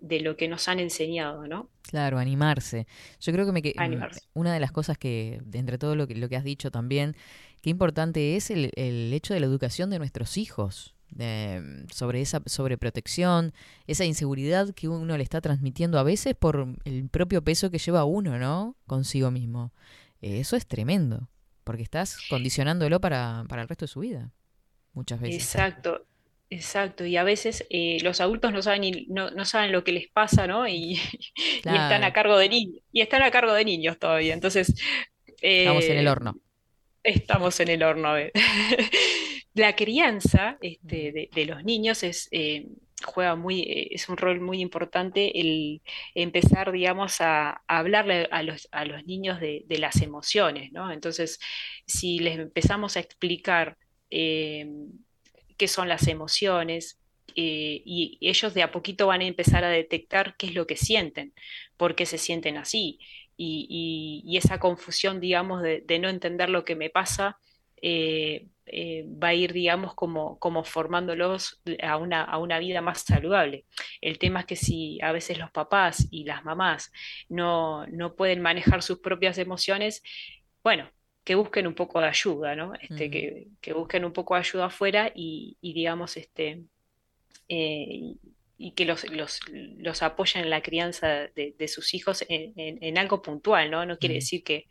[0.01, 1.69] de lo que nos han enseñado, ¿no?
[1.83, 2.87] Claro, animarse.
[3.19, 4.21] Yo creo que, me, mm, Animarse.
[4.33, 7.15] una de las cosas que, entre todo lo que, lo que has dicho también,
[7.61, 12.21] qué importante es el, el hecho de la educación de nuestros hijos, de, mm, sobre
[12.21, 13.53] esa sobreprotección,
[13.85, 18.03] esa inseguridad que uno le está transmitiendo a veces por el propio peso que lleva
[18.03, 18.75] uno, ¿no?
[18.87, 19.71] Consigo mismo.
[20.21, 21.29] Eh, eso es tremendo,
[21.63, 24.33] porque estás condicionándolo para, para el resto de su vida,
[24.93, 25.43] muchas veces.
[25.43, 26.07] Exacto,
[26.51, 27.05] exacto.
[27.05, 30.09] Y a veces eh, los adultos no saben, ni- no, no saben lo que les
[30.09, 30.67] pasa, ¿no?
[30.67, 30.99] Y,
[31.65, 32.83] y están a cargo de niños.
[32.93, 34.33] Y están a cargo de niños todavía.
[34.35, 34.75] Entonces,
[35.53, 36.39] Estamos en el eh, horno.
[37.03, 38.13] Estamos en el horno.
[38.13, 38.31] ver.
[39.53, 42.67] La crianza este, de, de los niños es, eh,
[43.05, 45.81] juega muy, eh, es un rol muy importante el
[46.15, 50.91] empezar, digamos, a, a hablarle a los, a los niños de, de las emociones, ¿no?
[50.91, 51.39] Entonces,
[51.87, 53.77] si les empezamos a explicar
[54.09, 54.67] eh,
[55.61, 56.99] qué son las emociones,
[57.35, 60.75] eh, y ellos de a poquito van a empezar a detectar qué es lo que
[60.75, 61.35] sienten,
[61.77, 62.97] por qué se sienten así.
[63.37, 67.37] Y, esa confusión, digamos, de, no entender lo que me pasa,
[67.79, 73.01] eh, eh, va a ir, digamos, como, como formándolos a una, a una vida más
[73.01, 73.65] saludable.
[74.01, 76.91] El tema es que si a veces los papás y las mamás
[77.29, 80.01] no, no pueden manejar sus propias emociones,
[80.63, 80.89] bueno,
[81.23, 82.73] que busquen un poco de ayuda, ¿no?
[82.75, 86.63] Este, que, que busquen un poco de ayuda afuera y, y digamos, este,
[87.49, 88.19] eh, y,
[88.57, 92.83] y que los, los, los apoyen en la crianza de, de sus hijos en, en-
[92.83, 93.85] en algo puntual, ¿no?
[93.85, 94.17] No quiere Mm.
[94.17, 94.67] decir que,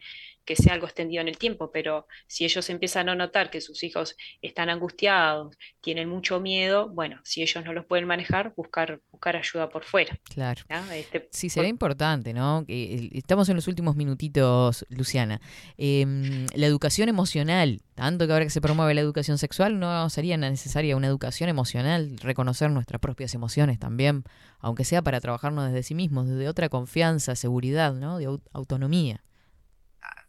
[0.51, 3.85] que sea algo extendido en el tiempo, pero si ellos empiezan a notar que sus
[3.85, 9.37] hijos están angustiados, tienen mucho miedo, bueno, si ellos no los pueden manejar, buscar, buscar
[9.37, 10.19] ayuda por fuera.
[10.25, 10.63] Claro.
[10.69, 10.91] ¿no?
[10.91, 12.65] Este, Sí, será importante, ¿no?
[12.67, 15.41] El- estamos en los últimos minutitos, Luciana.
[15.77, 20.37] Em, la educación emocional, tanto que ahora que se promueve la educación sexual, ¿no sería
[20.37, 22.17] necesaria una educación emocional?
[22.21, 24.25] Reconocer nuestras propias emociones también,
[24.59, 28.19] aunque sea para trabajarnos desde sí mismos, desde otra confianza, seguridad, ¿no?
[28.19, 29.23] De au- autonomía.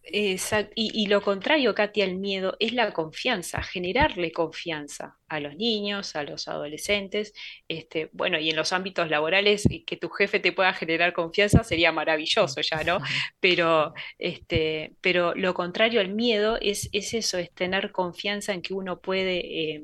[0.03, 0.73] Exacto.
[0.76, 6.15] Y, y lo contrario, Katy, al miedo es la confianza, generarle confianza a los niños,
[6.15, 7.34] a los adolescentes.
[7.68, 11.64] Este, bueno, y en los ámbitos laborales, y que tu jefe te pueda generar confianza
[11.64, 12.99] sería maravilloso ya, ¿no?
[13.40, 18.73] Pero, este, pero lo contrario al miedo es, es eso, es tener confianza en que
[18.73, 19.84] uno puede, eh,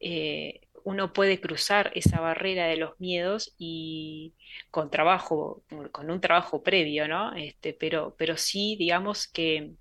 [0.00, 4.34] eh, uno puede cruzar esa barrera de los miedos y
[4.70, 7.34] con trabajo, con un trabajo previo, ¿no?
[7.36, 9.72] Este, pero, pero sí, digamos que,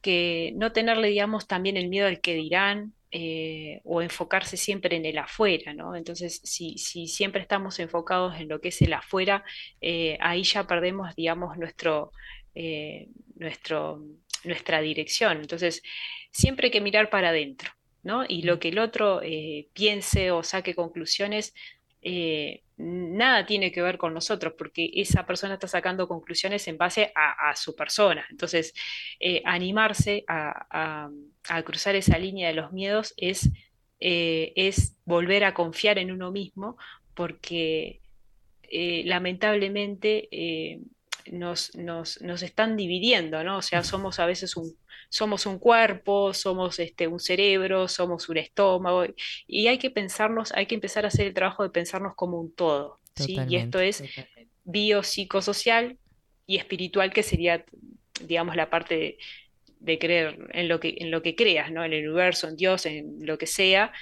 [0.00, 2.94] que no tenerle, digamos, también el miedo al que dirán.
[3.16, 5.94] eh, o enfocarse siempre en el afuera, ¿no?
[5.94, 9.44] Entonces, si, si siempre estamos enfocados en lo que es el afuera,
[9.80, 12.10] eh, ahí ya perdemos, digamos, nuestro,
[12.56, 13.06] eh,
[13.36, 14.02] nuestro,
[14.42, 15.38] nuestra dirección.
[15.40, 15.80] Entonces,
[16.32, 17.70] siempre hay que mirar para adentro,
[18.04, 18.24] ¿no?
[18.28, 21.54] Y lo que el otro eh, piense o saque conclusiones,
[22.02, 27.12] eh, nada tiene que ver con nosotros, porque esa persona está sacando conclusiones en base
[27.14, 28.26] a, a su persona.
[28.30, 28.74] Entonces,
[29.20, 30.66] eh, animarse a,
[31.06, 31.10] a-
[31.48, 33.50] a cruzar esa línea de los miedos es,
[34.00, 36.76] es volver a confiar en uno mismo,
[37.14, 38.00] porque
[39.04, 40.28] lamentablemente
[41.30, 43.58] nos, nos, nos están dividiendo, ¿no?
[43.58, 44.76] O sea, somos a veces un,
[45.08, 49.04] somos un cuerpo, somos este, un cerebro, somos un estómago,
[49.46, 52.54] y hay que pensarnos, hay que empezar a hacer el trabajo de pensarnos como un
[52.54, 53.36] todo, ¿sí?
[53.48, 54.02] Y esto es
[54.64, 55.98] biopsicosocial
[56.46, 57.64] y espiritual, que sería,
[58.20, 59.18] digamos, la parte de,
[59.80, 61.84] de creer en lo que, en lo que creas, ¿no?
[61.84, 63.92] En el universo, en Dios, en lo que sea,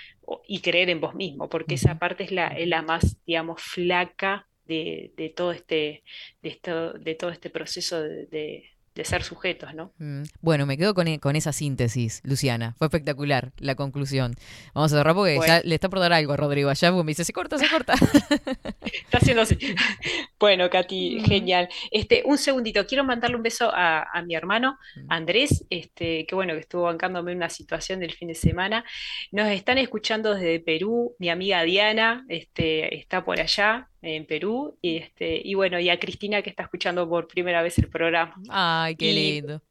[0.47, 4.47] y creer en vos mismo, porque esa parte es la, es la más, digamos, flaca
[4.73, 6.03] de, de todo este,
[6.43, 9.94] de esto, de todo este proceso de, de- de ser sujetos, ¿no?
[9.97, 12.74] Mm, Bueno, me quedo con, e- con esa síntesis, Luciana.
[12.77, 14.35] Fue espectacular la conclusión.
[14.74, 15.51] Vamos a cerrar porque Bueno.
[15.51, 17.94] ya le está por dar algo a Rodrigo allá, me dice, se corta, se corta.
[18.82, 19.57] Está haciendo así.
[20.39, 21.69] Bueno, Katy, genial.
[21.90, 24.77] Este, un segundito, quiero mandarle un beso a, a mi hermano
[25.09, 28.85] Andrés, este, que bueno, que estuvo bancándome una situación del fin de semana.
[29.31, 34.98] Nos están escuchando desde Perú, mi amiga Diana, este, está por allá en Perú, y
[34.98, 38.34] este, y bueno, y a Cristina que está escuchando por primera vez el programa.
[38.48, 39.62] Ay, qué Y lindo.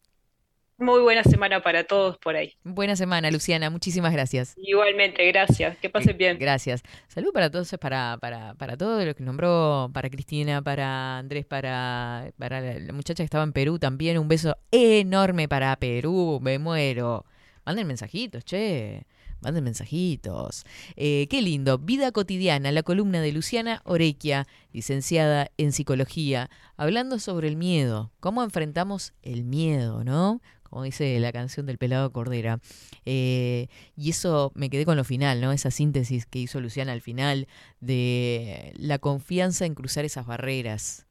[0.78, 2.56] Muy buena semana para todos por ahí.
[2.64, 3.70] Buena semana, Luciana.
[3.70, 4.58] Muchísimas gracias.
[4.58, 5.78] Igualmente, gracias.
[5.78, 6.40] Que pasen bien.
[6.40, 6.82] Gracias.
[7.08, 12.32] Salud para todos, para, para, para todo lo que nombró, para Cristina, para Andrés, para,
[12.38, 14.18] para la, la muchacha que estaba en Perú también.
[14.18, 16.40] Un beso enorme para Perú.
[16.42, 17.26] Me muero.
[17.66, 19.06] Manden mensajitos, che.
[19.42, 20.66] Manden mensajitos.
[20.96, 21.78] Eh, qué lindo.
[21.80, 28.12] Vida cotidiana, la columna de Luciana Orequia, licenciada en psicología, hablando sobre el miedo.
[28.20, 30.42] ¿Cómo enfrentamos el miedo, no?
[30.64, 32.60] Como dice la canción del pelado Cordera.
[33.06, 35.52] Eh, y eso me quedé con lo final, ¿no?
[35.52, 37.48] Esa síntesis que hizo Luciana al final
[37.82, 41.08] de la confianza en cruzar esas barreras.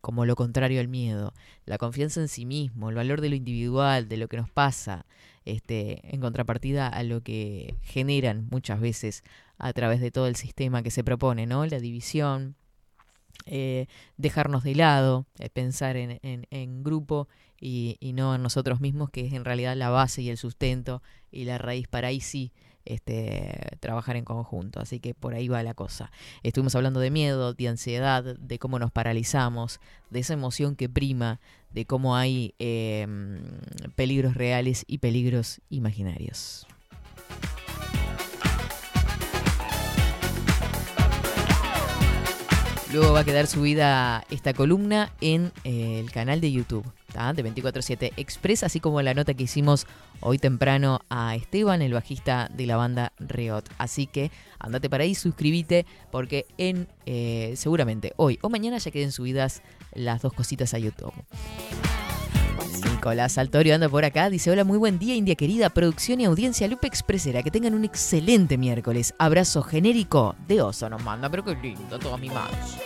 [0.00, 1.34] Como lo contrario al miedo,
[1.66, 5.04] la confianza en sí mismo, el valor de lo individual, de lo que nos pasa,
[5.44, 9.22] este, en contrapartida a lo que generan muchas veces
[9.58, 11.64] a través de todo el sistema que se propone, ¿no?
[11.66, 12.56] La división,
[13.46, 17.28] eh, dejarnos de lado, eh, pensar en, en- en grupo
[17.60, 21.02] y, y no en nosotros mismos, que es en realidad la base y el sustento
[21.30, 22.52] y la raíz para ahí sí
[22.84, 24.80] este, trabajar en conjunto.
[24.80, 26.10] Así que por ahí va la cosa.
[26.42, 29.80] Estuvimos hablando de miedo, de ansiedad, de cómo nos paralizamos,
[30.10, 31.40] de esa emoción que prima,
[31.70, 33.06] de cómo hay eh,
[33.96, 36.66] peligros reales y peligros imaginarios.
[42.92, 48.12] Luego va a quedar subida esta columna en eh, el canal de YouTube de 24-7
[48.16, 49.86] Express, así como la nota que hicimos
[50.20, 53.68] hoy temprano a Esteban, el bajista de la banda Reot.
[53.78, 59.12] Así que andate para ahí, suscríbete, porque en eh, seguramente hoy o mañana ya queden
[59.12, 59.62] subidas
[59.92, 61.14] las dos cositas a YouTube.
[62.90, 66.66] Nicolás Altorio anda por acá, dice, hola, muy buen día, India querida, producción y audiencia
[66.66, 69.14] Lupe Expresera, que tengan un excelente miércoles.
[69.18, 72.76] Abrazo genérico de oso nos manda, pero qué lindo, todos mimados.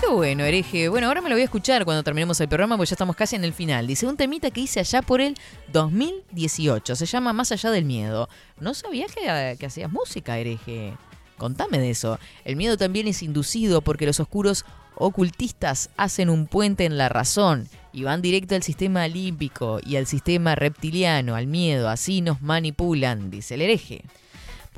[0.00, 0.88] Qué bueno, hereje.
[0.88, 3.36] Bueno, ahora me lo voy a escuchar cuando terminemos el programa, porque ya estamos casi
[3.36, 3.86] en el final.
[3.86, 5.36] Dice un temita que hice allá por el
[5.72, 6.96] 2018.
[6.96, 8.28] Se llama Más allá del miedo.
[8.58, 10.94] No sabía que, que hacías música, hereje.
[11.38, 12.18] Contame de eso.
[12.44, 14.64] El miedo también es inducido porque los oscuros
[14.96, 20.06] ocultistas hacen un puente en la razón y van directo al sistema límbico y al
[20.06, 21.88] sistema reptiliano, al miedo.
[21.88, 24.02] Así nos manipulan, dice el hereje.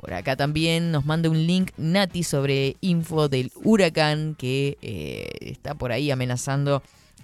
[0.07, 5.75] Por acá también nos manda un link Nati sobre info del huracán que eh, está
[5.75, 6.81] por ahí amenazando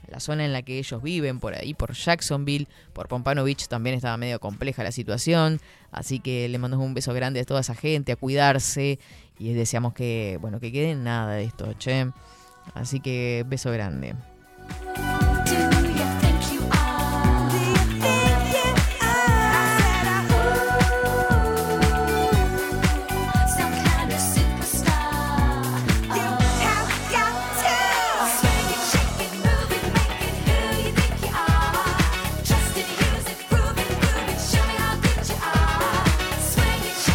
[0.08, 3.94] la zona en la que ellos viven, por ahí por Jacksonville, por Pompano Beach también
[3.94, 5.60] estaba medio compleja la situación,
[5.92, 8.98] así que le mandamos un beso grande a toda esa gente, a cuidarse
[9.38, 12.10] y deseamos que, bueno, que quede nada de esto, che.
[12.74, 14.16] Así que beso grande.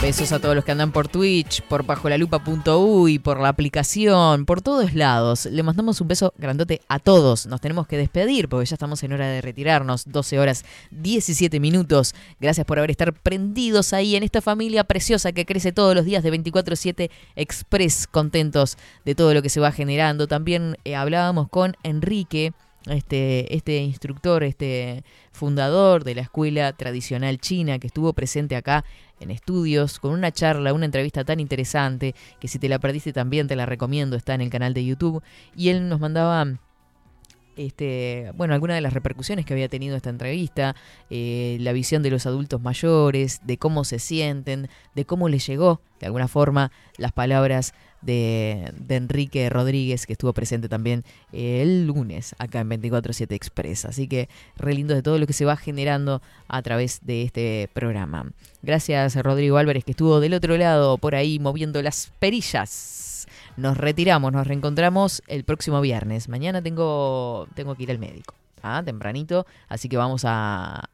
[0.07, 4.93] Besos a todos los que andan por Twitch, por bajolalupa.uy, por la aplicación, por todos
[4.93, 5.47] lados.
[5.47, 7.45] Le mandamos un beso grandote a todos.
[7.45, 10.05] Nos tenemos que despedir porque ya estamos en hora de retirarnos.
[10.05, 12.15] 12 horas 17 minutos.
[12.39, 16.23] Gracias por haber estar prendidos ahí en esta familia preciosa que crece todos los días
[16.23, 18.07] de 24/7 Express.
[18.07, 20.25] Contentos de todo lo que se va generando.
[20.27, 22.53] También eh, hablábamos con Enrique
[22.85, 28.85] este, este instructor, este fundador de la escuela tradicional china que estuvo presente acá
[29.19, 33.47] en estudios con una charla, una entrevista tan interesante que si te la perdiste también
[33.47, 35.23] te la recomiendo, está en el canal de YouTube.
[35.55, 36.45] Y él nos mandaba
[37.57, 40.75] este, bueno, algunas de las repercusiones que había tenido esta entrevista,
[41.09, 45.81] eh, la visión de los adultos mayores, de cómo se sienten, de cómo les llegó,
[45.99, 52.61] de alguna forma, las palabras de, Enrique Rodríguez, que estuvo presente también el lunes acá
[52.61, 53.85] en 24-7 Express.
[53.85, 57.69] Así que re lindo de todo lo que se va generando a través de este
[57.73, 58.31] programa.
[58.61, 63.27] Gracias a Rodrigo Álvarez, que estuvo del otro lado, por ahí, moviendo las perillas.
[63.55, 66.29] Nos retiramos, nos reencontramos el próximo viernes.
[66.29, 68.35] Mañana tengo, tengo que ir al médico.
[68.61, 70.89] Ah, tempranito, así que vamos a,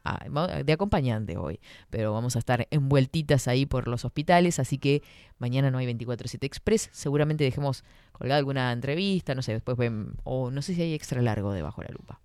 [0.64, 1.60] de acompañante hoy,
[1.90, 5.02] pero vamos a estar envueltitas ahí por los hospitales, así que
[5.38, 10.50] mañana no hay 24/7 Express, seguramente dejemos colgada alguna entrevista, no sé, después ven, o
[10.50, 12.20] no sé si hay extra largo debajo de la lupa,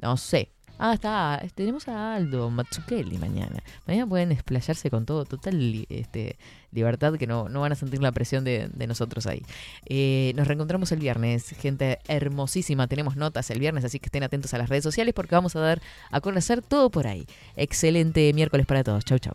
[0.00, 0.52] no sé.
[0.78, 3.62] Ah, está, tenemos a Aldo Matsukeli mañana.
[3.86, 6.38] Mañana pueden explayarse con todo, total este,
[6.70, 9.42] libertad, que no, no van a sentir la presión de, de nosotros ahí.
[9.86, 12.86] Eh, nos reencontramos el viernes, gente hermosísima.
[12.86, 15.60] Tenemos notas el viernes, así que estén atentos a las redes sociales porque vamos a
[15.60, 15.82] dar
[16.12, 17.26] a conocer todo por ahí.
[17.56, 19.04] Excelente miércoles para todos.
[19.04, 19.34] Chau, chau.